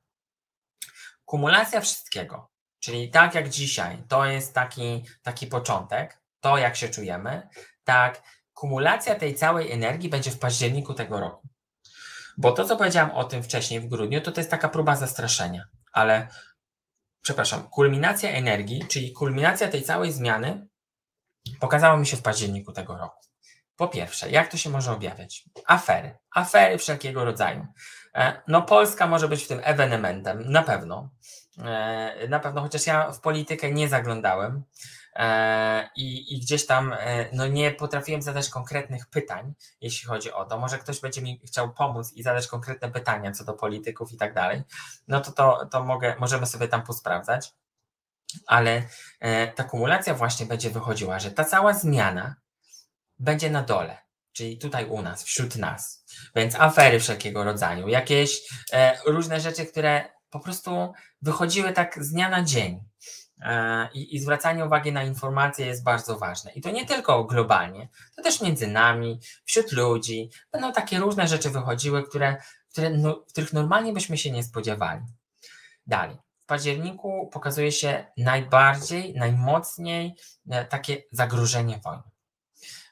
Kumulacja 1.26 1.82
wszystkiego, 1.82 2.50
czyli 2.80 3.12
tak 3.12 3.36
jak 3.36 3.50
dzisiaj, 3.50 4.04
to 4.08 4.26
jest 4.26 4.54
taki, 4.54 5.06
taki 5.22 5.48
początek, 5.48 6.22
to 6.40 6.58
jak 6.58 6.76
się 6.76 6.90
czujemy, 6.90 7.48
tak 7.84 8.22
kumulacja 8.54 9.16
tej 9.16 9.36
całej 9.36 9.72
energii 9.72 10.10
będzie 10.10 10.32
w 10.32 10.40
październiku 10.40 10.94
tego 10.94 11.20
roku. 11.20 11.53
Bo 12.38 12.52
to, 12.52 12.66
co 12.66 12.78
powiedziałam 12.78 13.12
o 13.12 13.24
tym 13.24 13.44
wcześniej 13.44 13.80
w 13.80 13.88
grudniu, 13.88 14.22
to 14.22 14.32
to 14.32 14.40
jest 14.40 14.52
taka 14.52 14.70
próba 14.70 14.96
zastraszenia, 14.96 15.66
ale 15.92 16.28
przepraszam, 17.22 17.70
kulminacja 17.70 18.30
energii, 18.30 18.86
czyli 18.88 19.12
kulminacja 19.12 19.68
tej 19.68 19.84
całej 19.84 20.12
zmiany 20.12 20.68
pokazała 21.60 21.98
mi 21.98 22.08
się 22.08 22.18
w 22.18 22.22
październiku 22.22 22.72
tego 22.72 22.98
roku. 22.98 23.24
Po 23.76 23.88
pierwsze, 23.88 24.30
jak 24.30 24.48
to 24.48 24.58
się 24.58 24.70
może 24.70 24.92
objawiać? 24.92 25.44
Afery. 25.66 26.18
Afery 26.36 26.78
wszelkiego 26.78 27.26
rodzaju. 27.26 27.68
E, 28.16 28.42
no, 28.48 28.62
Polska 28.62 29.08
może 29.08 29.28
być 29.28 29.44
w 29.44 29.48
tym 29.48 29.62
ewenementem, 29.64 30.52
na 30.52 30.64
pewno. 30.64 31.10
E, 31.66 32.28
na 32.28 32.40
pewno, 32.40 32.62
chociaż 32.62 32.88
ja 32.88 33.12
w 33.12 33.20
politykę 33.20 33.72
nie 33.72 33.90
zaglądałem, 33.90 34.64
i, 35.96 36.36
i 36.36 36.40
gdzieś 36.40 36.66
tam 36.66 36.94
e, 36.94 37.26
no 37.34 37.48
nie 37.48 37.72
potrafiłem 37.72 38.22
zadać 38.22 38.50
konkretnych 38.50 39.06
pytań, 39.06 39.54
jeśli 39.82 40.08
chodzi 40.08 40.32
o 40.32 40.46
to. 40.46 40.60
Może 40.60 40.78
ktoś 40.78 41.00
będzie 41.00 41.22
mi 41.22 41.42
chciał 41.46 41.74
pomóc 41.74 42.14
i 42.14 42.24
zadać 42.24 42.48
konkretne 42.48 42.92
pytania 42.92 43.32
co 43.32 43.44
do 43.44 43.54
polityków 43.54 44.12
i 44.12 44.18
tak 44.18 44.34
dalej, 44.34 44.64
no 45.08 45.22
to, 45.22 45.32
to, 45.32 45.66
to 45.66 45.84
mogę, 45.84 46.16
możemy 46.20 46.46
sobie 46.46 46.68
tam 46.68 46.84
posprawdzać. 46.84 47.54
Ale 48.48 48.84
e, 49.20 49.48
ta 49.48 49.64
kumulacja 49.64 50.14
właśnie 50.14 50.46
będzie 50.46 50.70
wychodziła, 50.70 51.20
że 51.20 51.32
ta 51.32 51.44
cała 51.44 51.74
zmiana 51.74 52.36
będzie 53.20 53.50
na 53.50 53.64
dole, 53.64 53.98
czyli 54.32 54.58
tutaj 54.58 54.86
u 54.86 55.02
nas, 55.02 55.24
wśród 55.24 55.56
nas. 55.56 56.06
Więc 56.36 56.56
afery 56.56 57.00
wszelkiego 57.00 57.44
rodzaju, 57.44 57.88
jakieś 57.88 58.42
różne 59.06 59.40
rzeczy, 59.40 59.66
które 59.66 60.14
po 60.30 60.40
prostu 60.40 60.94
wychodziły 61.22 61.74
tak 61.74 62.04
z 62.04 62.12
dnia 62.12 62.30
na 62.30 62.44
dzień. 62.44 62.84
E, 63.44 63.90
I, 63.94 64.16
I, 64.16 64.20
zwracanie 64.20 64.66
uwagi 64.66 64.92
na 64.92 65.04
informacje 65.04 65.66
jest 65.66 65.84
bardzo 65.84 66.18
ważne. 66.18 66.52
I 66.52 66.62
to 66.62 66.72
nie 66.72 66.86
tylko 66.86 67.24
globalnie, 67.24 67.90
to 68.16 68.24
też 68.24 68.42
między 68.42 68.68
nami, 68.68 69.20
wśród 69.46 69.72
ludzi. 69.72 70.30
Będą 70.52 70.74
takie 70.74 71.00
różne 71.00 71.28
rzeczy 71.28 71.50
wychodziły, 71.50 72.04
które, 72.04 72.38
które, 72.72 72.90
no, 72.90 73.16
których 73.16 73.54
normalnie 73.54 73.94
byśmy 73.94 74.18
się 74.18 74.32
nie 74.32 74.44
spodziewali. 74.44 75.02
Dalej. 75.88 76.18
W 76.44 76.46
październiku 76.46 77.30
pokazuje 77.34 77.72
się 77.72 78.06
najbardziej, 78.18 79.14
najmocniej 79.14 80.16
e, 80.50 80.66
takie 80.66 81.04
zagrożenie 81.12 81.80
wojny. 81.84 82.04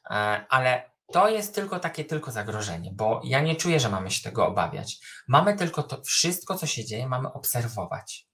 E, 0.10 0.14
ale 0.50 0.92
to 1.12 1.30
jest 1.30 1.56
tylko 1.56 1.80
takie 1.80 2.06
tylko 2.06 2.32
zagrożenie, 2.32 2.92
bo 2.94 3.22
ja 3.24 3.42
nie 3.42 3.56
czuję, 3.56 3.80
że 3.80 3.90
mamy 3.90 4.12
się 4.12 4.24
tego 4.24 4.48
obawiać. 4.48 5.00
Mamy 5.28 5.58
tylko 5.58 5.84
to 5.84 6.02
wszystko, 6.04 6.56
co 6.56 6.68
się 6.68 6.86
dzieje, 6.86 7.08
mamy 7.08 7.34
obserwować. 7.34 8.28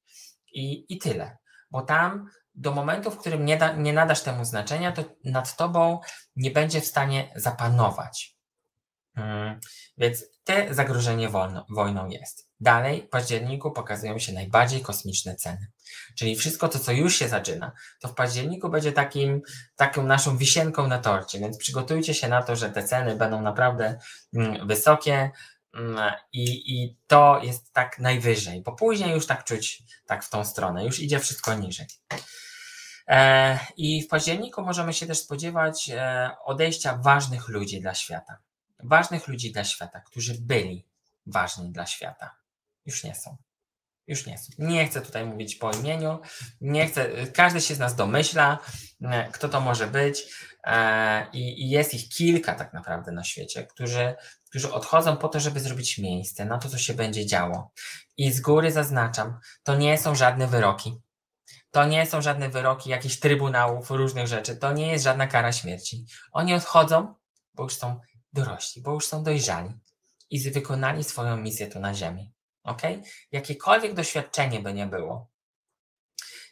I, 0.53 0.85
i 0.89 0.97
tyle. 0.97 1.37
Bo 1.71 1.81
tam 1.81 2.29
do 2.55 2.71
momentu, 2.71 3.11
w 3.11 3.17
którym 3.17 3.45
nie, 3.45 3.57
da, 3.57 3.73
nie 3.73 3.93
nadasz 3.93 4.21
temu 4.21 4.45
znaczenia, 4.45 4.91
to 4.91 5.03
nad 5.23 5.55
tobą 5.55 5.99
nie 6.35 6.51
będzie 6.51 6.81
w 6.81 6.85
stanie 6.85 7.31
zapanować. 7.35 8.37
Hmm. 9.15 9.59
Więc 9.97 10.25
te 10.43 10.73
zagrożenie 10.73 11.29
wolno, 11.29 11.65
wojną 11.69 12.07
jest. 12.07 12.49
Dalej 12.59 13.01
w 13.01 13.09
październiku 13.09 13.71
pokazują 13.71 14.19
się 14.19 14.33
najbardziej 14.33 14.81
kosmiczne 14.81 15.35
ceny. 15.35 15.67
Czyli 16.17 16.35
wszystko 16.35 16.69
to, 16.69 16.79
co 16.79 16.91
już 16.91 17.15
się 17.15 17.27
zaczyna, 17.27 17.71
to 18.01 18.07
w 18.07 18.13
październiku 18.13 18.69
będzie 18.69 18.91
takim, 18.91 19.41
taką 19.75 20.03
naszą 20.03 20.37
wisienką 20.37 20.87
na 20.87 20.97
torcie, 20.97 21.39
więc 21.39 21.57
przygotujcie 21.57 22.13
się 22.13 22.27
na 22.27 22.43
to, 22.43 22.55
że 22.55 22.69
te 22.69 22.83
ceny 22.83 23.15
będą 23.15 23.41
naprawdę 23.41 23.99
mm, 24.35 24.67
wysokie 24.67 25.31
i, 26.33 26.73
i 26.75 26.97
to 27.07 27.41
jest 27.43 27.73
tak 27.73 27.99
najwyżej, 27.99 28.61
bo 28.61 28.71
później 28.71 29.11
już 29.11 29.27
tak 29.27 29.43
czuć 29.43 29.83
tak 30.05 30.23
w 30.23 30.29
tą 30.29 30.45
stronę, 30.45 30.85
już 30.85 30.99
idzie 30.99 31.19
wszystko 31.19 31.53
niżej. 31.53 31.87
E, 33.07 33.59
I 33.77 34.03
w 34.03 34.07
październiku 34.07 34.61
możemy 34.61 34.93
się 34.93 35.07
też 35.07 35.19
spodziewać 35.19 35.89
e, 35.89 36.31
odejścia 36.45 36.97
ważnych 36.97 37.47
ludzi 37.47 37.81
dla 37.81 37.93
świata. 37.93 38.37
Ważnych 38.79 39.27
ludzi 39.27 39.51
dla 39.51 39.63
świata, 39.63 39.99
którzy 39.99 40.33
byli 40.41 40.85
ważni 41.25 41.71
dla 41.71 41.85
świata. 41.85 42.35
Już 42.85 43.03
nie 43.03 43.15
są. 43.15 43.37
Już 44.07 44.25
nie. 44.25 44.37
Nie 44.57 44.87
chcę 44.87 45.01
tutaj 45.01 45.25
mówić 45.25 45.55
po 45.55 45.71
imieniu, 45.71 46.19
nie 46.61 46.87
chcę, 46.87 47.09
każdy 47.33 47.61
się 47.61 47.75
z 47.75 47.79
nas 47.79 47.95
domyśla, 47.95 48.57
e, 49.01 49.29
kto 49.31 49.49
to 49.49 49.61
może 49.61 49.87
być 49.87 50.23
e, 50.63 51.27
i, 51.33 51.63
i 51.63 51.69
jest 51.69 51.93
ich 51.93 52.09
kilka 52.09 52.55
tak 52.55 52.73
naprawdę 52.73 53.11
na 53.11 53.23
świecie, 53.23 53.63
którzy, 53.63 54.15
którzy 54.49 54.73
odchodzą 54.73 55.17
po 55.17 55.29
to, 55.29 55.39
żeby 55.39 55.59
zrobić 55.59 55.97
miejsce 55.97 56.45
na 56.45 56.57
to, 56.57 56.69
co 56.69 56.77
się 56.77 56.93
będzie 56.93 57.25
działo. 57.25 57.71
I 58.17 58.31
z 58.31 58.41
góry 58.41 58.71
zaznaczam, 58.71 59.39
to 59.63 59.75
nie 59.75 59.97
są 59.97 60.15
żadne 60.15 60.47
wyroki. 60.47 61.01
To 61.71 61.85
nie 61.85 62.05
są 62.05 62.21
żadne 62.21 62.49
wyroki 62.49 62.89
jakichś 62.89 63.19
trybunałów, 63.19 63.91
różnych 63.91 64.27
rzeczy. 64.27 64.55
To 64.55 64.73
nie 64.73 64.91
jest 64.91 65.03
żadna 65.03 65.27
kara 65.27 65.51
śmierci. 65.51 66.05
Oni 66.31 66.53
odchodzą, 66.53 67.15
bo 67.53 67.63
już 67.63 67.75
są 67.75 67.99
dorośli, 68.33 68.81
bo 68.81 68.93
już 68.93 69.07
są 69.07 69.23
dojrzali 69.23 69.69
i 70.29 70.51
wykonali 70.51 71.03
swoją 71.03 71.37
misję 71.37 71.67
tu 71.67 71.79
na 71.79 71.93
Ziemi 71.93 72.36
ok? 72.67 72.81
Jakiekolwiek 73.31 73.93
doświadczenie 73.93 74.59
by 74.59 74.73
nie 74.73 74.85
było, 74.85 75.31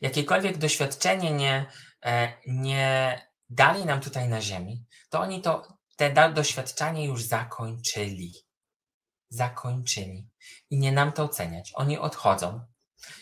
jakiekolwiek 0.02 0.58
doświadczenie 0.58 1.32
nie, 1.32 1.66
e, 2.06 2.34
nie 2.48 3.22
dali 3.50 3.86
nam 3.86 4.02
tutaj 4.02 4.30
na 4.30 4.42
ziemi, 4.42 4.86
to 5.10 5.20
oni 5.20 5.42
to, 5.42 5.78
te 5.96 6.32
doświadczenie 6.34 7.06
już 7.06 7.24
zakończyli. 7.24 8.34
Zakończyli. 9.30 10.30
I 10.70 10.78
nie 10.78 10.92
nam 10.92 11.12
to 11.12 11.24
oceniać. 11.24 11.72
Oni 11.76 11.98
odchodzą. 11.98 12.66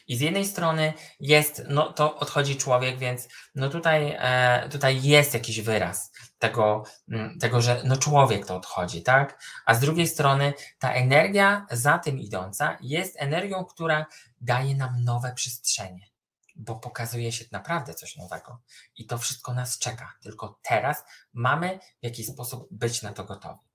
I 0.07 0.17
z 0.17 0.21
jednej 0.21 0.45
strony 0.45 0.93
jest, 1.19 1.63
no 1.67 1.93
to 1.93 2.19
odchodzi 2.19 2.57
człowiek, 2.57 2.97
więc 2.97 3.27
no 3.55 3.69
tutaj, 3.69 4.15
e, 4.19 4.69
tutaj 4.69 5.03
jest 5.03 5.33
jakiś 5.33 5.61
wyraz 5.61 6.11
tego, 6.43 6.83
mm, 7.09 7.39
tego, 7.39 7.61
że 7.61 7.81
no 7.85 7.97
człowiek 7.97 8.45
to 8.45 8.55
odchodzi, 8.55 9.03
tak? 9.03 9.43
A 9.65 9.73
z 9.73 9.79
drugiej 9.79 10.07
strony 10.07 10.53
ta 10.79 10.93
energia 10.93 11.65
za 11.71 11.97
tym 11.97 12.19
idąca 12.19 12.77
jest 12.81 13.15
energią, 13.19 13.65
która 13.65 14.05
daje 14.41 14.75
nam 14.75 15.03
nowe 15.03 15.33
przestrzenie, 15.33 16.07
bo 16.55 16.75
pokazuje 16.75 17.31
się 17.31 17.45
naprawdę 17.51 17.93
coś 17.93 18.15
nowego. 18.15 18.61
I 18.95 19.05
to 19.05 19.17
wszystko 19.17 19.53
nas 19.53 19.77
czeka. 19.77 20.13
Tylko 20.21 20.59
teraz 20.63 21.03
mamy 21.33 21.79
w 22.01 22.03
jakiś 22.05 22.27
sposób 22.27 22.67
być 22.71 23.01
na 23.01 23.13
to 23.13 23.23
gotowi. 23.23 23.67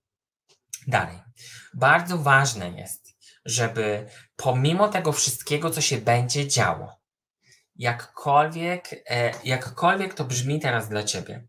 Dalej. 0.86 1.18
Bardzo 1.74 2.18
ważne 2.18 2.70
jest, 2.70 3.16
żeby 3.44 4.08
pomimo 4.36 4.88
tego 4.88 5.12
wszystkiego, 5.12 5.70
co 5.70 5.80
się 5.80 5.98
będzie 5.98 6.48
działo, 6.48 6.96
jakkolwiek, 7.76 8.92
e, 9.10 9.32
jakkolwiek 9.44 10.14
to 10.14 10.24
brzmi 10.24 10.60
teraz 10.60 10.88
dla 10.88 11.02
ciebie, 11.02 11.48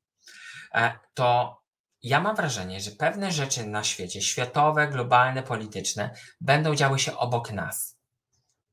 to 1.14 1.60
ja 2.04 2.20
mam 2.20 2.36
wrażenie, 2.36 2.82
że 2.82 2.92
pewne 2.92 3.32
rzeczy 3.32 3.68
na 3.68 3.84
świecie, 3.84 4.22
światowe, 4.22 4.88
globalne, 4.88 5.44
polityczne, 5.44 6.16
będą 6.42 6.76
działy 6.76 7.00
się 7.00 7.18
obok 7.18 7.52
nas. 7.52 8.00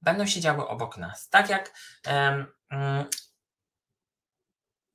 Będą 0.03 0.27
się 0.27 0.41
działy 0.41 0.69
obok 0.69 0.97
nas. 0.97 1.29
Tak 1.29 1.51
jak 1.51 1.73
um, 2.07 2.47
um, 2.71 3.05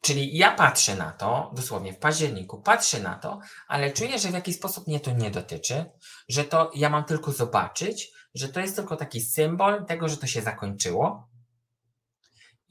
Czyli 0.02 0.38
ja 0.38 0.52
patrzę 0.52 0.96
na 0.96 1.12
to, 1.12 1.52
dosłownie 1.56 1.94
w 1.94 2.00
październiku, 2.00 2.62
patrzę 2.62 3.00
na 3.00 3.16
to, 3.16 3.40
ale 3.68 3.92
czuję, 3.92 4.20
że 4.20 4.30
w 4.30 4.34
jakiś 4.34 4.56
sposób 4.56 4.88
mnie 4.88 5.00
to 5.00 5.12
nie 5.12 5.32
dotyczy, 5.32 5.86
że 6.30 6.44
to 6.44 6.72
ja 6.76 6.90
mam 6.90 7.04
tylko 7.04 7.32
zobaczyć, 7.32 8.12
że 8.34 8.50
to 8.50 8.60
jest 8.60 8.76
tylko 8.76 8.96
taki 8.96 9.22
symbol 9.22 9.86
tego, 9.86 10.10
że 10.10 10.18
to 10.18 10.28
się 10.28 10.42
zakończyło 10.42 11.31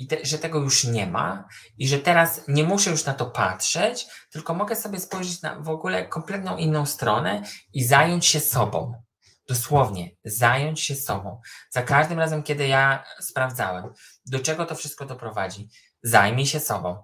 i 0.00 0.06
te, 0.06 0.16
że 0.22 0.38
tego 0.38 0.58
już 0.58 0.84
nie 0.84 1.06
ma 1.06 1.48
i 1.78 1.88
że 1.88 1.98
teraz 1.98 2.44
nie 2.48 2.64
muszę 2.64 2.90
już 2.90 3.04
na 3.04 3.14
to 3.14 3.26
patrzeć, 3.26 4.06
tylko 4.30 4.54
mogę 4.54 4.76
sobie 4.76 5.00
spojrzeć 5.00 5.42
na 5.42 5.60
w 5.60 5.68
ogóle 5.68 6.08
kompletną 6.08 6.56
inną 6.56 6.86
stronę 6.86 7.42
i 7.72 7.84
zająć 7.84 8.26
się 8.26 8.40
sobą. 8.40 9.02
Dosłownie, 9.48 10.10
zająć 10.24 10.80
się 10.80 10.94
sobą. 10.94 11.40
Za 11.70 11.82
każdym 11.82 12.18
razem, 12.18 12.42
kiedy 12.42 12.66
ja 12.66 13.04
sprawdzałem, 13.20 13.92
do 14.26 14.38
czego 14.38 14.66
to 14.66 14.74
wszystko 14.74 15.06
doprowadzi, 15.06 15.68
zajmij 16.02 16.46
się 16.46 16.60
sobą. 16.60 17.02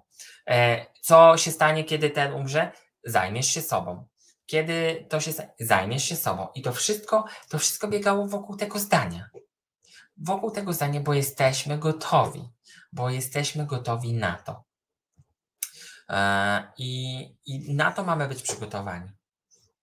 E, 0.49 0.85
co 1.01 1.37
się 1.37 1.51
stanie, 1.51 1.83
kiedy 1.83 2.09
ten 2.09 2.33
umrze? 2.33 2.71
Zajmiesz 3.03 3.47
się 3.47 3.61
sobą. 3.61 4.07
Kiedy 4.45 5.05
to 5.09 5.19
się 5.19 5.31
zajmiesz 5.59 6.03
się 6.03 6.15
sobą. 6.15 6.47
I 6.55 6.61
to 6.61 6.73
wszystko, 6.73 7.25
to 7.49 7.59
wszystko 7.59 7.87
biegało 7.87 8.27
wokół 8.27 8.55
tego 8.55 8.79
zdania. 8.79 9.29
Wokół 10.17 10.51
tego 10.51 10.73
zdania, 10.73 10.99
bo 10.99 11.13
jesteśmy 11.13 11.77
gotowi. 11.77 12.56
Bo 12.97 13.09
jesteśmy 13.09 13.65
gotowi 13.65 14.13
na 14.13 14.35
to. 14.35 14.63
E, 16.09 16.71
I, 16.77 17.21
I 17.45 17.73
na 17.73 17.91
to 17.91 18.03
mamy 18.03 18.27
być 18.27 18.41
przygotowani. 18.41 19.11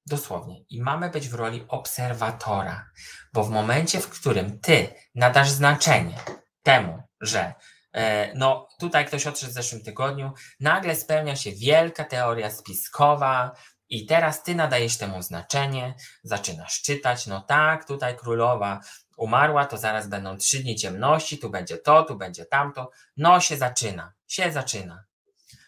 Dosłownie. 0.07 0.65
I 0.69 0.83
mamy 0.83 1.11
być 1.11 1.29
w 1.29 1.35
roli 1.35 1.65
obserwatora, 1.69 2.91
bo 3.33 3.45
w 3.45 3.51
momencie, 3.51 4.01
w 4.01 4.09
którym 4.09 4.61
ty 4.61 4.95
nadasz 5.15 5.51
znaczenie 5.51 6.19
temu, 6.62 7.03
że 7.21 7.55
E, 7.95 8.35
no, 8.35 8.69
tutaj 8.79 9.07
ktoś 9.07 9.27
odszedł 9.27 9.53
w 9.53 9.55
zeszłym 9.55 9.83
tygodniu. 9.83 10.33
Nagle 10.61 10.97
spełnia 10.97 11.37
się 11.37 11.53
wielka 11.53 12.05
teoria 12.05 12.51
spiskowa, 12.51 13.53
i 13.89 14.07
teraz 14.07 14.43
ty 14.43 14.55
nadajesz 14.55 14.99
temu 14.99 15.23
znaczenie, 15.23 15.95
zaczynasz 16.23 16.83
czytać. 16.83 17.27
No 17.27 17.41
tak, 17.41 17.85
tutaj 17.85 18.17
królowa 18.17 18.81
umarła, 19.17 19.67
to 19.67 19.79
zaraz 19.79 20.09
będą 20.09 20.37
trzy 20.37 20.59
dni 20.59 20.77
ciemności, 20.77 21.39
tu 21.39 21.51
będzie 21.51 21.79
to, 21.79 22.03
tu 22.03 22.17
będzie 22.17 22.47
tamto. 22.47 22.91
No, 23.17 23.41
się 23.41 23.57
zaczyna, 23.57 24.12
się 24.27 24.53
zaczyna. 24.53 25.05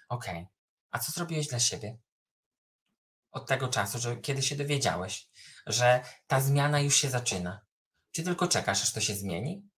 Okej, 0.08 0.34
okay. 0.34 0.46
a 0.90 0.98
co 0.98 1.12
zrobiłeś 1.12 1.48
dla 1.48 1.58
siebie? 1.58 1.98
Od 3.32 3.46
tego 3.46 3.68
czasu, 3.68 3.98
że 3.98 4.16
kiedy 4.16 4.42
się 4.42 4.56
dowiedziałeś, 4.56 5.28
że 5.66 6.00
ta 6.26 6.40
zmiana 6.40 6.80
już 6.80 6.96
się 6.96 7.10
zaczyna. 7.10 7.60
Czy 8.12 8.22
tylko 8.22 8.48
czekasz, 8.48 8.82
aż 8.82 8.92
to 8.92 9.00
się 9.00 9.14
zmieni? 9.14 9.68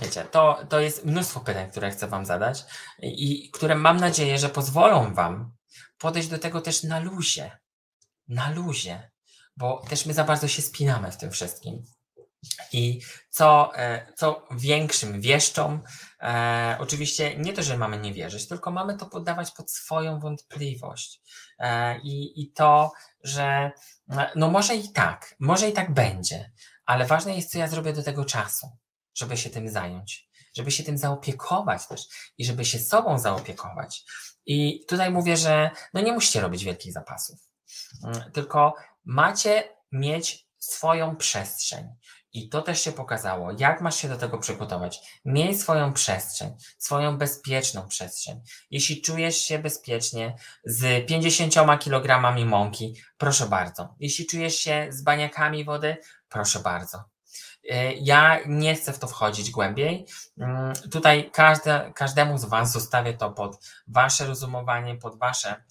Wiecie, 0.00 0.24
to, 0.24 0.66
to 0.68 0.80
jest 0.80 1.04
mnóstwo 1.04 1.40
pytań, 1.40 1.70
które 1.70 1.90
chcę 1.90 2.08
Wam 2.08 2.26
zadać 2.26 2.64
i 3.02 3.50
które 3.50 3.74
mam 3.74 3.96
nadzieję, 3.96 4.38
że 4.38 4.48
pozwolą 4.48 5.14
Wam 5.14 5.56
podejść 5.98 6.28
do 6.28 6.38
tego 6.38 6.60
też 6.60 6.82
na 6.82 6.98
luzie. 6.98 7.58
Na 8.28 8.50
luzie, 8.50 9.10
bo 9.56 9.82
też 9.88 10.06
my 10.06 10.14
za 10.14 10.24
bardzo 10.24 10.48
się 10.48 10.62
spinamy 10.62 11.12
w 11.12 11.16
tym 11.16 11.30
wszystkim. 11.30 11.84
I 12.72 13.00
co, 13.30 13.72
e, 13.76 14.12
co 14.16 14.48
większym 14.50 15.20
wieszczą, 15.20 15.80
e, 16.20 16.76
oczywiście 16.80 17.36
nie 17.36 17.52
to, 17.52 17.62
że 17.62 17.78
mamy 17.78 17.98
nie 17.98 18.12
wierzyć, 18.12 18.48
tylko 18.48 18.70
mamy 18.70 18.96
to 18.96 19.06
poddawać 19.06 19.50
pod 19.50 19.70
swoją 19.70 20.20
wątpliwość. 20.20 21.20
E, 21.58 21.98
i, 21.98 22.42
I 22.42 22.52
to, 22.52 22.92
że 23.24 23.70
no 24.36 24.50
może 24.50 24.76
i 24.76 24.92
tak, 24.92 25.34
może 25.40 25.68
i 25.68 25.72
tak 25.72 25.94
będzie, 25.94 26.52
ale 26.84 27.06
ważne 27.06 27.36
jest, 27.36 27.52
co 27.52 27.58
ja 27.58 27.68
zrobię 27.68 27.92
do 27.92 28.02
tego 28.02 28.24
czasu 28.24 28.66
żeby 29.16 29.36
się 29.36 29.50
tym 29.50 29.68
zająć, 29.68 30.28
żeby 30.56 30.70
się 30.70 30.84
tym 30.84 30.98
zaopiekować 30.98 31.86
też 31.86 32.08
i 32.38 32.44
żeby 32.44 32.64
się 32.64 32.78
sobą 32.78 33.18
zaopiekować. 33.18 34.04
I 34.46 34.84
tutaj 34.88 35.10
mówię, 35.10 35.36
że 35.36 35.70
no 35.94 36.00
nie 36.00 36.12
musicie 36.12 36.40
robić 36.40 36.64
wielkich 36.64 36.92
zapasów, 36.92 37.38
mm, 38.04 38.32
tylko 38.32 38.74
macie 39.04 39.76
mieć 39.92 40.46
swoją 40.58 41.16
przestrzeń. 41.16 41.88
I 42.36 42.48
to 42.48 42.62
też 42.62 42.80
się 42.80 42.92
pokazało, 42.92 43.50
jak 43.58 43.80
masz 43.80 43.96
się 43.96 44.08
do 44.08 44.16
tego 44.16 44.38
przygotować. 44.38 45.20
Miej 45.24 45.54
swoją 45.54 45.92
przestrzeń, 45.92 46.56
swoją 46.78 47.18
bezpieczną 47.18 47.88
przestrzeń. 47.88 48.40
Jeśli 48.70 49.02
czujesz 49.02 49.36
się 49.36 49.58
bezpiecznie 49.58 50.36
z 50.64 51.06
50 51.06 51.54
kg 51.80 52.36
mąki, 52.46 52.94
proszę 53.18 53.46
bardzo. 53.46 53.94
Jeśli 54.00 54.26
czujesz 54.26 54.56
się 54.56 54.86
z 54.90 55.02
baniakami 55.02 55.64
wody, 55.64 55.96
proszę 56.28 56.60
bardzo. 56.60 57.04
E, 57.70 57.92
ja 57.92 58.38
nie 58.46 58.74
chcę 58.74 58.92
w 58.92 58.98
to 58.98 59.06
wchodzić 59.06 59.50
głębiej. 59.50 60.06
Mm, 60.38 60.72
tutaj 60.92 61.30
każde, 61.32 61.92
każdemu 61.94 62.38
z 62.38 62.44
Was 62.44 62.72
zostawię 62.72 63.14
to 63.14 63.30
pod 63.30 63.58
Wasze 63.88 64.26
rozumowanie, 64.26 64.96
pod 64.96 65.18
Wasze, 65.18 65.64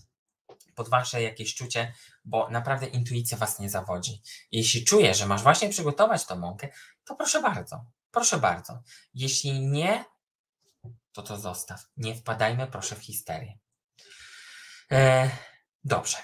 pod 0.76 0.90
wasze 0.90 1.22
jakieś 1.22 1.56
czucie, 1.56 1.94
bo 2.26 2.50
naprawdę 2.50 2.86
intuicja 2.86 3.38
Was 3.38 3.60
nie 3.60 3.70
zawodzi. 3.70 4.22
Jeśli 4.52 4.86
czujesz, 4.86 5.18
że 5.18 5.26
masz 5.26 5.44
właśnie 5.44 5.70
przygotować 5.70 6.26
tą 6.26 6.36
mąkę, 6.36 6.70
to 7.06 7.16
proszę 7.16 7.42
bardzo, 7.42 7.86
proszę 8.12 8.38
bardzo. 8.38 8.82
Jeśli 9.14 9.68
nie, 9.68 10.06
to 11.12 11.22
to 11.24 11.38
zostaw. 11.38 11.86
Nie 11.98 12.16
wpadajmy 12.16 12.68
proszę 12.68 12.96
w 12.96 13.04
histerię. 13.04 13.58
E, 14.92 15.30
dobrze. 15.84 16.18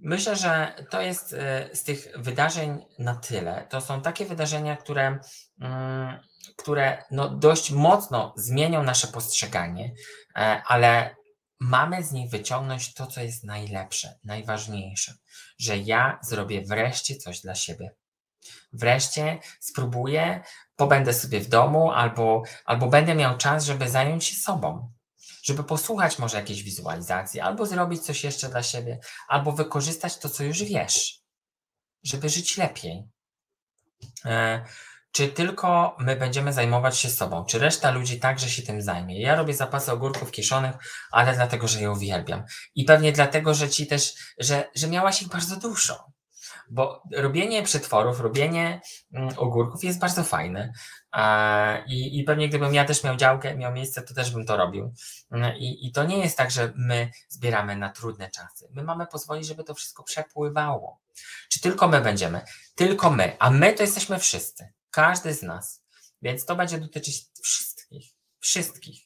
Myślę, 0.00 0.36
że 0.36 0.74
to 0.90 1.00
jest 1.00 1.32
e, 1.32 1.68
z 1.76 1.84
tych 1.84 2.08
wydarzeń 2.16 2.84
na 2.98 3.14
tyle. 3.14 3.66
To 3.70 3.80
są 3.80 4.02
takie 4.02 4.26
wydarzenia, 4.26 4.76
które, 4.76 5.18
mm, 5.60 6.18
które 6.56 7.04
no 7.10 7.28
dość 7.28 7.70
mocno 7.70 8.34
zmienią 8.36 8.82
nasze 8.82 9.08
postrzeganie, 9.08 9.94
e, 10.36 10.62
ale 10.66 11.16
mamy 11.60 12.04
z 12.04 12.12
nich 12.12 12.30
wyciągnąć 12.30 12.94
to, 12.94 13.06
co 13.06 13.20
jest 13.20 13.44
najlepsze, 13.44 14.18
najważniejsze, 14.24 15.14
że 15.58 15.78
ja 15.78 16.18
zrobię 16.22 16.62
wreszcie 16.62 17.16
coś 17.16 17.40
dla 17.40 17.54
siebie. 17.54 17.90
Wreszcie 18.72 19.38
spróbuję, 19.60 20.42
pobędę 20.76 21.14
sobie 21.14 21.40
w 21.40 21.48
domu 21.48 21.90
albo, 21.90 22.42
albo 22.64 22.88
będę 22.88 23.14
miał 23.14 23.36
czas, 23.36 23.64
żeby 23.64 23.90
zająć 23.90 24.24
się 24.24 24.36
sobą 24.36 24.92
żeby 25.42 25.64
posłuchać 25.64 26.18
może 26.18 26.36
jakiejś 26.36 26.62
wizualizacji, 26.62 27.40
albo 27.40 27.66
zrobić 27.66 28.02
coś 28.02 28.24
jeszcze 28.24 28.48
dla 28.48 28.62
siebie, 28.62 28.98
albo 29.28 29.52
wykorzystać 29.52 30.18
to, 30.18 30.28
co 30.28 30.44
już 30.44 30.62
wiesz, 30.62 31.22
żeby 32.02 32.28
żyć 32.28 32.56
lepiej. 32.56 33.08
Czy 35.12 35.28
tylko 35.28 35.96
my 35.98 36.16
będziemy 36.16 36.52
zajmować 36.52 36.98
się 36.98 37.08
sobą, 37.08 37.44
czy 37.44 37.58
reszta 37.58 37.90
ludzi 37.90 38.20
także 38.20 38.48
się 38.48 38.62
tym 38.62 38.82
zajmie? 38.82 39.20
Ja 39.20 39.34
robię 39.34 39.54
zapasy 39.54 39.92
ogórków 39.92 40.30
kiszonych, 40.30 40.74
ale 41.10 41.34
dlatego, 41.34 41.68
że 41.68 41.80
je 41.80 41.90
uwielbiam. 41.90 42.44
I 42.74 42.84
pewnie 42.84 43.12
dlatego, 43.12 43.54
że 43.54 43.68
ci 43.68 43.86
też, 43.86 44.14
że, 44.38 44.70
że 44.74 44.88
miałaś 44.88 45.22
ich 45.22 45.28
bardzo 45.28 45.56
dużo. 45.56 46.04
Bo 46.70 47.02
robienie 47.12 47.62
przetworów, 47.62 48.20
robienie 48.20 48.80
mm, 49.12 49.34
ogórków 49.36 49.84
jest 49.84 49.98
bardzo 49.98 50.24
fajne. 50.24 50.72
I, 51.86 52.18
I 52.18 52.24
pewnie 52.24 52.48
gdybym 52.48 52.74
ja 52.74 52.84
też 52.84 53.04
miał 53.04 53.16
działkę, 53.16 53.56
miał 53.56 53.72
miejsce, 53.72 54.02
to 54.02 54.14
też 54.14 54.30
bym 54.30 54.46
to 54.46 54.56
robił. 54.56 54.94
Mm, 55.30 55.56
I, 55.56 55.86
I 55.86 55.92
to 55.92 56.04
nie 56.04 56.18
jest 56.18 56.36
tak, 56.36 56.50
że 56.50 56.72
my 56.76 57.10
zbieramy 57.28 57.76
na 57.76 57.90
trudne 57.90 58.30
czasy. 58.30 58.68
My 58.70 58.82
mamy 58.82 59.06
pozwolić, 59.06 59.46
żeby 59.46 59.64
to 59.64 59.74
wszystko 59.74 60.02
przepływało. 60.02 61.00
Czy 61.48 61.60
tylko 61.60 61.88
my 61.88 62.00
będziemy? 62.00 62.40
Tylko 62.74 63.10
my, 63.10 63.36
a 63.38 63.50
my 63.50 63.72
to 63.72 63.82
jesteśmy 63.82 64.18
wszyscy. 64.18 64.72
Każdy 64.98 65.34
z 65.34 65.42
nas. 65.42 65.84
Więc 66.22 66.44
to 66.44 66.56
będzie 66.56 66.78
dotyczyć 66.78 67.26
wszystkich. 67.42 68.12
Wszystkich. 68.40 69.02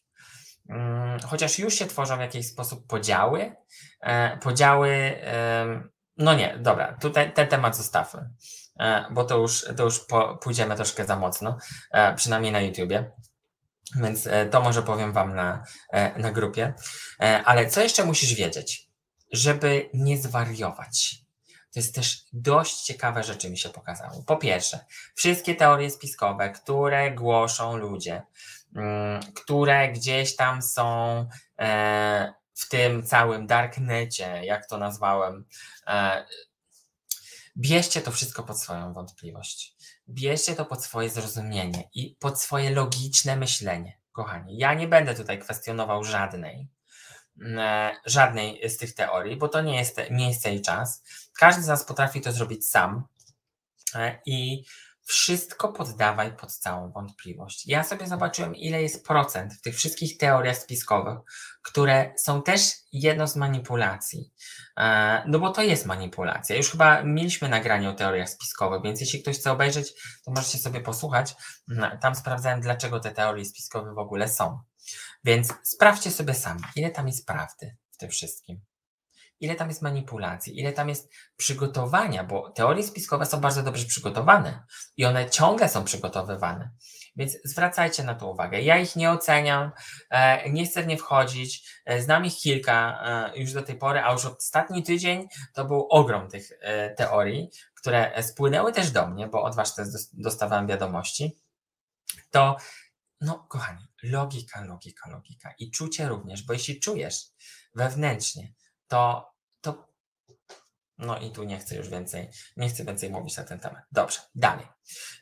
Mm, 0.68 1.20
chociaż 1.20 1.59
już 1.59 1.74
się 1.74 1.86
tworzą 1.86 2.16
w 2.16 2.20
jakiś 2.20 2.47
sposób 2.47 2.86
podziały. 2.86 3.57
E, 4.01 4.36
podziały. 4.36 5.20
No 6.16 6.34
nie, 6.34 6.59
dobra, 6.59 6.97
tutaj 7.01 7.32
ten 7.32 7.49
temat 7.49 7.76
zostawmy. 7.76 8.30
E, 8.80 9.05
bo 9.11 9.24
to 9.24 9.38
już, 9.38 9.66
to 9.76 9.84
już 9.84 10.01
pójdziemy 10.43 10.76
troszkę 10.76 11.05
za 11.05 11.16
mocno, 11.16 11.59
e, 11.90 12.14
przynajmniej 12.14 12.53
na 12.53 12.61
YouTubie. 12.61 13.11
Więc 13.97 14.28
to 14.51 14.61
może 14.61 14.82
powiem 14.82 15.12
Wam 15.12 15.34
na, 15.34 15.64
na 16.16 16.32
grupie. 16.32 16.74
Ale 17.45 17.66
co 17.66 17.80
jeszcze 17.80 18.05
musisz 18.05 18.34
wiedzieć, 18.34 18.88
żeby 19.32 19.90
nie 19.95 20.18
zwariować? 20.18 21.21
To 21.72 21.80
jest 21.80 21.94
też 21.94 22.24
dość 22.32 22.82
ciekawe 22.82 23.22
rzeczy 23.22 23.50
mi 23.50 23.58
się 23.58 23.68
pokazało. 23.68 24.22
Po 24.22 24.36
pierwsze, 24.36 24.84
wszystkie 25.14 25.54
teorie 25.54 25.90
spiskowe, 25.90 26.50
które 26.50 27.10
głoszą 27.10 27.76
ludzie, 27.76 28.22
mm, 28.76 29.20
które 29.34 29.92
gdzieś 29.92 30.36
tam 30.36 30.62
są 30.62 31.26
w 32.54 32.68
tym 32.68 33.02
całym 33.02 33.46
darknecie, 33.46 34.44
jak 34.44 34.66
to 34.66 34.78
nazwałem, 34.78 35.44
Bierzcie 37.56 38.02
to 38.02 38.10
wszystko 38.10 38.42
pod 38.42 38.60
swoją 38.60 38.92
wątpliwość. 38.92 39.76
Bierzcie 40.08 40.54
to 40.54 40.64
pod 40.64 40.84
swoje 40.84 41.10
zrozumienie 41.10 41.88
i 41.94 42.16
pod 42.20 42.40
swoje 42.40 42.70
logiczne 42.70 43.36
myślenie. 43.36 43.98
Kochani, 44.12 44.58
ja 44.58 44.74
nie 44.74 44.88
będę 44.88 45.14
tutaj 45.14 45.38
kwestionował 45.38 46.04
żadnej, 46.04 46.60
e, 46.60 46.66
żadnej 48.07 48.68
z 48.70 48.76
tych 48.76 48.95
teorii, 48.95 49.37
bo 49.37 49.49
to 49.49 49.62
nie 49.62 49.76
jest 49.76 50.01
miejsce 50.11 50.55
i 50.55 50.62
czas. 50.62 51.03
Każdy 51.39 51.62
z 51.62 51.66
nas 51.66 51.85
potrafi 51.85 52.20
to 52.20 52.33
zrobić 52.33 52.70
sam 52.70 53.05
e, 53.95 54.18
i 54.26 54.64
wszystko 55.05 55.72
poddawaj 55.72 56.37
pod 56.37 56.53
całą 56.53 56.93
wątpliwość. 56.93 57.66
Ja 57.66 57.85
sobie 57.85 58.07
zobaczyłem, 58.07 58.57
ile 58.57 58.83
jest 58.83 59.07
procent 59.07 59.55
w 59.55 59.61
tych 59.61 59.76
wszystkich 59.76 60.18
teoriach 60.18 60.57
spiskowych, 60.57 61.18
które 61.62 62.14
są 62.16 62.43
też 62.43 62.72
jedną 62.93 63.26
z 63.26 63.37
manipulacji. 63.37 64.33
E, 64.78 65.22
no 65.26 65.39
bo 65.39 65.51
to 65.51 65.62
jest 65.62 65.87
manipulacja. 65.87 66.57
Już 66.57 66.70
chyba 66.70 67.03
mieliśmy 67.03 67.49
nagranie 67.49 67.91
o 67.91 67.95
teoriach 67.95 68.28
spiskowych, 68.28 68.83
więc 68.83 69.01
jeśli 69.01 69.22
ktoś 69.22 69.39
chce 69.39 69.53
obejrzeć, 69.53 69.93
to 70.24 70.30
możecie 70.30 70.59
sobie 70.59 70.80
posłuchać. 70.80 71.35
Mm, 71.70 71.99
tam 71.99 72.14
sprawdzałem, 72.14 72.61
dlaczego 72.61 73.01
te 73.01 73.11
teorie 73.11 73.45
spiskowe 73.45 73.95
w 73.95 73.99
ogóle 73.99 74.28
są. 74.28 74.59
Więc 75.24 75.55
sprawdźcie 75.62 76.11
sobie 76.11 76.35
sami, 76.35 76.62
ile 76.76 76.91
tam 76.91 77.07
jest 77.07 77.26
prawdy 77.26 77.76
w 77.91 77.97
tym 77.97 78.11
wszystkim 78.11 78.62
ile 79.43 79.55
tam 79.55 79.68
jest 79.68 79.83
manipulacji, 79.83 80.61
ile 80.61 80.72
tam 80.72 80.89
jest 80.89 81.12
przygotowania, 81.37 82.24
bo 82.24 82.51
teorie 82.51 82.83
spiskowe 82.83 83.26
są 83.26 83.41
bardzo 83.41 83.62
dobrze 83.62 83.87
przygotowane 83.87 84.64
i 84.97 85.05
one 85.05 85.30
ciągle 85.30 85.68
są 85.68 85.85
przygotowywane. 85.85 86.70
Więc 87.16 87.39
zwracajcie 87.45 88.05
na 88.05 88.14
to 88.14 88.30
uwagę. 88.30 88.61
Ja 88.61 88.78
ich 88.78 88.97
nie 88.97 89.11
oceniam, 89.11 89.70
e, 90.11 90.51
nie 90.51 90.66
chcę 90.66 90.83
w 90.83 90.87
nie 90.87 90.97
wchodzić. 90.97 91.80
E, 91.85 92.03
znam 92.03 92.24
ich 92.24 92.37
kilka 92.37 93.03
e, 93.05 93.39
już 93.39 93.53
do 93.53 93.62
tej 93.62 93.76
pory, 93.76 94.01
a 94.01 94.12
już 94.12 94.24
ostatni 94.24 94.83
tydzień 94.83 95.28
to 95.55 95.64
był 95.64 95.87
ogrom 95.91 96.28
tych 96.28 96.49
teorii, 96.97 97.51
które 97.74 98.22
spłynęły 98.22 98.72
też 98.72 98.91
do 98.91 99.07
mnie, 99.07 99.26
bo 99.26 99.43
od 99.43 99.55
Was 99.55 99.74
też 99.74 99.89
dostawałem 100.12 100.66
wiadomości. 100.66 101.39
To, 102.30 102.57
no 103.20 103.47
kochani, 103.49 103.87
logika, 104.03 104.64
logika, 104.64 105.11
logika 105.11 105.55
i 105.59 105.70
czucie 105.70 106.09
również, 106.09 106.42
bo 106.42 106.53
jeśli 106.53 106.80
czujesz 106.80 107.26
wewnętrznie, 107.74 108.53
to 108.88 109.32
no 111.03 111.18
i 111.18 111.30
tu 111.30 111.44
nie 111.44 111.59
chcę 111.59 111.76
już 111.76 111.88
więcej, 111.88 112.28
nie 112.57 112.68
chcę 112.68 112.84
więcej 112.84 113.11
mówić 113.11 113.36
na 113.36 113.44
ten 113.44 113.61
temat. 113.61 113.84
Dobrze, 113.92 114.18
dalej. 114.34 114.66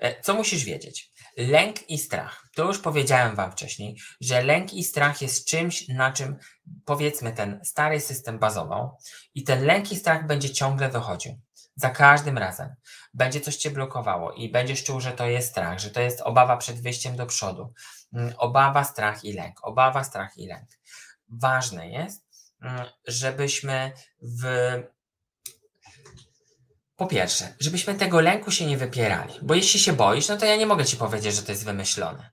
E, 0.01 0.23
co 0.23 0.35
musisz 0.35 0.65
wiedzieć? 0.65 1.13
Lęk 1.37 1.91
i 1.91 1.99
strach. 1.99 2.49
To 2.55 2.65
już 2.65 2.79
powiedziałem 2.79 3.37
Wam 3.37 3.53
wcześniej, 3.53 3.97
że 4.21 4.43
lęk 4.43 4.75
i 4.75 4.85
strach 4.85 5.23
jest 5.23 5.49
czymś, 5.49 5.89
na 5.89 6.13
czym 6.13 6.37
powiedzmy 6.85 7.33
ten 7.33 7.61
stary 7.65 8.01
system 8.01 8.39
bazował 8.39 8.97
i 9.35 9.45
ten 9.45 9.65
lęk 9.65 9.93
i 9.93 9.97
strach 9.97 10.27
będzie 10.27 10.51
ciągle 10.51 10.89
wychodził. 10.89 11.41
Za 11.77 11.91
każdym 11.91 12.39
razem 12.39 12.75
będzie 13.15 13.41
coś 13.41 13.57
Cię 13.57 13.71
blokowało 13.71 14.33
i 14.33 14.51
będziesz 14.51 14.85
czuł, 14.85 15.01
że 15.01 15.13
to 15.13 15.27
jest 15.27 15.49
strach, 15.49 15.79
że 15.79 15.91
to 15.91 16.01
jest 16.01 16.21
obawa 16.21 16.57
przed 16.57 16.83
wyjściem 16.83 17.17
do 17.17 17.27
przodu. 17.27 17.73
Mm, 18.13 18.35
obawa, 18.39 18.85
strach 18.85 19.25
i 19.25 19.33
lęk. 19.33 19.59
Obawa, 19.63 20.05
strach 20.05 20.39
i 20.39 20.47
lęk. 20.47 20.69
Ważne 21.29 21.91
jest, 21.91 22.27
mm, 22.63 22.87
żebyśmy 23.07 23.93
w 24.23 24.45
po 27.01 27.07
pierwsze, 27.07 27.55
żebyśmy 27.61 27.95
tego 27.95 28.21
lęku 28.21 28.51
się 28.51 28.67
nie 28.67 28.77
wypierali, 28.77 29.35
bo 29.43 29.55
jeśli 29.55 29.81
się 29.81 29.93
boisz, 29.93 30.29
no 30.29 30.37
to 30.37 30.47
ja 30.47 30.57
nie 30.57 30.67
mogę 30.67 30.85
ci 30.85 30.97
powiedzieć, 30.97 31.35
że 31.35 31.43
to 31.43 31.53
jest 31.53 31.65
wymyślone. 31.65 32.31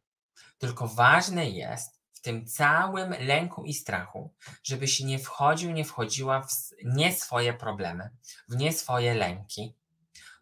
Tylko 0.58 0.88
ważne 0.88 1.50
jest 1.50 2.02
w 2.14 2.22
tym 2.22 2.48
całym 2.48 3.16
lęku 3.20 3.64
i 3.64 3.74
strachu, 3.74 4.34
żebyś 4.64 5.00
nie 5.00 5.20
wchodził, 5.20 5.72
nie 5.72 5.86
wchodziła 5.86 6.42
w 6.42 6.52
nie 6.86 7.14
swoje 7.14 7.54
problemy, 7.54 8.10
w 8.50 8.56
nie 8.56 8.74
swoje 8.74 9.14
lęki, 9.14 9.76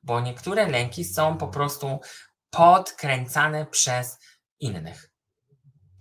bo 0.04 0.22
niektóre 0.22 0.68
lęki 0.68 1.06
są 1.06 1.38
po 1.38 1.48
prostu 1.48 2.00
podkręcane 2.50 3.66
przez 3.66 4.20
innych. 4.60 5.15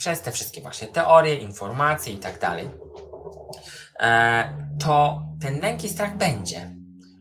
Przez 0.04 0.20
te 0.20 0.32
wszystkie 0.32 0.60
właśnie 0.60 0.88
teorie, 0.88 1.34
informacje 1.34 2.12
i 2.12 2.18
tak 2.18 2.40
dalej. 2.40 2.70
E, 4.00 4.68
to 4.80 5.22
ten 5.40 5.60
lęk 5.60 5.84
i 5.84 5.88
strach 5.88 6.16
będzie 6.16 6.74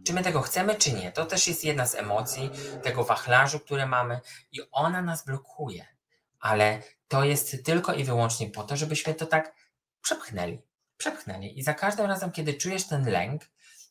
czy 0.07 0.13
my 0.13 0.23
tego 0.23 0.41
chcemy, 0.41 0.75
czy 0.75 0.93
nie. 0.93 1.11
To 1.11 1.25
też 1.25 1.47
jest 1.47 1.63
jedna 1.63 1.85
z 1.85 1.95
emocji 1.95 2.49
tego 2.83 3.03
wachlarzu, 3.03 3.59
które 3.59 3.85
mamy 3.85 4.19
i 4.51 4.59
ona 4.71 5.01
nas 5.01 5.25
blokuje. 5.25 5.85
Ale 6.39 6.81
to 7.07 7.23
jest 7.23 7.65
tylko 7.65 7.93
i 7.93 8.03
wyłącznie 8.03 8.49
po 8.49 8.63
to, 8.63 8.77
żebyśmy 8.77 9.13
to 9.13 9.25
tak 9.25 9.55
przepchnęli. 10.01 10.61
Przepchnęli. 10.97 11.59
I 11.59 11.63
za 11.63 11.73
każdym 11.73 12.05
razem, 12.05 12.31
kiedy 12.31 12.53
czujesz 12.53 12.87
ten 12.87 13.05
lęk, 13.05 13.41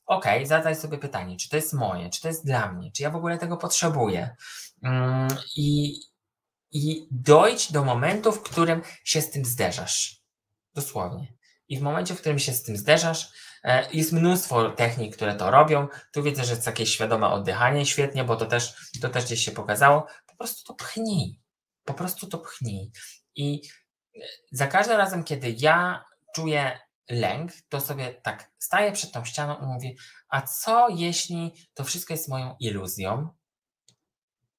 ok, 0.07 0.25
zadaj 0.45 0.77
sobie 0.77 0.99
pytanie, 0.99 1.37
czy 1.37 1.49
to 1.49 1.57
jest 1.57 1.73
moje, 1.73 2.11
czy 2.11 2.21
to 2.21 2.29
jest 2.29 2.47
dla 2.47 2.73
mnie, 2.73 2.93
czy 2.93 3.03
ja 3.03 3.11
w 3.11 3.17
ogóle 3.17 3.39
tego 3.39 3.57
potrzebuję. 3.57 4.37
Mm, 4.83 5.29
I, 5.57 5.95
i 6.73 7.09
dojdź 7.11 7.73
do 7.73 7.85
momentu, 7.85 8.33
w 8.33 8.43
którym 8.43 8.83
się 9.05 9.23
z 9.23 9.31
tym 9.31 9.45
zderzasz. 9.45 10.23
Dosłownie. 10.75 11.35
I 11.69 11.79
w 11.79 11.83
momencie, 11.83 12.15
w 12.15 12.21
którym 12.21 12.39
się 12.39 12.53
z 12.53 12.63
tym 12.63 12.77
zderzasz, 12.77 13.29
e, 13.65 13.93
jest 13.93 14.13
mnóstwo 14.13 14.71
technik, 14.71 15.17
które 15.17 15.35
to 15.35 15.51
robią. 15.51 15.89
Tu 16.13 16.23
widzę, 16.23 16.45
że 16.45 16.55
jest 16.55 16.67
jakieś 16.67 16.95
świadome 16.95 17.27
oddychanie, 17.27 17.87
świetnie, 17.87 18.25
bo 18.25 18.37
to 18.37 18.47
też, 18.47 18.75
to 19.01 19.09
też 19.09 19.25
gdzieś 19.25 19.45
się 19.45 19.51
pokazało. 19.51 20.07
Po 20.27 20.37
prostu 20.37 20.65
to 20.65 20.75
pchnij. 20.75 21.41
Po 21.85 21.95
prostu 21.95 22.27
to 22.27 22.39
pchnij. 22.39 22.91
I 23.35 23.63
e, 24.17 24.21
za 24.53 24.67
każdym 24.67 24.97
razem, 24.97 25.25
kiedy 25.25 25.55
ja 25.59 26.05
czuję 26.35 26.79
lęk, 27.11 27.53
to 27.69 27.81
sobie 27.81 28.15
tak 28.15 28.51
staję 28.59 28.93
przed 28.93 29.13
tą 29.13 29.25
ścianą 29.25 29.59
i 29.63 29.67
mówię, 29.67 29.91
a 30.29 30.43
co 30.43 30.89
jeśli 30.89 31.53
to 31.75 31.85
wszystko 31.85 32.15
jest 32.15 32.29
moją 32.29 32.57
iluzją? 32.61 33.29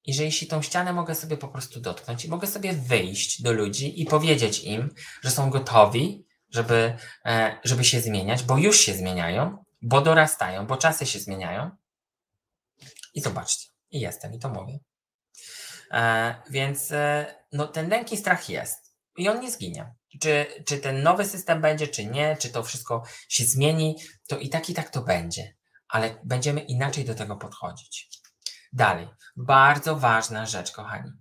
I 0.04 0.14
że 0.14 0.24
jeśli 0.24 0.46
tą 0.46 0.62
ścianę 0.62 0.92
mogę 0.92 1.14
sobie 1.14 1.36
po 1.36 1.48
prostu 1.48 1.80
dotknąć 1.80 2.24
i 2.24 2.28
mogę 2.28 2.46
sobie 2.46 2.72
wyjść 2.72 3.42
do 3.42 3.52
ludzi 3.52 4.02
i 4.02 4.06
powiedzieć 4.06 4.64
im, 4.64 4.94
że 5.22 5.30
są 5.30 5.50
gotowi, 5.50 6.26
żeby, 6.50 6.96
e, 7.24 7.58
żeby 7.64 7.84
się 7.84 8.00
zmieniać, 8.00 8.42
bo 8.42 8.58
już 8.58 8.80
się 8.80 8.94
zmieniają, 8.94 9.64
bo 9.82 10.00
dorastają, 10.00 10.66
bo 10.66 10.76
czasy 10.76 11.06
się 11.06 11.18
zmieniają. 11.18 11.70
I 13.14 13.20
zobaczcie, 13.20 13.68
i 13.90 14.00
jestem, 14.00 14.34
i 14.34 14.38
to 14.38 14.48
mówię. 14.48 14.78
E, 15.90 16.34
więc 16.50 16.92
e, 16.92 17.34
no, 17.52 17.66
ten 17.66 17.88
lęk 17.88 18.12
i 18.12 18.16
strach 18.16 18.48
jest 18.48 18.94
i 19.16 19.28
on 19.28 19.40
nie 19.40 19.50
zginie. 19.50 19.94
Czy, 20.20 20.46
czy 20.66 20.78
ten 20.78 21.02
nowy 21.02 21.24
system 21.24 21.60
będzie, 21.60 21.88
czy 21.88 22.06
nie, 22.06 22.36
czy 22.36 22.50
to 22.50 22.62
wszystko 22.62 23.02
się 23.28 23.44
zmieni, 23.44 23.96
to 24.26 24.38
i 24.38 24.48
tak, 24.48 24.70
i 24.70 24.74
tak 24.74 24.90
to 24.90 25.02
będzie, 25.02 25.54
ale 25.88 26.20
będziemy 26.24 26.60
inaczej 26.60 27.04
do 27.04 27.14
tego 27.14 27.36
podchodzić. 27.36 28.08
Dalej, 28.74 29.08
bardzo 29.36 29.96
ważna 29.96 30.46
rzecz, 30.46 30.72
kochani. 30.72 31.12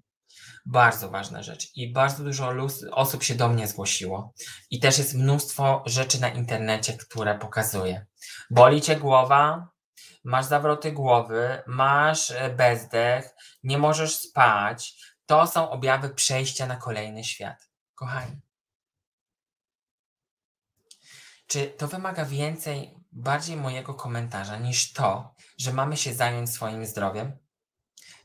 Bardzo 0.66 1.10
ważna 1.10 1.44
rzecz. 1.44 1.76
I 1.76 1.92
bardzo 1.94 2.24
dużo 2.24 2.54
osób 2.92 3.24
się 3.24 3.36
do 3.36 3.50
mnie 3.50 3.68
zgłosiło. 3.68 4.34
I 4.70 4.80
też 4.80 4.98
jest 4.98 5.14
mnóstwo 5.14 5.84
rzeczy 5.86 6.22
na 6.22 6.30
internecie, 6.30 6.98
które 6.98 7.40
pokazuje. 7.40 8.06
Boli 8.50 8.82
cię 8.82 8.96
głowa, 8.96 9.68
masz 10.24 10.46
zawroty 10.46 10.92
głowy, 10.92 11.62
masz 11.68 12.32
e, 12.32 12.50
bezdech, 12.50 13.30
nie 13.64 13.78
możesz 13.78 14.16
spać. 14.16 14.94
To 15.26 15.48
są 15.48 15.70
objawy 15.70 16.10
przejścia 16.10 16.66
na 16.66 16.76
kolejny 16.76 17.24
świat. 17.24 17.70
Kochani. 17.96 18.42
Czy 21.48 21.68
to 21.68 21.88
wymaga 21.88 22.26
więcej, 22.26 22.96
bardziej 23.12 23.58
mojego 23.58 23.94
komentarza 23.94 24.58
niż 24.58 24.94
to, 24.94 25.36
że 25.58 25.74
mamy 25.74 25.98
się 25.98 26.14
zająć 26.14 26.50
swoim 26.50 26.86
zdrowiem? 26.86 27.43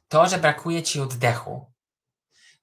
To, 0.08 0.28
że 0.28 0.38
brakuje 0.38 0.82
ci 0.82 1.00
oddechu, 1.00 1.72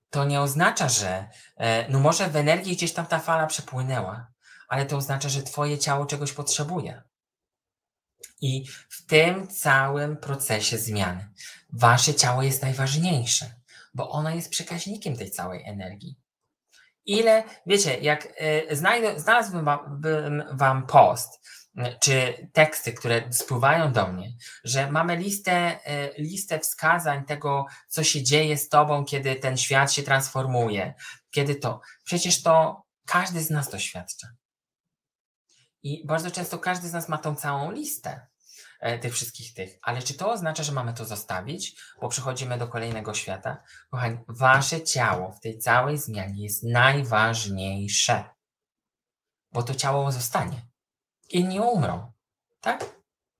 to 0.10 0.26
nie 0.26 0.42
oznacza, 0.42 0.90
że 0.90 1.30
e, 1.58 1.90
no 1.90 2.00
może 2.00 2.28
w 2.28 2.36
energii 2.36 2.76
gdzieś 2.76 2.94
tam 2.94 3.06
ta 3.06 3.20
fala 3.20 3.48
przepłynęła, 3.48 4.32
ale 4.68 4.86
to 4.86 4.98
oznacza, 4.98 5.30
że 5.30 5.44
twoje 5.44 5.78
ciało 5.78 6.06
czegoś 6.06 6.34
potrzebuje. 6.34 7.04
I 8.42 8.66
w 8.90 9.06
tym 9.06 9.48
całym 9.48 10.18
procesie 10.18 10.78
zmiany 10.78 11.30
wasze 11.74 12.14
ciało 12.14 12.44
jest 12.44 12.62
najważniejsze, 12.62 13.56
bo 13.94 14.10
ono 14.10 14.30
jest 14.30 14.50
przekaźnikiem 14.50 15.18
tej 15.18 15.32
całej 15.32 15.64
energii. 15.64 16.20
Ile, 17.06 17.44
wiecie, 17.66 18.00
jak 18.00 18.26
y, 18.72 18.76
znajdę, 18.76 19.20
znalazłbym 19.20 19.66
wam, 19.66 20.02
wam 20.52 20.88
post, 20.88 21.42
czy 22.00 22.48
teksty, 22.54 22.94
które 22.94 23.34
spływają 23.34 23.94
do 23.94 24.08
mnie, 24.08 24.32
że 24.64 24.92
mamy 24.92 25.16
listę, 25.16 25.80
y, 26.18 26.22
listę 26.22 26.60
wskazań 26.60 27.26
tego, 27.26 27.66
co 27.88 28.04
się 28.04 28.24
dzieje 28.24 28.58
z 28.58 28.70
tobą, 28.70 29.06
kiedy 29.06 29.36
ten 29.36 29.58
świat 29.58 29.94
się 29.94 30.04
transformuje, 30.04 30.94
kiedy 31.32 31.56
to. 31.56 31.82
Przecież 32.04 32.44
to 32.44 32.84
każdy 33.06 33.42
z 33.42 33.50
nas 33.50 33.70
doświadcza. 33.70 34.28
I 35.84 36.06
bardzo 36.06 36.32
często 36.32 36.60
każdy 36.60 36.90
z 36.90 36.94
nas 36.94 37.10
ma 37.10 37.18
tą 37.18 37.36
całą 37.36 37.72
listę. 37.72 38.28
E, 38.80 39.00
tych 39.00 39.14
wszystkich 39.14 39.54
tych. 39.54 39.80
Ale 39.82 40.02
czy 40.02 40.14
to 40.14 40.32
oznacza, 40.32 40.64
że 40.64 40.72
mamy 40.72 40.94
to 40.94 41.06
zostawić, 41.06 41.76
bo 42.02 42.10
przechodzimy 42.10 42.58
do 42.58 42.68
kolejnego 42.68 43.14
świata? 43.14 43.64
Kochani, 43.90 44.18
wasze 44.28 44.84
ciało 44.84 45.32
w 45.32 45.40
tej 45.40 45.60
całej 45.60 45.98
zmianie 45.98 46.44
jest 46.44 46.64
najważniejsze, 46.64 48.24
bo 49.52 49.64
to 49.64 49.76
ciało 49.76 50.12
zostanie. 50.12 50.66
Inni 51.30 51.60
umrą, 51.60 52.12
tak? 52.62 52.96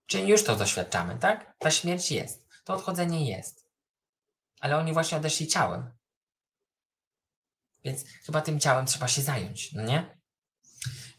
Czyli 0.06 0.28
już 0.28 0.44
to 0.44 0.56
doświadczamy, 0.56 1.18
tak? 1.18 1.56
Ta 1.60 1.72
śmierć 1.72 2.12
jest, 2.12 2.48
to 2.64 2.74
odchodzenie 2.74 3.30
jest. 3.30 3.66
Ale 4.60 4.78
oni 4.78 4.94
właśnie 4.94 5.18
odeszli 5.18 5.48
ciałem. 5.48 5.92
Więc 7.84 8.06
chyba 8.26 8.42
tym 8.42 8.60
ciałem 8.60 8.86
trzeba 8.86 9.08
się 9.08 9.22
zająć, 9.22 9.74
no 9.74 9.84
nie? 9.84 10.18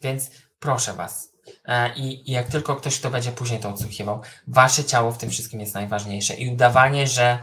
Więc 0.02 0.30
proszę 0.58 0.92
Was, 0.92 1.36
E, 1.64 1.94
I, 1.94 2.30
I, 2.30 2.32
jak 2.32 2.48
tylko 2.48 2.76
ktoś, 2.76 2.98
kto 2.98 3.10
będzie 3.10 3.32
później 3.32 3.60
to 3.60 3.68
odsłuchiwał, 3.68 4.22
wasze 4.46 4.84
ciało 4.84 5.12
w 5.12 5.18
tym 5.18 5.30
wszystkim 5.30 5.60
jest 5.60 5.74
najważniejsze. 5.74 6.34
I 6.34 6.52
udawanie, 6.52 7.06
że 7.06 7.38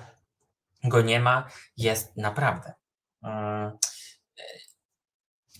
go 0.83 1.01
nie 1.01 1.19
ma, 1.19 1.49
jest 1.77 2.17
naprawdę. 2.17 2.73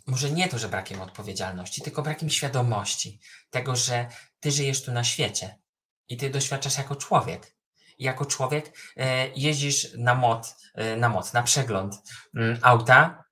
Może 0.05 0.31
nie 0.31 0.49
to, 0.49 0.59
że 0.59 0.69
brakiem 0.69 1.01
odpowiedzialności, 1.01 1.81
tylko 1.81 2.01
brakiem 2.01 2.29
świadomości 2.29 3.19
tego, 3.49 3.75
że 3.75 4.07
ty 4.39 4.51
żyjesz 4.51 4.83
tu 4.83 4.91
na 4.91 5.03
świecie 5.03 5.59
i 6.07 6.17
ty 6.17 6.29
doświadczasz 6.29 6.77
jako 6.77 6.95
człowiek. 6.95 7.55
I 7.97 8.03
jako 8.03 8.25
człowiek 8.25 8.77
e, 8.97 9.27
jeździsz 9.27 9.93
na 9.97 10.15
moc, 10.15 10.55
e, 10.75 10.95
na 10.95 11.09
moc, 11.09 11.33
na 11.33 11.43
przegląd 11.43 11.95
mm, 12.35 12.59
auta 12.61 13.23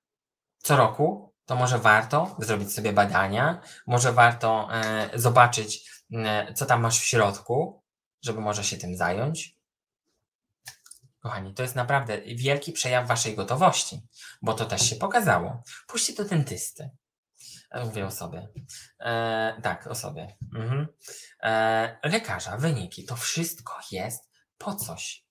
co 0.62 0.76
roku 0.76 1.34
to 1.46 1.56
może 1.56 1.78
warto 1.78 2.36
zrobić 2.38 2.74
sobie 2.74 2.92
badania, 2.92 3.60
może 3.86 4.12
warto 4.12 4.68
e, 4.72 5.10
zobaczyć, 5.14 5.90
e, 6.12 6.54
co 6.54 6.66
tam 6.66 6.80
masz 6.80 7.00
w 7.00 7.04
środku, 7.04 7.82
żeby 8.24 8.40
może 8.40 8.64
się 8.64 8.76
tym 8.76 8.96
zająć. 8.96 9.56
Kochani, 11.22 11.54
to 11.54 11.62
jest 11.62 11.74
naprawdę 11.74 12.20
wielki 12.20 12.72
przejaw 12.72 13.08
waszej 13.08 13.36
gotowości, 13.36 14.00
bo 14.42 14.54
to 14.54 14.66
też 14.66 14.90
się 14.90 14.96
pokazało. 14.96 15.62
Pójście 15.86 16.12
do 16.12 16.24
dentysty. 16.24 16.90
E, 17.70 17.84
mówię 17.84 18.06
o 18.06 18.10
sobie. 18.10 18.48
E, 19.00 19.60
tak, 19.62 19.86
o 19.86 19.94
sobie. 19.94 20.36
Mhm. 20.54 20.86
E, 21.42 21.98
lekarza, 22.08 22.56
wyniki, 22.56 23.04
to 23.04 23.16
wszystko 23.16 23.80
jest 23.92 24.30
po 24.58 24.74
coś. 24.74 25.24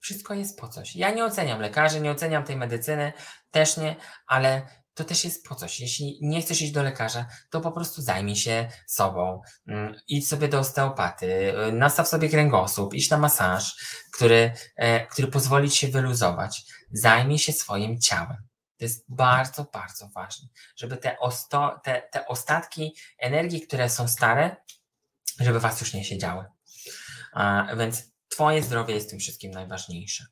Wszystko 0.00 0.34
jest 0.34 0.60
po 0.60 0.68
coś. 0.68 0.96
Ja 0.96 1.10
nie 1.10 1.24
oceniam 1.24 1.60
lekarzy, 1.60 2.00
nie 2.00 2.10
oceniam 2.10 2.44
tej 2.44 2.56
medycyny, 2.56 3.12
też 3.50 3.76
nie, 3.76 3.96
ale 4.26 4.68
to 4.96 5.04
też 5.04 5.24
jest 5.24 5.44
po 5.48 5.54
coś. 5.54 5.80
Jeśli 5.80 6.18
nie 6.22 6.42
chcesz 6.42 6.62
iść 6.62 6.72
do 6.72 6.82
lekarza, 6.82 7.26
to 7.50 7.60
po 7.60 7.72
prostu 7.72 8.02
zajmij 8.02 8.36
się 8.36 8.68
sobą. 8.86 9.42
Mm, 9.66 9.94
idź 10.08 10.28
sobie 10.28 10.48
do 10.48 10.58
osteopaty, 10.58 11.26
y, 11.68 11.72
nastaw 11.72 12.08
sobie 12.08 12.28
kręgosłup, 12.28 12.94
idź 12.94 13.10
na 13.10 13.18
masaż, 13.18 13.76
który, 14.12 14.52
e, 14.76 15.06
który 15.06 15.28
pozwoli 15.28 15.70
ci 15.70 15.78
się 15.78 15.88
wyluzować. 15.88 16.64
Zajmij 16.92 17.38
się 17.38 17.52
swoim 17.52 18.00
ciałem. 18.00 18.36
To 18.78 18.84
jest 18.84 19.04
bardzo, 19.08 19.64
bardzo 19.64 20.08
ważne, 20.08 20.48
żeby 20.76 20.96
te, 20.96 21.18
osto, 21.18 21.80
te, 21.84 22.02
te 22.12 22.26
ostatki 22.26 22.94
energii, 23.18 23.60
które 23.60 23.90
są 23.90 24.08
stare, 24.08 24.56
żeby 25.40 25.60
was 25.60 25.80
już 25.80 25.94
nie 25.94 26.04
siedziały. 26.04 26.44
A, 27.32 27.66
więc 27.78 28.02
twoje 28.28 28.62
zdrowie 28.62 28.94
jest 28.94 29.10
tym 29.10 29.18
wszystkim 29.18 29.50
najważniejsze. 29.50 30.26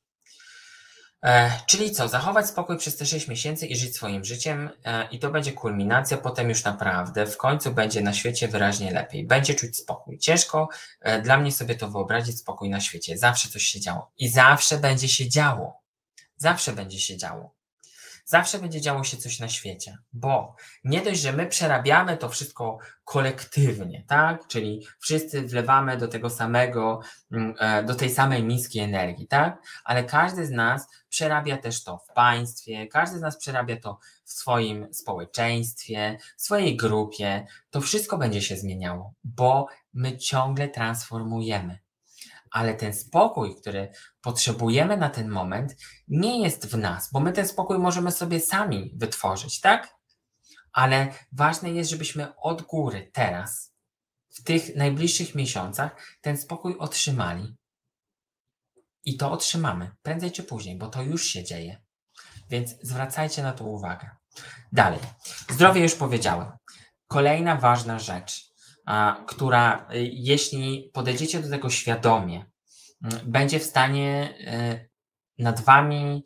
E, 1.25 1.51
czyli 1.67 1.91
co, 1.91 2.09
zachować 2.09 2.47
spokój 2.47 2.79
przez 2.79 2.97
te 2.97 3.07
6 3.07 3.29
miesięcy 3.29 3.67
i 3.67 3.77
żyć 3.77 3.97
swoim 3.97 4.25
życiem 4.25 4.71
e, 4.85 5.09
i 5.11 5.19
to 5.19 5.31
będzie 5.31 5.53
kulminacja, 5.53 6.17
potem 6.17 6.49
już 6.49 6.65
naprawdę 6.65 7.27
w 7.27 7.37
końcu 7.37 7.73
będzie 7.73 8.01
na 8.01 8.13
świecie 8.13 8.49
wyraźnie 8.49 8.93
lepiej. 8.93 9.27
Będzie 9.27 9.55
czuć 9.55 9.77
spokój. 9.77 10.19
Ciężko 10.19 10.69
e, 11.01 11.23
dla 11.23 11.37
mnie 11.37 11.53
sobie 11.53 11.75
to 11.75 11.91
wyobrazić, 11.91 12.39
spokój 12.39 12.71
na 12.71 12.81
świecie. 12.81 13.19
Zawsze 13.19 13.49
coś 13.49 13.63
się 13.63 13.81
działo 13.81 14.11
i 14.19 14.29
zawsze 14.29 14.79
będzie 14.79 15.09
się 15.09 15.29
działo. 15.29 15.83
Zawsze 16.37 16.73
będzie 16.73 16.99
się 16.99 17.17
działo 17.17 17.54
zawsze 18.25 18.59
będzie 18.59 18.81
działo 18.81 19.05
się 19.05 19.17
coś 19.17 19.41
na 19.41 19.49
świecie, 19.49 19.99
bo 20.13 20.57
nie 20.85 21.03
dość, 21.03 21.21
że 21.21 21.33
my 21.33 21.47
przerabiamy 21.47 22.17
to 22.17 22.29
wszystko 22.29 22.79
kolektywnie, 23.05 24.05
tak? 24.07 24.47
Czyli 24.47 24.87
wszyscy 25.01 25.43
wlewamy 25.43 25.97
do 25.97 26.09
tego 26.09 26.31
samego, 26.31 27.01
mm, 27.33 27.55
e, 27.59 27.85
do 27.85 27.95
tej 27.95 28.11
samej 28.11 28.43
miski 28.43 28.79
energii, 28.81 29.27
tak? 29.27 29.63
Ale 29.85 30.05
każdy 30.05 30.47
z 30.47 30.51
nas 30.51 30.89
przerabia 31.09 31.57
też 31.57 31.85
to 31.85 31.99
w 31.99 32.13
państwie, 32.13 32.87
każdy 32.87 33.19
z 33.19 33.21
nas 33.21 33.39
przerabia 33.39 33.77
to 33.81 33.99
w 34.25 34.33
swoim 34.33 34.95
społeczeństwie, 34.95 36.19
w 36.37 36.43
swojej 36.43 36.77
grupie. 36.77 37.47
To 37.71 37.81
wszystko 37.81 38.19
będzie 38.19 38.43
się 38.43 38.57
zmieniało, 38.57 39.15
bo 39.25 39.67
my 39.95 40.19
ciągle 40.19 40.69
transformujemy 40.69 41.84
ale 42.55 42.75
ten 42.75 42.95
spokój, 42.95 43.57
który 43.57 43.93
potrzebujemy 44.21 44.97
na 44.97 45.11
ten 45.11 45.29
moment, 45.29 45.77
nie 46.09 46.43
jest 46.43 46.67
w 46.67 46.79
nas, 46.79 47.11
bo 47.13 47.21
my 47.21 47.33
ten 47.33 47.49
spokój 47.49 47.79
możemy 47.79 48.13
sobie 48.13 48.41
sami 48.41 48.93
wytworzyć, 48.97 49.61
tak? 49.61 49.95
Ale 50.73 51.15
ważne 51.33 51.71
jest, 51.71 51.91
żebyśmy 51.91 52.37
od 52.37 52.63
góry 52.63 53.11
teraz 53.13 53.75
w 54.31 54.43
tych 54.43 54.77
najbliższych 54.77 55.35
miesiącach 55.35 56.17
ten 56.21 56.37
spokój 56.37 56.77
otrzymali. 56.79 57.57
I 59.05 59.17
to 59.17 59.33
otrzymamy 59.33 59.91
prędzej 60.03 60.33
czy 60.33 60.43
później, 60.43 60.79
bo 60.79 60.89
to 60.89 61.03
już 61.03 61.25
się 61.27 61.45
dzieje. 61.45 61.83
Więc 62.51 62.75
zwracajcie 62.83 63.43
na 63.43 63.53
to 63.53 63.65
uwagę. 63.65 64.11
Dalej. 64.73 65.01
Zdrowie 65.51 65.83
już 65.83 65.95
powiedziałem. 65.95 66.53
Kolejna 67.07 67.57
ważna 67.57 67.99
rzecz, 67.99 68.54
która, 69.27 69.89
y, 69.95 70.09
jeśli 70.13 70.91
podejdziecie 70.93 71.41
do 71.41 71.51
tego 71.51 71.71
świadomie, 71.71 72.45
y, 73.13 73.25
będzie 73.25 73.61
w 73.61 73.65
stanie 73.65 74.35
y, 74.41 75.43
nad 75.43 75.61
wami, 75.61 76.23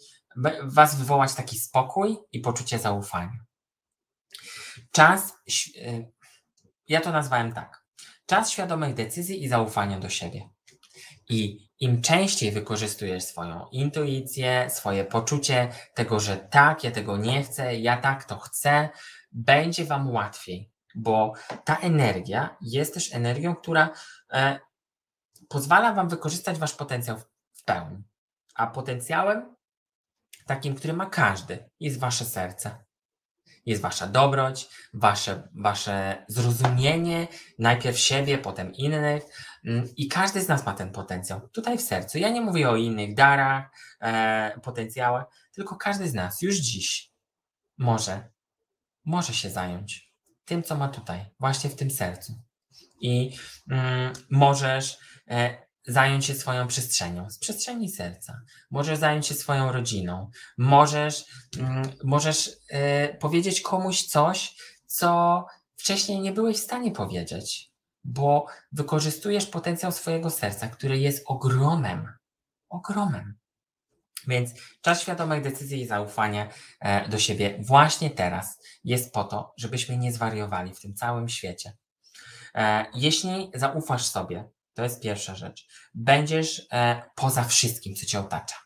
was 0.65 0.97
wywołać 0.97 1.35
taki 1.35 1.59
spokój 1.59 2.17
i 2.33 2.41
poczucie 2.41 2.79
zaufania. 2.79 3.45
Czas, 4.93 5.33
ja 6.89 7.01
to 7.01 7.13
nazwałem 7.13 7.53
tak. 7.53 7.85
Czas 8.27 8.51
świadomych 8.51 8.95
decyzji 8.95 9.45
i 9.45 9.49
zaufania 9.49 9.99
do 9.99 10.09
siebie. 10.09 10.49
I 11.29 11.69
im 11.81 12.03
częściej 12.03 12.53
wykorzystujesz 12.53 13.25
swoją 13.25 13.67
intuicję, 13.73 14.71
swoje 14.71 15.05
poczucie 15.05 15.69
tego, 15.95 16.21
że 16.21 16.37
tak, 16.37 16.85
ja 16.85 16.91
tego 16.91 17.17
nie 17.17 17.43
chcę, 17.43 17.77
ja 17.77 17.97
tak 17.97 18.25
to 18.25 18.39
chcę, 18.39 18.89
będzie 19.33 19.85
Wam 19.85 20.11
łatwiej, 20.11 20.71
bo 20.99 21.33
ta 21.65 21.77
energia 21.77 22.57
jest 22.61 22.95
też 22.95 23.15
energią, 23.15 23.57
która 23.57 23.91
e, 24.33 24.61
pozwala 25.49 25.95
Wam 25.95 26.09
wykorzystać 26.09 26.59
Wasz 26.59 26.75
potencjał 26.75 27.19
w 27.53 27.65
pełni. 27.65 28.05
A 28.55 28.67
potencjałem, 28.67 29.57
takim, 30.47 30.75
który 30.75 30.93
ma 30.93 31.07
każdy, 31.07 31.71
jest 31.81 31.99
Wasze 31.99 32.25
serce 32.25 32.89
jest 33.69 33.83
wasza 33.83 34.07
dobroć, 34.07 34.69
wasze, 34.95 35.49
wasze 35.55 36.25
zrozumienie, 36.29 37.29
najpierw 37.59 37.99
siebie, 37.99 38.39
potem 38.39 38.75
innych. 38.75 39.23
Mm, 39.65 39.89
I 39.97 40.09
każdy 40.09 40.41
z 40.41 40.49
nas 40.49 40.67
ma 40.67 40.75
ten 40.75 40.93
potencjał 40.93 41.49
tutaj 41.49 41.79
w 41.79 41.83
sercu. 41.83 42.19
Ja 42.19 42.29
nie 42.29 42.41
mówię 42.41 42.71
o 42.71 42.77
innych 42.77 43.15
darach, 43.15 43.71
e, 44.01 44.61
potencjałach, 44.63 45.25
tylko 45.53 45.77
każdy 45.77 46.09
z 46.09 46.15
nas 46.15 46.43
już 46.43 46.57
dziś 46.57 47.13
może, 47.79 48.31
może 49.05 49.35
się 49.35 49.51
zająć 49.51 50.08
tym, 50.49 50.63
co 50.63 50.77
ma 50.77 50.89
tutaj, 50.89 51.25
właśnie 51.41 51.71
w 51.71 51.75
tym 51.77 51.91
sercu. 51.91 52.33
I 53.01 53.37
mm, 53.71 54.13
możesz 54.31 54.99
e, 55.31 55.69
zająć 55.89 56.25
się 56.25 56.35
swoją 56.35 56.67
przestrzenią, 56.67 57.31
z 57.31 57.39
przestrzeni 57.39 57.91
serca. 57.91 58.41
Możesz 58.71 58.99
zająć 58.99 59.27
się 59.27 59.35
swoją 59.35 59.73
rodziną. 59.73 60.31
Możesz, 60.59 61.25
mm, 61.59 61.83
możesz 62.05 62.49
y, 62.49 62.55
powiedzieć 63.21 63.61
komuś 63.61 64.03
coś, 64.03 64.57
co 64.87 65.45
wcześniej 65.77 66.21
nie 66.21 66.33
byłeś 66.33 66.57
w 66.57 66.65
stanie 66.65 66.93
powiedzieć, 66.93 67.73
bo 68.05 68.47
wykorzystujesz 68.73 69.47
potencjał 69.47 69.93
swojego 69.93 70.31
serca, 70.31 70.69
który 70.69 70.99
jest 70.99 71.25
ogromem. 71.27 72.13
Ogromem. 72.69 73.39
Więc 74.27 74.51
czas 74.81 75.03
świadomych 75.03 75.43
decyzji 75.43 75.81
i 75.81 75.87
zaufania 75.87 76.49
e, 76.81 77.09
do 77.09 77.19
siebie 77.19 77.59
właśnie 77.61 78.11
teraz 78.11 78.59
jest 78.85 79.13
po 79.13 79.25
to, 79.25 79.55
żebyśmy 79.57 79.99
nie 79.99 80.13
zwariowali 80.13 80.75
w 80.75 80.81
tym 80.81 80.95
całym 80.95 81.29
świecie. 81.29 81.77
E, 82.55 82.87
jeśli 82.95 83.51
zaufasz 83.55 84.07
sobie, 84.07 84.51
to 84.75 84.83
jest 84.83 85.03
pierwsza 85.03 85.35
rzecz. 85.35 85.67
Będziesz 85.95 86.67
e, 86.73 87.03
poza 87.15 87.45
wszystkim, 87.45 87.95
co 87.95 88.07
cię 88.07 88.21
otacza. 88.21 88.57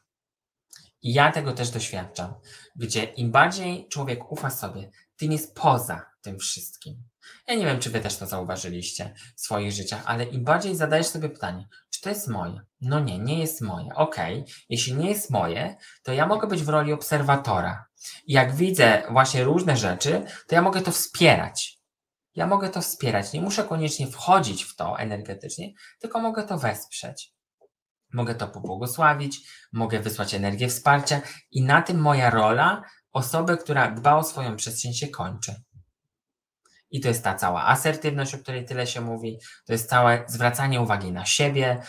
I 1.02 1.12
ja 1.12 1.32
tego 1.32 1.52
też 1.52 1.70
doświadczam, 1.70 2.34
gdzie 2.76 3.04
im 3.04 3.30
bardziej 3.30 3.88
człowiek 3.88 4.32
ufa 4.32 4.50
sobie, 4.50 4.90
tym 5.16 5.32
jest 5.32 5.54
poza 5.54 6.10
tym 6.22 6.38
wszystkim. 6.38 7.11
Ja 7.46 7.54
nie 7.54 7.66
wiem, 7.66 7.80
czy 7.80 7.90
wy 7.90 8.00
też 8.00 8.16
to 8.16 8.26
zauważyliście 8.26 9.14
w 9.36 9.40
swoich 9.40 9.72
życiach, 9.72 10.02
ale 10.06 10.24
im 10.24 10.44
bardziej 10.44 10.76
zadajesz 10.76 11.06
sobie 11.06 11.28
pytanie, 11.28 11.68
czy 11.90 12.00
to 12.00 12.08
jest 12.08 12.28
moje? 12.28 12.60
No 12.80 13.00
nie, 13.00 13.18
nie 13.18 13.38
jest 13.38 13.60
moje. 13.60 13.88
Okej, 13.94 14.40
okay. 14.40 14.54
jeśli 14.68 14.94
nie 14.94 15.08
jest 15.08 15.30
moje, 15.30 15.76
to 16.02 16.12
ja 16.12 16.26
mogę 16.26 16.46
być 16.46 16.62
w 16.62 16.68
roli 16.68 16.92
obserwatora. 16.92 17.84
Jak 18.26 18.54
widzę 18.54 19.02
właśnie 19.10 19.44
różne 19.44 19.76
rzeczy, 19.76 20.22
to 20.48 20.54
ja 20.54 20.62
mogę 20.62 20.82
to 20.82 20.90
wspierać 20.90 21.82
ja 22.34 22.46
mogę 22.46 22.68
to 22.68 22.80
wspierać. 22.80 23.32
Nie 23.32 23.40
muszę 23.40 23.64
koniecznie 23.64 24.06
wchodzić 24.06 24.64
w 24.64 24.76
to 24.76 24.98
energetycznie, 24.98 25.72
tylko 26.00 26.20
mogę 26.20 26.42
to 26.42 26.58
wesprzeć. 26.58 27.34
Mogę 28.12 28.34
to 28.34 28.48
pobłogosławić, 28.48 29.40
mogę 29.72 30.00
wysłać 30.00 30.34
energię 30.34 30.68
wsparcia 30.68 31.20
i 31.50 31.62
na 31.62 31.82
tym 31.82 32.00
moja 32.00 32.30
rola 32.30 32.82
osoby, 33.12 33.56
która 33.56 33.90
dba 33.90 34.16
o 34.16 34.24
swoją 34.24 34.56
przestrzeń 34.56 34.94
się 34.94 35.08
kończy. 35.08 35.62
I 36.92 37.00
to 37.00 37.08
jest 37.08 37.24
ta 37.24 37.34
cała 37.34 37.66
asertywność, 37.66 38.34
o 38.34 38.38
której 38.38 38.64
tyle 38.64 38.86
się 38.86 39.00
mówi, 39.00 39.38
to 39.66 39.72
jest 39.72 39.88
całe 39.88 40.24
zwracanie 40.26 40.80
uwagi 40.80 41.12
na 41.12 41.26
siebie, 41.26 41.82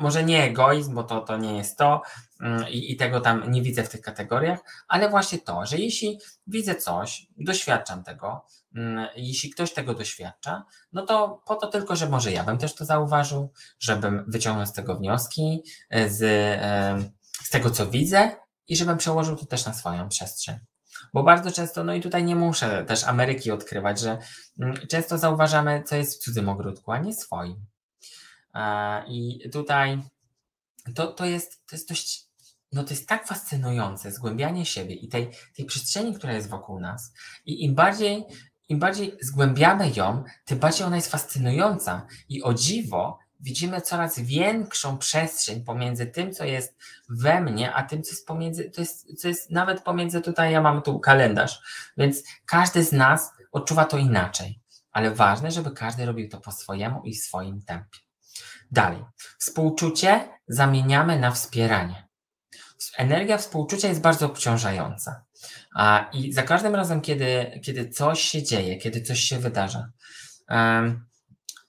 może 0.00 0.24
nie 0.24 0.44
egoizm, 0.44 0.94
bo 0.94 1.04
to, 1.04 1.20
to 1.20 1.36
nie 1.36 1.56
jest 1.56 1.78
to 1.78 2.02
mm, 2.40 2.68
i, 2.68 2.92
i 2.92 2.96
tego 2.96 3.20
tam 3.20 3.50
nie 3.52 3.62
widzę 3.62 3.82
w 3.82 3.88
tych 3.88 4.00
kategoriach, 4.00 4.58
ale 4.88 5.08
właśnie 5.08 5.38
to, 5.38 5.66
że 5.66 5.78
jeśli 5.78 6.18
widzę 6.46 6.74
coś, 6.74 7.26
doświadczam 7.36 8.04
tego, 8.04 8.44
mm, 8.74 9.08
jeśli 9.16 9.50
ktoś 9.50 9.72
tego 9.72 9.94
doświadcza, 9.94 10.64
no 10.92 11.06
to 11.06 11.42
po 11.46 11.56
to 11.56 11.66
tylko, 11.66 11.96
że 11.96 12.08
może 12.08 12.32
ja 12.32 12.44
bym 12.44 12.58
też 12.58 12.74
to 12.74 12.84
zauważył, 12.84 13.52
żebym 13.78 14.24
wyciągnął 14.28 14.66
z 14.66 14.72
tego 14.72 14.96
wnioski, 14.96 15.62
z, 16.06 16.18
z 17.42 17.50
tego 17.50 17.70
co 17.70 17.86
widzę 17.86 18.36
i 18.68 18.76
żebym 18.76 18.98
przełożył 18.98 19.36
to 19.36 19.46
też 19.46 19.66
na 19.66 19.74
swoją 19.74 20.08
przestrzeń. 20.08 20.58
Bo 21.14 21.22
bardzo 21.22 21.52
często, 21.52 21.84
no 21.84 21.94
i 21.94 22.00
tutaj 22.00 22.24
nie 22.24 22.36
muszę 22.36 22.84
też 22.84 23.04
Ameryki 23.04 23.50
odkrywać, 23.50 24.00
że 24.00 24.18
mm, 24.60 24.76
często 24.88 25.18
zauważamy, 25.18 25.82
co 25.86 25.96
jest 25.96 26.16
w 26.16 26.24
cudzym 26.24 26.48
ogródku, 26.48 26.92
a 26.92 26.98
nie 26.98 27.14
swoim. 27.14 27.66
I 29.08 29.50
tutaj 29.52 30.02
to, 30.94 31.06
to, 31.06 31.24
jest, 31.24 31.66
to 31.66 31.76
jest 31.76 31.88
dość, 31.88 32.28
no 32.72 32.84
to 32.84 32.90
jest 32.90 33.08
tak 33.08 33.26
fascynujące, 33.26 34.12
zgłębianie 34.12 34.66
siebie 34.66 34.94
i 34.94 35.08
tej, 35.08 35.30
tej 35.56 35.64
przestrzeni, 35.66 36.14
która 36.14 36.32
jest 36.32 36.48
wokół 36.48 36.80
nas. 36.80 37.12
I 37.46 37.64
im 37.64 37.74
bardziej, 37.74 38.24
im 38.68 38.78
bardziej 38.78 39.18
zgłębiamy 39.20 39.90
ją, 39.96 40.24
tym 40.44 40.58
bardziej 40.58 40.86
ona 40.86 40.96
jest 40.96 41.10
fascynująca. 41.10 42.06
I 42.28 42.42
o 42.42 42.54
dziwo, 42.54 43.18
widzimy 43.40 43.80
coraz 43.80 44.20
większą 44.20 44.98
przestrzeń 44.98 45.64
pomiędzy 45.64 46.06
tym, 46.06 46.32
co 46.32 46.44
jest 46.44 46.76
we 47.08 47.40
mnie, 47.40 47.74
a 47.74 47.82
tym, 47.82 48.02
co 48.02 48.10
jest 48.10 48.26
pomiędzy, 48.26 48.70
to 48.70 48.80
jest, 48.80 49.20
co 49.20 49.28
jest 49.28 49.50
nawet 49.50 49.82
pomiędzy 49.82 50.20
tutaj, 50.20 50.52
ja 50.52 50.60
mam 50.60 50.82
tu 50.82 51.00
kalendarz, 51.00 51.60
więc 51.96 52.22
każdy 52.46 52.84
z 52.84 52.92
nas 52.92 53.32
odczuwa 53.52 53.84
to 53.84 53.98
inaczej, 53.98 54.60
ale 54.92 55.10
ważne, 55.10 55.50
żeby 55.50 55.70
każdy 55.70 56.06
robił 56.06 56.28
to 56.28 56.40
po 56.40 56.52
swojemu 56.52 57.02
i 57.04 57.14
w 57.14 57.18
swoim 57.18 57.62
tempie. 57.62 57.98
Dalej, 58.70 59.04
współczucie 59.38 60.28
zamieniamy 60.48 61.18
na 61.18 61.30
wspieranie. 61.30 62.06
Energia 62.96 63.38
współczucia 63.38 63.88
jest 63.88 64.00
bardzo 64.00 64.26
obciążająca. 64.26 65.24
A, 65.74 66.10
I 66.12 66.32
za 66.32 66.42
każdym 66.42 66.74
razem, 66.74 67.00
kiedy, 67.00 67.60
kiedy 67.64 67.88
coś 67.88 68.20
się 68.20 68.42
dzieje, 68.42 68.76
kiedy 68.76 69.00
coś 69.00 69.20
się 69.20 69.38
wydarza, 69.38 69.90
um, 70.48 71.05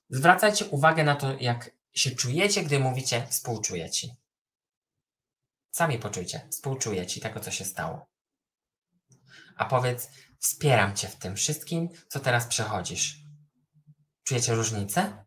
Zwracajcie 0.10 0.66
uwagę 0.66 1.04
na 1.04 1.16
to, 1.16 1.34
jak 1.40 1.72
się 1.94 2.12
czujecie, 2.12 2.64
gdy 2.64 2.80
mówicie 2.80 3.28
współczuję 3.30 3.90
ci. 3.90 4.12
Sami 5.72 6.00
poczujcie, 6.00 6.48
współczuję 6.52 7.08
ci 7.08 7.22
tego, 7.22 7.40
co 7.40 7.52
się 7.52 7.66
stało. 7.66 8.10
A 9.56 9.66
powiedz, 9.66 10.10
wspieram 10.40 10.96
cię 10.96 11.08
w 11.08 11.16
tym 11.16 11.36
wszystkim, 11.36 11.90
co 12.08 12.20
teraz 12.20 12.48
przechodzisz. 12.48 13.18
Czujecie 14.24 14.56
różnicę? 14.56 15.26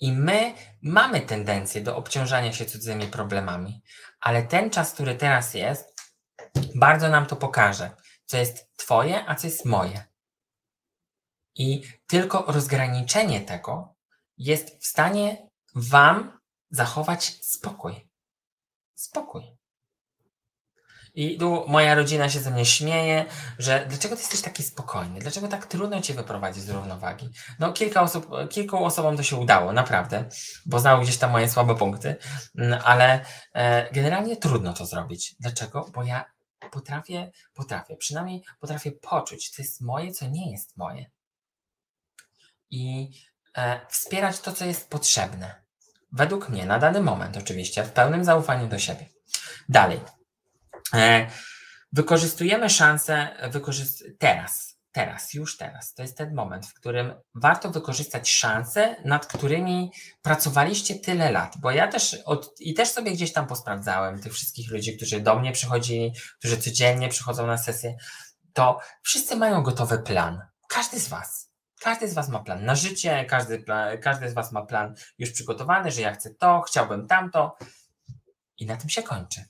I 0.00 0.12
my 0.12 0.54
mamy 0.82 1.20
tendencję 1.20 1.80
do 1.80 1.96
obciążania 1.96 2.52
się 2.52 2.66
cudzymi 2.66 3.06
problemami, 3.06 3.82
ale 4.20 4.42
ten 4.42 4.70
czas, 4.70 4.92
który 4.92 5.14
teraz 5.14 5.54
jest, 5.54 5.94
bardzo 6.74 7.08
nam 7.08 7.26
to 7.26 7.36
pokaże, 7.36 7.90
co 8.24 8.36
jest 8.36 8.76
Twoje, 8.76 9.28
a 9.28 9.34
co 9.34 9.46
jest 9.46 9.64
moje. 9.64 10.04
I 11.56 11.82
tylko 12.06 12.44
rozgraniczenie 12.48 13.40
tego 13.40 13.94
jest 14.38 14.82
w 14.82 14.86
stanie 14.86 15.48
Wam 15.74 16.40
zachować 16.70 17.24
spokój. 17.42 18.08
Spokój. 18.94 19.56
I 21.14 21.38
tu 21.38 21.64
moja 21.68 21.94
rodzina 21.94 22.28
się 22.28 22.40
ze 22.40 22.50
mnie 22.50 22.64
śmieje, 22.64 23.24
że 23.58 23.86
dlaczego 23.88 24.16
ty 24.16 24.22
jesteś 24.22 24.40
taki 24.40 24.62
spokojny? 24.62 25.20
Dlaczego 25.20 25.48
tak 25.48 25.66
trudno 25.66 26.00
cię 26.00 26.14
wyprowadzić 26.14 26.64
z 26.64 26.70
równowagi? 26.70 27.30
No, 27.58 27.72
kilka 27.72 28.02
osób, 28.02 28.30
kilku 28.50 28.84
osobom 28.84 29.16
to 29.16 29.22
się 29.22 29.36
udało, 29.36 29.72
naprawdę, 29.72 30.28
bo 30.66 30.80
znały 30.80 31.04
gdzieś 31.04 31.16
tam 31.16 31.30
moje 31.30 31.48
słabe 31.48 31.74
punkty, 31.74 32.16
mm, 32.58 32.80
ale 32.84 33.24
e, 33.54 33.92
generalnie 33.92 34.36
trudno 34.36 34.72
to 34.72 34.86
zrobić. 34.86 35.34
Dlaczego? 35.40 35.90
Bo 35.94 36.02
ja 36.02 36.24
potrafię, 36.70 37.30
potrafię, 37.54 37.96
przynajmniej 37.96 38.42
potrafię 38.60 38.92
poczuć, 38.92 39.50
co 39.50 39.62
jest 39.62 39.80
moje, 39.80 40.12
co 40.12 40.28
nie 40.28 40.50
jest 40.50 40.76
moje 40.76 41.10
i 42.70 43.10
e, 43.56 43.80
wspierać 43.88 44.40
to, 44.40 44.52
co 44.52 44.64
jest 44.64 44.90
potrzebne. 44.90 45.66
Według 46.12 46.48
mnie, 46.48 46.66
na 46.66 46.78
dany 46.78 47.00
moment, 47.00 47.36
oczywiście, 47.36 47.84
w 47.84 47.92
pełnym 47.92 48.24
zaufaniu 48.24 48.68
do 48.68 48.78
siebie. 48.78 49.06
Dalej. 49.68 50.00
E, 50.94 51.26
wykorzystujemy 51.92 52.70
szansę 52.70 53.28
wykorzyst 53.50 54.04
teraz. 54.18 54.76
teraz, 54.92 55.34
już 55.34 55.56
teraz, 55.56 55.94
to 55.94 56.02
jest 56.02 56.18
ten 56.18 56.34
moment, 56.34 56.66
w 56.66 56.74
którym 56.74 57.14
warto 57.34 57.70
wykorzystać 57.70 58.30
szanse, 58.30 58.96
nad 59.04 59.26
którymi 59.26 59.92
pracowaliście 60.22 60.94
tyle 60.94 61.30
lat. 61.30 61.54
Bo 61.58 61.70
ja 61.70 61.88
też 61.88 62.14
od, 62.24 62.60
i 62.60 62.74
też 62.74 62.88
sobie 62.88 63.12
gdzieś 63.12 63.32
tam 63.32 63.46
posprawdzałem 63.46 64.20
tych 64.20 64.32
wszystkich 64.32 64.70
ludzi, 64.70 64.96
którzy 64.96 65.20
do 65.20 65.38
mnie 65.38 65.52
przychodzili, 65.52 66.12
którzy 66.38 66.58
codziennie 66.58 67.08
przychodzą 67.08 67.46
na 67.46 67.58
sesję, 67.58 67.96
to 68.52 68.80
wszyscy 69.02 69.36
mają 69.36 69.62
gotowy 69.62 69.98
plan. 69.98 70.40
Każdy 70.68 71.00
z 71.00 71.08
Was. 71.08 71.45
Każdy 71.86 72.08
z 72.08 72.14
Was 72.14 72.28
ma 72.28 72.38
plan 72.38 72.64
na 72.64 72.74
życie, 72.74 73.24
każdy, 73.24 73.58
plan, 73.58 73.98
każdy 73.98 74.30
z 74.30 74.34
Was 74.34 74.52
ma 74.52 74.66
plan 74.66 74.94
już 75.18 75.30
przygotowany, 75.30 75.92
że 75.92 76.00
ja 76.00 76.14
chcę 76.14 76.34
to, 76.34 76.60
chciałbym 76.60 77.06
tamto. 77.06 77.56
I 78.58 78.66
na 78.66 78.76
tym 78.76 78.90
się 78.90 79.02
kończy. 79.02 79.44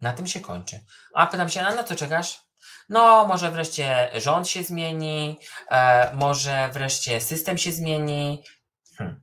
Na 0.00 0.12
tym 0.12 0.26
się 0.26 0.40
kończy. 0.40 0.84
A 1.14 1.26
pytam 1.26 1.48
się, 1.48 1.60
a 1.60 1.74
na 1.74 1.84
co 1.84 1.96
czekasz? 1.96 2.40
No, 2.88 3.26
może 3.26 3.50
wreszcie 3.50 4.10
rząd 4.14 4.48
się 4.48 4.62
zmieni, 4.62 5.38
e, 5.70 6.14
może 6.14 6.70
wreszcie 6.72 7.20
system 7.20 7.58
się 7.58 7.72
zmieni. 7.72 8.44
Hmm. 8.98 9.22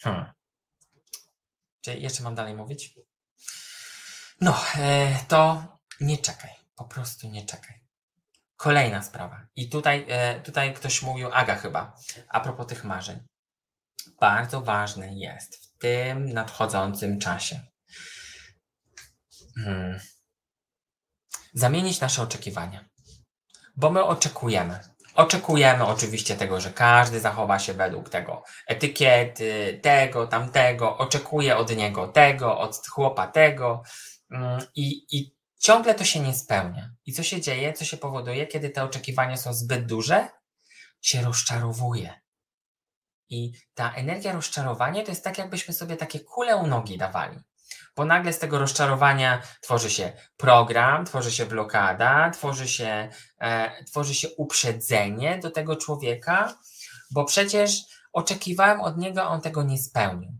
Hmm. 0.00 0.32
Czy 1.80 1.94
jeszcze 1.94 2.22
mam 2.22 2.34
dalej 2.34 2.54
mówić? 2.54 2.94
No, 4.40 4.60
e, 4.78 5.18
to 5.28 5.64
nie 6.00 6.18
czekaj. 6.18 6.50
Po 6.74 6.84
prostu 6.84 7.28
nie 7.28 7.46
czekaj. 7.46 7.81
Kolejna 8.62 9.02
sprawa. 9.02 9.46
I 9.56 9.68
tutaj, 9.68 10.06
e, 10.08 10.40
tutaj 10.40 10.74
ktoś 10.74 11.02
mówił, 11.02 11.28
Aga 11.32 11.54
chyba, 11.54 11.96
a 12.28 12.40
propos 12.40 12.66
tych 12.66 12.84
marzeń. 12.84 13.20
Bardzo 14.20 14.60
ważne 14.60 15.14
jest 15.14 15.56
w 15.56 15.78
tym 15.78 16.32
nadchodzącym 16.32 17.18
czasie 17.18 17.60
hmm, 19.56 20.00
zamienić 21.54 22.00
nasze 22.00 22.22
oczekiwania. 22.22 22.84
Bo 23.76 23.90
my 23.90 24.04
oczekujemy. 24.04 24.80
Oczekujemy 25.14 25.86
oczywiście 25.86 26.36
tego, 26.36 26.60
że 26.60 26.70
każdy 26.70 27.20
zachowa 27.20 27.58
się 27.58 27.74
według 27.74 28.08
tego 28.08 28.44
etykiety, 28.66 29.80
tego, 29.82 30.26
tamtego, 30.26 30.98
oczekuje 30.98 31.56
od 31.56 31.76
niego 31.76 32.08
tego, 32.08 32.58
od 32.58 32.86
chłopa 32.86 33.26
tego 33.26 33.82
mm, 34.30 34.60
i, 34.74 35.06
i 35.10 35.41
ciągle 35.62 35.94
to 35.94 36.04
się 36.04 36.20
nie 36.20 36.34
spełnia. 36.34 36.90
I 37.06 37.12
co 37.12 37.22
się 37.22 37.40
dzieje, 37.40 37.72
co 37.72 37.84
się 37.84 37.96
powoduje, 37.96 38.46
kiedy 38.46 38.70
te 38.70 38.84
oczekiwania 38.84 39.36
są 39.36 39.54
zbyt 39.54 39.86
duże? 39.86 40.28
Się 41.00 41.22
rozczarowuje. 41.22 42.20
I 43.28 43.52
ta 43.74 43.94
energia 43.94 44.32
rozczarowania 44.32 45.02
to 45.02 45.10
jest 45.10 45.24
tak, 45.24 45.38
jakbyśmy 45.38 45.74
sobie 45.74 45.96
takie 45.96 46.20
kule 46.20 46.56
u 46.56 46.66
nogi 46.66 46.98
dawali 46.98 47.38
bo 47.96 48.04
nagle 48.04 48.32
z 48.32 48.38
tego 48.38 48.58
rozczarowania 48.58 49.42
tworzy 49.60 49.90
się 49.90 50.12
program, 50.36 51.04
tworzy 51.04 51.32
się 51.32 51.46
blokada, 51.46 52.30
tworzy 52.30 52.68
się, 52.68 53.08
e, 53.38 53.84
tworzy 53.84 54.14
się 54.14 54.28
uprzedzenie 54.36 55.38
do 55.38 55.50
tego 55.50 55.76
człowieka, 55.76 56.58
bo 57.10 57.24
przecież 57.24 57.82
oczekiwałem 58.12 58.80
od 58.80 58.98
niego, 58.98 59.22
a 59.22 59.28
on 59.28 59.40
tego 59.40 59.62
nie 59.62 59.78
spełnił. 59.78 60.32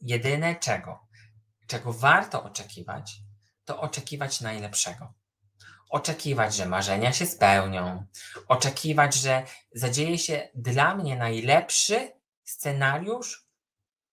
Jedyne 0.00 0.56
czego, 0.56 1.00
czego 1.66 1.92
warto 1.92 2.44
oczekiwać, 2.44 3.21
to 3.64 3.80
oczekiwać 3.80 4.40
najlepszego. 4.40 5.14
Oczekiwać, 5.90 6.54
że 6.54 6.66
marzenia 6.66 7.12
się 7.12 7.26
spełnią, 7.26 8.06
oczekiwać, 8.48 9.14
że 9.14 9.46
zadzieje 9.74 10.18
się 10.18 10.48
dla 10.54 10.94
mnie 10.94 11.16
najlepszy 11.16 12.12
scenariusz, 12.44 13.46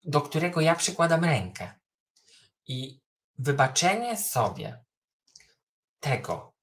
do 0.04 0.22
którego 0.22 0.62
ja 0.62 0.76
przykładam 0.76 1.24
rękę. 1.24 1.74
I 2.68 3.02
wybaczenie 3.38 4.18
sobie 4.18 4.84
tego, 6.00 6.54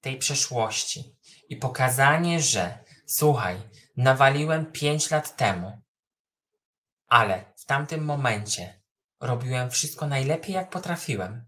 tej 0.00 0.18
przeszłości 0.18 1.16
i 1.48 1.56
pokazanie, 1.56 2.40
że 2.40 2.84
słuchaj, 3.06 3.56
nawaliłem 3.96 4.72
5 4.72 5.10
lat 5.10 5.36
temu, 5.36 5.82
ale 7.06 7.44
w 7.56 7.64
tamtym 7.64 8.04
momencie 8.04 8.80
robiłem 9.20 9.70
wszystko 9.70 10.06
najlepiej, 10.06 10.54
jak 10.54 10.70
potrafiłem. 10.70 11.44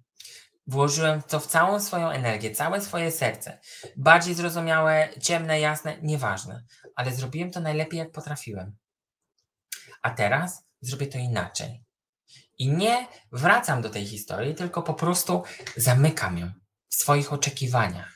Włożyłem 0.67 1.23
to 1.23 1.41
w 1.41 1.47
całą 1.47 1.81
swoją 1.81 2.09
energię, 2.09 2.51
całe 2.51 2.81
swoje 2.81 3.11
serce. 3.11 3.61
Bardziej 3.97 4.35
zrozumiałe, 4.35 5.09
ciemne, 5.21 5.61
jasne, 5.61 5.97
nieważne, 6.03 6.65
ale 6.97 7.13
zrobiłem 7.13 7.51
to 7.51 7.61
najlepiej, 7.61 7.99
jak 7.99 8.13
potrafiłem. 8.13 8.77
A 10.03 10.11
teraz 10.11 10.67
zrobię 10.81 11.07
to 11.07 11.19
inaczej. 11.19 11.85
I 12.59 12.69
nie 12.69 13.07
wracam 13.33 13.83
do 13.83 13.91
tej 13.91 14.07
historii, 14.07 14.55
tylko 14.55 14.83
po 14.83 14.95
prostu 14.95 15.43
zamykam 15.77 16.39
ją 16.39 16.53
w 16.89 16.95
swoich 16.95 17.33
oczekiwaniach. 17.33 18.16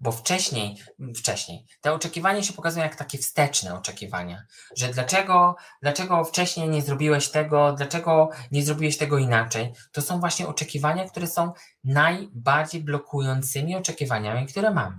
Bo 0.00 0.12
wcześniej, 0.12 0.76
wcześniej, 1.16 1.66
te 1.80 1.92
oczekiwania 1.92 2.42
się 2.42 2.52
pokazują 2.52 2.84
jak 2.84 2.96
takie 2.96 3.18
wsteczne 3.18 3.74
oczekiwania, 3.74 4.42
że 4.76 4.88
dlaczego, 4.88 5.56
dlaczego 5.82 6.24
wcześniej 6.24 6.68
nie 6.68 6.82
zrobiłeś 6.82 7.28
tego, 7.28 7.72
dlaczego 7.72 8.30
nie 8.50 8.62
zrobiłeś 8.62 8.98
tego 8.98 9.18
inaczej, 9.18 9.72
to 9.92 10.02
są 10.02 10.20
właśnie 10.20 10.48
oczekiwania, 10.48 11.08
które 11.10 11.26
są 11.26 11.52
najbardziej 11.84 12.84
blokującymi 12.84 13.76
oczekiwaniami, 13.76 14.46
które 14.46 14.70
mamy. 14.70 14.96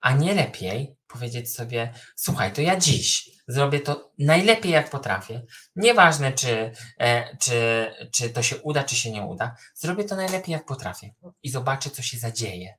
A 0.00 0.12
nie 0.12 0.34
lepiej 0.34 0.96
powiedzieć 1.06 1.54
sobie, 1.54 1.94
słuchaj, 2.16 2.52
to 2.52 2.60
ja 2.60 2.76
dziś 2.76 3.30
zrobię 3.48 3.80
to 3.80 4.12
najlepiej, 4.18 4.72
jak 4.72 4.90
potrafię. 4.90 5.42
Nieważne, 5.76 6.32
czy, 6.32 6.72
e, 6.98 7.36
czy, 7.36 7.90
czy 8.12 8.30
to 8.30 8.42
się 8.42 8.56
uda, 8.56 8.84
czy 8.84 8.96
się 8.96 9.10
nie 9.10 9.22
uda. 9.22 9.56
Zrobię 9.74 10.04
to 10.04 10.16
najlepiej, 10.16 10.52
jak 10.52 10.64
potrafię 10.64 11.14
i 11.42 11.50
zobaczę, 11.50 11.90
co 11.90 12.02
się 12.02 12.18
zadzieje. 12.18 12.74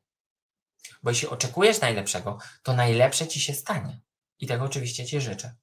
Bo 1.03 1.09
jeśli 1.09 1.27
oczekujesz 1.27 1.81
najlepszego, 1.81 2.37
to 2.63 2.73
najlepsze 2.73 3.27
ci 3.27 3.39
się 3.39 3.53
stanie. 3.53 4.01
I 4.39 4.47
tego 4.47 4.65
oczywiście 4.65 5.05
ci 5.05 5.21
życzę. 5.21 5.55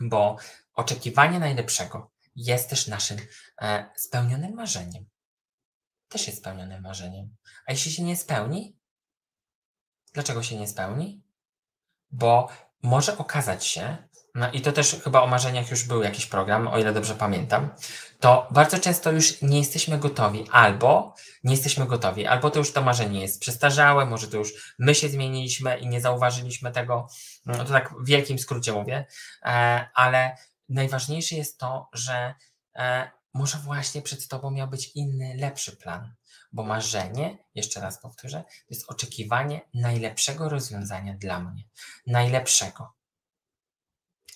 Bo 0.00 0.36
oczekiwanie 0.74 1.38
najlepszego 1.38 2.10
jest 2.36 2.70
też 2.70 2.86
naszym 2.86 3.18
e, 3.62 3.90
spełnionym 3.96 4.54
marzeniem. 4.54 5.08
Też 6.08 6.26
jest 6.26 6.38
spełnionym 6.38 6.82
marzeniem. 6.82 7.36
A 7.66 7.72
jeśli 7.72 7.92
się 7.92 8.02
nie 8.02 8.16
spełni, 8.16 8.76
dlaczego 10.12 10.42
się 10.42 10.56
nie 10.56 10.68
spełni? 10.68 11.22
Bo 12.10 12.48
może 12.82 13.18
okazać 13.18 13.66
się, 13.66 14.08
no 14.34 14.50
i 14.52 14.60
to 14.60 14.72
też 14.72 14.96
chyba 15.04 15.22
o 15.22 15.26
marzeniach 15.26 15.70
już 15.70 15.84
był 15.84 16.02
jakiś 16.02 16.26
program, 16.26 16.68
o 16.68 16.78
ile 16.78 16.92
dobrze 16.92 17.14
pamiętam, 17.14 17.70
to 18.20 18.48
bardzo 18.50 18.78
często 18.78 19.12
już 19.12 19.42
nie 19.42 19.58
jesteśmy 19.58 19.98
gotowi, 19.98 20.46
albo 20.50 21.14
nie 21.44 21.54
jesteśmy 21.54 21.86
gotowi, 21.86 22.26
albo 22.26 22.50
to 22.50 22.58
już 22.58 22.72
to 22.72 22.82
marzenie 22.82 23.20
jest 23.20 23.40
przestarzałe, 23.40 24.06
może 24.06 24.28
to 24.28 24.36
już 24.36 24.74
my 24.78 24.94
się 24.94 25.08
zmieniliśmy 25.08 25.78
i 25.78 25.88
nie 25.88 26.00
zauważyliśmy 26.00 26.72
tego, 26.72 27.06
no 27.46 27.54
to 27.54 27.64
tak 27.64 27.94
w 28.00 28.06
wielkim 28.06 28.38
skrócie 28.38 28.72
mówię, 28.72 29.06
e, 29.42 29.86
ale 29.94 30.36
najważniejsze 30.68 31.36
jest 31.36 31.58
to, 31.58 31.88
że 31.92 32.34
e, 32.76 33.10
może 33.34 33.58
właśnie 33.58 34.02
przed 34.02 34.28
Tobą 34.28 34.50
miał 34.50 34.68
być 34.68 34.90
inny, 34.94 35.34
lepszy 35.36 35.76
plan. 35.76 36.14
Bo 36.52 36.62
marzenie, 36.62 37.38
jeszcze 37.54 37.80
raz 37.80 38.00
powtórzę, 38.00 38.42
to 38.42 38.74
jest 38.74 38.90
oczekiwanie 38.90 39.60
najlepszego 39.74 40.48
rozwiązania 40.48 41.14
dla 41.14 41.40
mnie. 41.40 41.62
Najlepszego. 42.06 42.99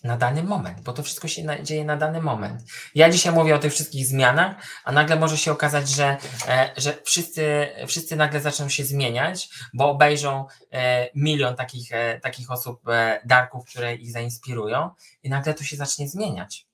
Na 0.05 0.17
dany 0.17 0.43
moment, 0.43 0.81
bo 0.81 0.93
to 0.93 1.03
wszystko 1.03 1.29
się 1.29 1.63
dzieje 1.63 1.85
na 1.85 1.97
dany 1.97 2.21
moment. 2.21 2.63
Ja 2.95 3.11
dzisiaj 3.11 3.33
mówię 3.33 3.55
o 3.55 3.59
tych 3.59 3.73
wszystkich 3.73 4.07
zmianach, 4.07 4.57
a 4.85 4.93
nagle 4.93 5.17
może 5.17 5.39
się 5.39 5.53
okazać, 5.53 5.89
że, 5.89 6.17
e, 6.49 6.73
że 6.77 6.99
wszyscy, 7.05 7.69
wszyscy 7.87 8.17
nagle 8.17 8.41
zaczną 8.41 8.69
się 8.69 8.85
zmieniać, 8.85 9.49
bo 9.75 9.91
obejrzą 9.91 10.47
e, 10.73 11.09
milion 11.15 11.57
takich, 11.57 11.93
e, 11.93 12.21
takich 12.21 12.51
osób, 12.51 12.83
darków, 13.25 13.67
które 13.67 13.95
ich 13.95 14.13
zainspirują, 14.13 14.91
i 15.23 15.31
nagle 15.31 15.55
to 15.55 15.65
się 15.65 15.77
zacznie 15.77 16.09
zmieniać. 16.09 16.67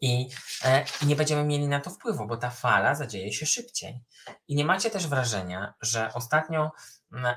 I, 0.00 0.28
e, 0.64 0.84
I 1.02 1.06
nie 1.06 1.16
będziemy 1.16 1.44
mieli 1.44 1.68
na 1.68 1.80
to 1.80 1.90
wpływu, 1.90 2.26
bo 2.26 2.36
ta 2.36 2.50
fala 2.50 2.94
zadzieje 2.94 3.32
się 3.32 3.46
szybciej. 3.46 4.00
I 4.48 4.54
nie 4.54 4.64
macie 4.64 4.90
też 4.90 5.06
wrażenia, 5.06 5.74
że 5.80 6.12
ostatnio 6.14 6.70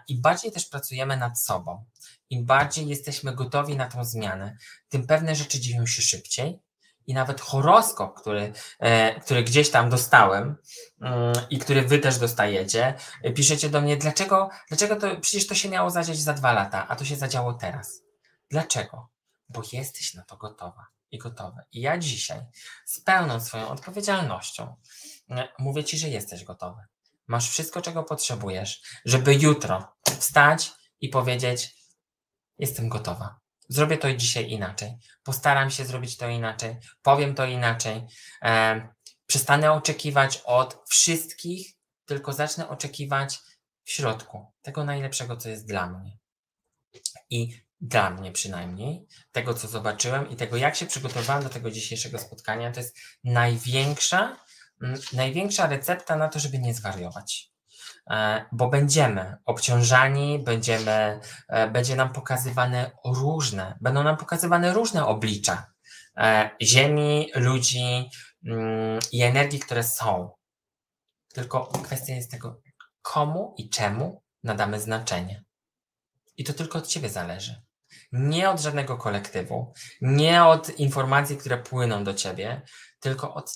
im 0.08 0.22
bardziej 0.22 0.52
też 0.52 0.66
pracujemy 0.66 1.18
nad 1.18 1.40
sobą, 1.42 1.86
im 2.30 2.46
bardziej 2.46 2.88
jesteśmy 2.88 3.36
gotowi 3.36 3.76
na 3.76 3.86
tą 3.86 4.04
zmianę, 4.04 4.58
tym 4.90 5.08
pewne 5.08 5.36
rzeczy 5.36 5.60
dzieją 5.60 5.86
się 5.86 6.02
szybciej. 6.02 6.60
I 7.08 7.14
nawet 7.14 7.42
horoskop, 7.42 8.20
który, 8.20 8.54
e, 8.80 9.20
który 9.20 9.44
gdzieś 9.44 9.70
tam 9.70 9.90
dostałem 9.90 10.56
mm, 11.02 11.34
i 11.50 11.60
który 11.60 11.82
wy 11.82 12.00
też 12.00 12.18
dostajecie, 12.18 12.94
piszecie 13.36 13.70
do 13.70 13.82
mnie, 13.82 13.98
dlaczego, 13.98 14.50
dlaczego 14.68 14.96
to, 14.96 15.22
przecież 15.22 15.48
to 15.48 15.56
się 15.56 15.70
miało 15.70 15.90
zadziać 15.90 16.18
za 16.18 16.34
dwa 16.34 16.54
lata, 16.54 16.88
a 16.88 16.96
to 16.96 17.06
się 17.06 17.16
zadziało 17.16 17.54
teraz. 17.54 18.02
Dlaczego? 18.50 19.10
Bo 19.50 19.62
jesteś 19.74 20.14
na 20.14 20.24
to 20.24 20.38
gotowa 20.38 20.88
i 21.12 21.18
gotowe. 21.18 21.66
I 21.72 21.82
ja 21.82 21.98
dzisiaj 21.98 22.46
z 22.86 23.02
pełną 23.02 23.40
swoją 23.40 23.68
odpowiedzialnością 23.68 24.76
e, 25.30 25.48
mówię 25.60 25.84
Ci, 25.84 25.98
że 25.98 26.10
jesteś 26.10 26.44
gotowy. 26.44 26.82
Masz 27.30 27.50
wszystko, 27.50 27.82
czego 27.82 28.04
potrzebujesz, 28.04 28.82
żeby 29.06 29.36
jutro 29.36 29.96
wstać 30.20 30.72
i 31.02 31.10
powiedzieć: 31.10 31.76
Jestem 32.58 32.90
gotowa. 32.90 33.40
Zrobię 33.70 33.98
to 33.98 34.14
dzisiaj 34.14 34.52
inaczej. 34.52 34.98
Postaram 35.24 35.72
się 35.72 35.86
zrobić 35.86 36.18
to 36.18 36.28
inaczej. 36.28 36.78
Powiem 37.02 37.36
to 37.36 37.46
inaczej. 37.46 38.08
E, 38.44 38.88
przestanę 39.26 39.72
oczekiwać 39.72 40.42
od 40.46 40.78
wszystkich, 40.90 41.74
tylko 42.06 42.34
zacznę 42.34 42.70
oczekiwać 42.70 43.40
w 43.84 43.92
środku 43.92 44.54
tego 44.62 44.84
najlepszego, 44.84 45.38
co 45.38 45.50
jest 45.50 45.68
dla 45.68 45.88
mnie. 45.90 46.18
I 47.30 47.64
dla 47.82 48.10
mnie 48.10 48.32
przynajmniej, 48.32 49.06
tego 49.32 49.54
co 49.54 49.68
zobaczyłem 49.68 50.30
i 50.30 50.36
tego 50.36 50.58
jak 50.58 50.76
się 50.76 50.86
przygotowałem 50.86 51.44
do 51.44 51.50
tego 51.50 51.72
dzisiejszego 51.72 52.20
spotkania, 52.20 52.72
to 52.72 52.80
jest 52.80 52.98
największa, 53.24 54.46
największa 55.14 55.68
recepta 55.68 56.16
na 56.16 56.28
to, 56.28 56.40
żeby 56.40 56.60
nie 56.60 56.74
zwariować. 56.74 57.52
E, 58.10 58.46
bo 58.52 58.70
będziemy 58.70 59.38
obciążani, 59.46 60.40
będziemy, 60.40 61.20
e, 61.50 61.68
będzie 61.70 61.96
nam 61.96 62.14
pokazywane 62.14 62.92
różne, 63.06 63.78
będą 63.82 64.04
nam 64.04 64.18
pokazywane 64.18 64.74
różne 64.74 65.06
oblicza 65.06 65.72
e, 66.18 66.50
Ziemi, 66.62 67.32
ludzi 67.36 68.10
mm, 68.46 69.00
i 69.12 69.22
energii, 69.22 69.60
które 69.60 69.84
są. 69.84 70.32
Tylko 71.34 71.66
kwestia 71.66 72.14
jest 72.14 72.32
tego, 72.32 72.62
komu 73.02 73.54
i 73.58 73.70
czemu 73.70 74.24
nadamy 74.44 74.80
znaczenie. 74.80 75.44
I 76.38 76.44
to 76.44 76.54
tylko 76.54 76.78
od 76.78 76.88
Ciebie 76.88 77.10
zależy. 77.10 77.62
Nie 78.12 78.50
od 78.50 78.60
żadnego 78.60 78.98
kolektywu, 78.98 79.74
nie 80.02 80.44
od 80.44 80.80
informacji, 80.80 81.38
które 81.38 81.58
płyną 81.58 82.04
do 82.04 82.14
Ciebie, 82.14 82.62
tylko 83.00 83.34
od, 83.34 83.52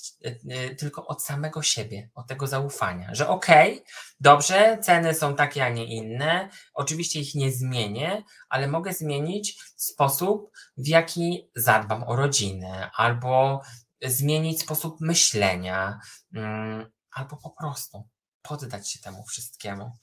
e, 0.50 0.74
tylko 0.74 1.06
od 1.06 1.22
samego 1.22 1.62
siebie, 1.62 2.10
od 2.14 2.26
tego 2.26 2.46
zaufania, 2.46 3.14
że 3.14 3.28
okej, 3.28 3.72
okay, 3.72 3.84
dobrze, 4.20 4.78
ceny 4.82 5.14
są 5.14 5.36
takie, 5.36 5.64
a 5.64 5.68
nie 5.68 5.84
inne, 5.84 6.48
oczywiście 6.74 7.20
ich 7.20 7.34
nie 7.34 7.52
zmienię, 7.52 8.22
ale 8.48 8.68
mogę 8.68 8.92
zmienić 8.92 9.58
sposób, 9.76 10.50
w 10.76 10.88
jaki 10.88 11.50
zadbam 11.56 12.04
o 12.04 12.16
rodzinę, 12.16 12.90
albo 12.96 13.60
zmienić 14.02 14.60
sposób 14.60 15.00
myślenia, 15.00 16.00
mm, 16.34 16.90
albo 17.10 17.36
po 17.36 17.50
prostu 17.50 18.08
poddać 18.42 18.90
się 18.90 18.98
temu 18.98 19.24
wszystkiemu, 19.24 19.98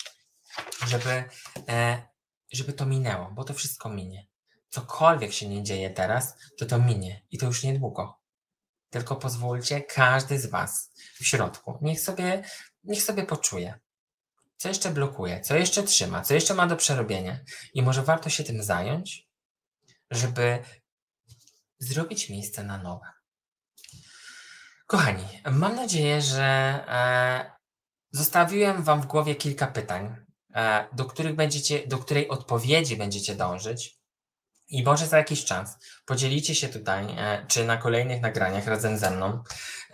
żeby, 0.87 1.23
e, 1.69 2.01
żeby 2.53 2.73
to 2.73 2.85
minęło, 2.85 3.31
bo 3.31 3.43
to 3.43 3.53
wszystko 3.53 3.89
minie. 3.89 4.27
Cokolwiek 4.69 5.33
się 5.33 5.49
nie 5.49 5.63
dzieje 5.63 5.89
teraz, 5.89 6.35
to 6.59 6.65
to 6.65 6.79
minie 6.79 7.21
i 7.31 7.37
to 7.37 7.45
już 7.45 7.63
niedługo. 7.63 8.20
Tylko 8.91 9.15
pozwólcie, 9.15 9.81
każdy 9.81 10.39
z 10.39 10.45
Was 10.45 10.91
w 11.19 11.27
środku, 11.27 11.77
niech 11.81 11.99
sobie, 11.99 12.43
niech 12.83 13.03
sobie 13.03 13.23
poczuje, 13.23 13.79
co 14.57 14.69
jeszcze 14.69 14.89
blokuje, 14.89 15.41
co 15.41 15.55
jeszcze 15.55 15.83
trzyma, 15.83 16.21
co 16.21 16.33
jeszcze 16.33 16.53
ma 16.53 16.67
do 16.67 16.75
przerobienia. 16.75 17.39
I 17.73 17.81
może 17.81 18.03
warto 18.03 18.29
się 18.29 18.43
tym 18.43 18.63
zająć, 18.63 19.27
żeby 20.11 20.59
zrobić 21.79 22.29
miejsce 22.29 22.63
na 22.63 22.77
nowe. 22.77 23.05
Kochani, 24.87 25.23
mam 25.51 25.75
nadzieję, 25.75 26.21
że 26.21 26.43
e, 26.87 27.51
zostawiłem 28.11 28.83
Wam 28.83 29.01
w 29.01 29.05
głowie 29.05 29.35
kilka 29.35 29.67
pytań, 29.67 30.15
e, 30.55 30.87
do 30.93 31.05
których 31.05 31.35
będziecie, 31.35 31.87
do 31.87 31.97
której 31.97 32.29
odpowiedzi 32.29 32.97
będziecie 32.97 33.35
dążyć. 33.35 34.00
I 34.71 34.83
może 34.83 35.07
za 35.07 35.17
jakiś 35.17 35.45
czas 35.45 35.77
podzielicie 36.05 36.55
się 36.55 36.69
tutaj, 36.69 37.05
e, 37.17 37.45
czy 37.47 37.65
na 37.65 37.77
kolejnych 37.77 38.21
nagraniach 38.21 38.67
razem 38.67 38.97
ze 38.97 39.11
mną, 39.11 39.43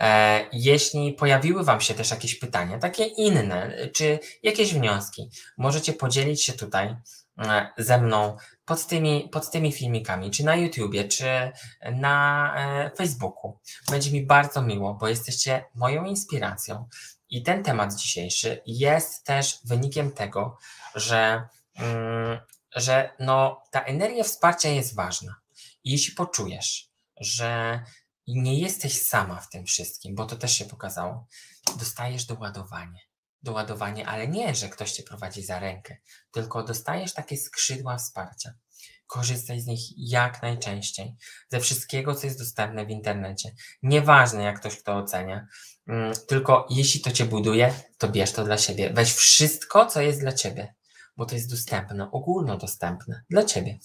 e, 0.00 0.40
jeśli 0.52 1.12
pojawiły 1.12 1.64
Wam 1.64 1.80
się 1.80 1.94
też 1.94 2.10
jakieś 2.10 2.34
pytania, 2.34 2.78
takie 2.78 3.04
inne, 3.04 3.76
czy 3.92 4.18
jakieś 4.42 4.74
wnioski, 4.74 5.30
możecie 5.56 5.92
podzielić 5.92 6.42
się 6.42 6.52
tutaj 6.52 6.96
e, 7.38 7.68
ze 7.78 8.00
mną 8.00 8.36
pod 8.64 8.86
tymi, 8.86 9.28
pod 9.32 9.50
tymi 9.50 9.72
filmikami, 9.72 10.30
czy 10.30 10.44
na 10.44 10.56
YouTubie, 10.56 11.08
czy 11.08 11.52
na 11.92 12.54
Facebooku. 12.96 13.58
Będzie 13.90 14.10
mi 14.10 14.26
bardzo 14.26 14.62
miło, 14.62 14.94
bo 14.94 15.08
jesteście 15.08 15.64
moją 15.74 16.04
inspiracją. 16.04 16.88
I 17.30 17.42
ten 17.42 17.64
temat 17.64 17.94
dzisiejszy 17.94 18.62
jest 18.66 19.24
też 19.24 19.58
wynikiem 19.64 20.12
tego, 20.12 20.58
że. 20.94 21.48
Że 22.78 23.10
no, 23.18 23.62
ta 23.70 23.80
energia 23.80 24.24
wsparcia 24.24 24.68
jest 24.68 24.94
ważna. 24.94 25.34
I 25.84 25.92
jeśli 25.92 26.14
poczujesz, 26.14 26.90
że 27.20 27.82
nie 28.26 28.60
jesteś 28.60 29.02
sama 29.02 29.40
w 29.40 29.50
tym 29.50 29.66
wszystkim, 29.66 30.14
bo 30.14 30.26
to 30.26 30.36
też 30.36 30.52
się 30.52 30.64
pokazało, 30.64 31.26
dostajesz 31.78 32.24
doładowanie. 32.24 33.00
Doładowanie, 33.42 34.06
ale 34.06 34.28
nie, 34.28 34.54
że 34.54 34.68
ktoś 34.68 34.92
cię 34.92 35.02
prowadzi 35.02 35.42
za 35.42 35.58
rękę, 35.58 35.96
tylko 36.32 36.62
dostajesz 36.62 37.14
takie 37.14 37.36
skrzydła 37.36 37.98
wsparcia. 37.98 38.54
Korzystaj 39.06 39.60
z 39.60 39.66
nich 39.66 39.80
jak 39.96 40.42
najczęściej, 40.42 41.16
ze 41.48 41.60
wszystkiego, 41.60 42.14
co 42.14 42.26
jest 42.26 42.38
dostępne 42.38 42.86
w 42.86 42.90
internecie. 42.90 43.54
Nieważne, 43.82 44.42
jak 44.42 44.60
ktoś 44.60 44.82
to 44.82 44.96
ocenia, 44.96 45.46
mm, 45.86 46.12
tylko 46.28 46.66
jeśli 46.70 47.00
to 47.00 47.10
cię 47.10 47.24
buduje, 47.24 47.74
to 47.98 48.08
bierz 48.08 48.32
to 48.32 48.44
dla 48.44 48.58
siebie. 48.58 48.90
Weź 48.94 49.12
wszystko, 49.14 49.86
co 49.86 50.00
jest 50.00 50.20
dla 50.20 50.32
ciebie 50.32 50.74
bo 51.18 51.26
to 51.26 51.34
jest 51.34 51.50
dostępne, 51.50 52.10
ogólnodostępne 52.10 53.24
dla 53.30 53.44
Ciebie. 53.44 53.78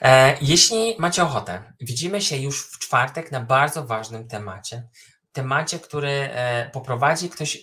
E, 0.00 0.36
jeśli 0.40 0.96
macie 0.98 1.22
ochotę, 1.22 1.72
widzimy 1.80 2.22
się 2.22 2.36
już 2.36 2.70
w 2.70 2.78
czwartek 2.78 3.32
na 3.32 3.40
bardzo 3.40 3.86
ważnym 3.86 4.28
temacie. 4.28 4.88
Temacie, 5.32 5.78
który 5.78 6.10
e, 6.10 6.70
poprowadzi 6.70 7.30
ktoś, 7.30 7.62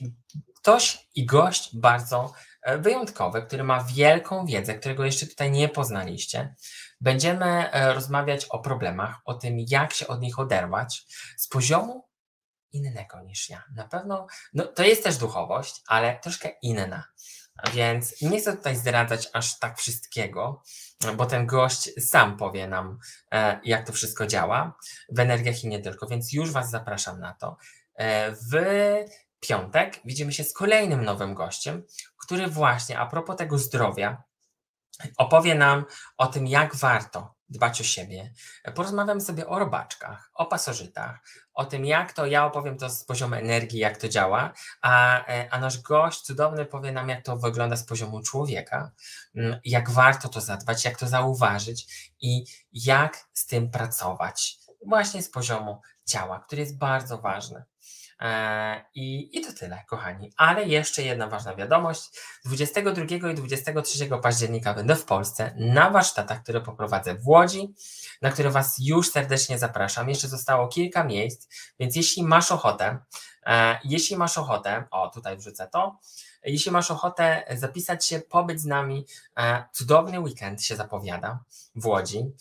ktoś 0.55 1.07
i 1.15 1.25
gość 1.25 1.77
bardzo 1.77 2.34
e, 2.61 2.77
wyjątkowy, 2.77 3.41
który 3.41 3.63
ma 3.63 3.84
wielką 3.84 4.45
wiedzę, 4.45 4.75
którego 4.75 5.05
jeszcze 5.05 5.27
tutaj 5.27 5.51
nie 5.51 5.69
poznaliście. 5.69 6.55
Będziemy 7.01 7.69
rozmawiać 7.93 8.45
o 8.45 8.59
problemach, 8.59 9.21
o 9.25 9.34
tym, 9.34 9.57
jak 9.67 9.93
się 9.93 10.07
od 10.07 10.21
nich 10.21 10.39
oderwać 10.39 11.05
z 11.38 11.47
poziomu 11.47 12.07
innego 12.71 13.21
niż 13.21 13.49
ja. 13.49 13.63
Na 13.75 13.88
pewno, 13.88 14.27
no, 14.53 14.67
to 14.67 14.84
jest 14.84 15.03
też 15.03 15.17
duchowość, 15.17 15.82
ale 15.88 16.19
troszkę 16.19 16.49
inna. 16.61 17.03
Więc 17.74 18.22
nie 18.22 18.39
chcę 18.39 18.58
tutaj 18.58 18.76
zdradzać 18.76 19.30
aż 19.34 19.60
tak 19.60 19.78
wszystkiego, 19.78 20.64
bo 21.16 21.26
ten 21.26 21.45
gość 21.45 21.89
sam 22.10 22.38
powie 22.38 22.68
nam, 22.68 22.99
e, 23.32 23.60
jak 23.64 23.88
to 23.88 23.93
wszystko 23.93 24.28
działa 24.28 24.78
w 25.10 25.20
energiach 25.20 25.64
i 25.64 25.68
nie 25.68 25.80
tylko, 25.80 26.08
więc 26.08 26.34
już 26.34 26.52
Was 26.52 26.70
zapraszam 26.70 27.20
na 27.20 27.34
to. 27.34 27.58
E, 27.95 28.32
w 28.32 28.54
piątek 29.39 29.99
widzimy 30.06 30.34
się 30.34 30.43
z 30.43 30.54
kolejnym 30.54 31.04
nowym 31.04 31.34
gościem, 31.34 31.84
który 32.18 32.47
właśnie 32.47 32.99
a 32.99 33.06
propos 33.06 33.36
tego 33.38 33.58
zdrowia 33.58 34.24
opowie 35.18 35.56
nam 35.56 35.86
o 36.18 36.28
tym, 36.28 36.47
jak 36.47 36.76
warto 36.76 37.36
dbać 37.52 37.82
o 37.82 37.84
siebie. 37.84 38.34
Porozmawiamy 38.76 39.22
sobie 39.22 39.47
o 39.47 39.60
robaczkach, 39.60 40.32
o 40.34 40.45
pasożytach, 40.45 41.20
o 41.54 41.66
tym, 41.66 41.86
jak 41.86 42.14
to 42.14 42.26
ja 42.26 42.45
opowiem 42.45 42.78
to 42.78 42.89
z 42.89 43.06
poziomu 43.06 43.36
energii, 43.36 43.80
jak 43.80 43.97
to 43.97 44.10
działa, 44.10 44.54
a, 44.82 45.26
e, 45.28 45.49
a 45.54 45.60
nasz 45.60 45.82
gość 45.82 46.22
cudowny 46.22 46.66
powie 46.66 46.91
nam, 46.91 47.10
jak 47.10 47.26
to 47.26 47.38
wygląda 47.38 47.76
z 47.76 47.84
poziomu 47.84 48.22
człowieka, 48.22 48.91
mm, 49.36 49.59
jak 49.66 49.89
warto 49.89 50.30
to 50.30 50.42
zadbać, 50.42 50.86
jak 50.86 50.97
to 50.97 51.08
zauważyć 51.08 52.12
i 52.21 52.46
jak 52.74 53.17
z 53.34 53.46
tym 53.46 53.71
pracować. 53.71 54.58
Właśnie 54.86 55.24
z 55.24 55.30
poziomu 55.30 55.82
ciała, 56.05 56.39
który 56.39 56.62
jest 56.62 56.78
bardzo 56.78 57.17
ważny. 57.17 57.63
E, 58.22 58.86
I, 58.96 59.38
I 59.38 59.42
to 59.42 59.54
tyle, 59.54 59.84
kochani. 59.88 60.34
Ale 60.38 60.66
jeszcze 60.66 61.04
jedna 61.04 61.28
ważna 61.28 61.56
wiadomość. 61.56 62.10
22 62.46 63.30
i 63.32 63.36
23 63.36 64.10
października 64.22 64.74
będę 64.74 64.96
w 64.96 65.06
Polsce 65.06 65.54
na 65.58 65.89
warsztatach, 65.89 66.43
które 66.43 66.62
poprowadzę 66.62 67.16
w 67.16 67.28
Łodzi, 67.28 67.74
na 68.22 68.32
które 68.32 68.50
Was 68.50 68.76
już 68.80 69.12
serdecznie 69.12 69.60
zapraszam. 69.60 70.10
Jeszcze 70.10 70.28
zostało 70.28 70.68
kilka 70.68 71.04
miejsc, 71.04 71.48
więc 71.80 71.96
jeśli 71.96 72.24
masz 72.24 72.52
ochotę, 72.52 73.00
e, 73.46 73.80
jeśli 73.84 74.18
masz 74.18 74.38
ochotę, 74.38 74.84
o 74.92 75.10
tutaj 75.10 75.38
wrzucę 75.38 75.68
to, 75.68 76.00
jeśli 76.43 76.72
masz 76.72 76.92
ochotę 76.92 77.43
zapisać 77.56 78.06
się, 78.06 78.20
pobyć 78.20 78.62
z 78.62 78.66
nami, 78.66 79.06
e, 79.38 79.64
cudowny 79.72 80.20
weekend 80.20 80.64
się 80.64 80.76
zapowiada 80.76 81.39
w 81.76 81.86
Łodzi, 81.86 82.32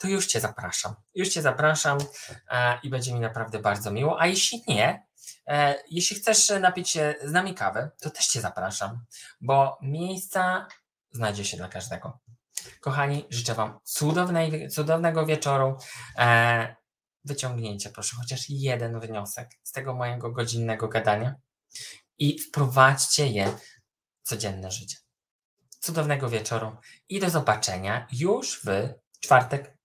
to 0.00 0.08
już 0.08 0.26
Cię 0.26 0.40
zapraszam. 0.40 0.94
Już 1.14 1.28
Cię 1.28 1.42
zapraszam 1.42 1.98
i 2.82 2.90
będzie 2.90 3.14
mi 3.14 3.20
naprawdę 3.20 3.58
bardzo 3.58 3.90
miło. 3.90 4.20
A 4.20 4.26
jeśli 4.26 4.62
nie, 4.68 5.07
jeśli 5.90 6.16
chcesz 6.16 6.52
napić 6.60 6.90
się 6.90 7.14
z 7.24 7.32
nami 7.32 7.54
kawy, 7.54 7.90
to 8.00 8.10
też 8.10 8.26
Cię 8.26 8.40
zapraszam, 8.40 9.04
bo 9.40 9.78
miejsca 9.82 10.66
znajdzie 11.10 11.44
się 11.44 11.56
dla 11.56 11.68
każdego. 11.68 12.18
Kochani, 12.80 13.26
życzę 13.30 13.54
Wam 13.54 13.78
cudownej, 13.84 14.68
cudownego 14.68 15.26
wieczoru. 15.26 15.76
E, 16.18 16.76
wyciągnijcie 17.24 17.90
proszę 17.90 18.16
chociaż 18.16 18.44
jeden 18.48 19.00
wniosek 19.00 19.50
z 19.62 19.72
tego 19.72 19.94
mojego 19.94 20.32
godzinnego 20.32 20.88
gadania 20.88 21.34
i 22.18 22.38
wprowadźcie 22.38 23.26
je 23.26 23.46
w 24.22 24.28
codzienne 24.28 24.70
życie. 24.70 24.96
Cudownego 25.80 26.28
wieczoru 26.28 26.76
i 27.08 27.20
do 27.20 27.30
zobaczenia 27.30 28.06
już 28.12 28.60
w 28.64 28.94
czwartek 29.20 29.77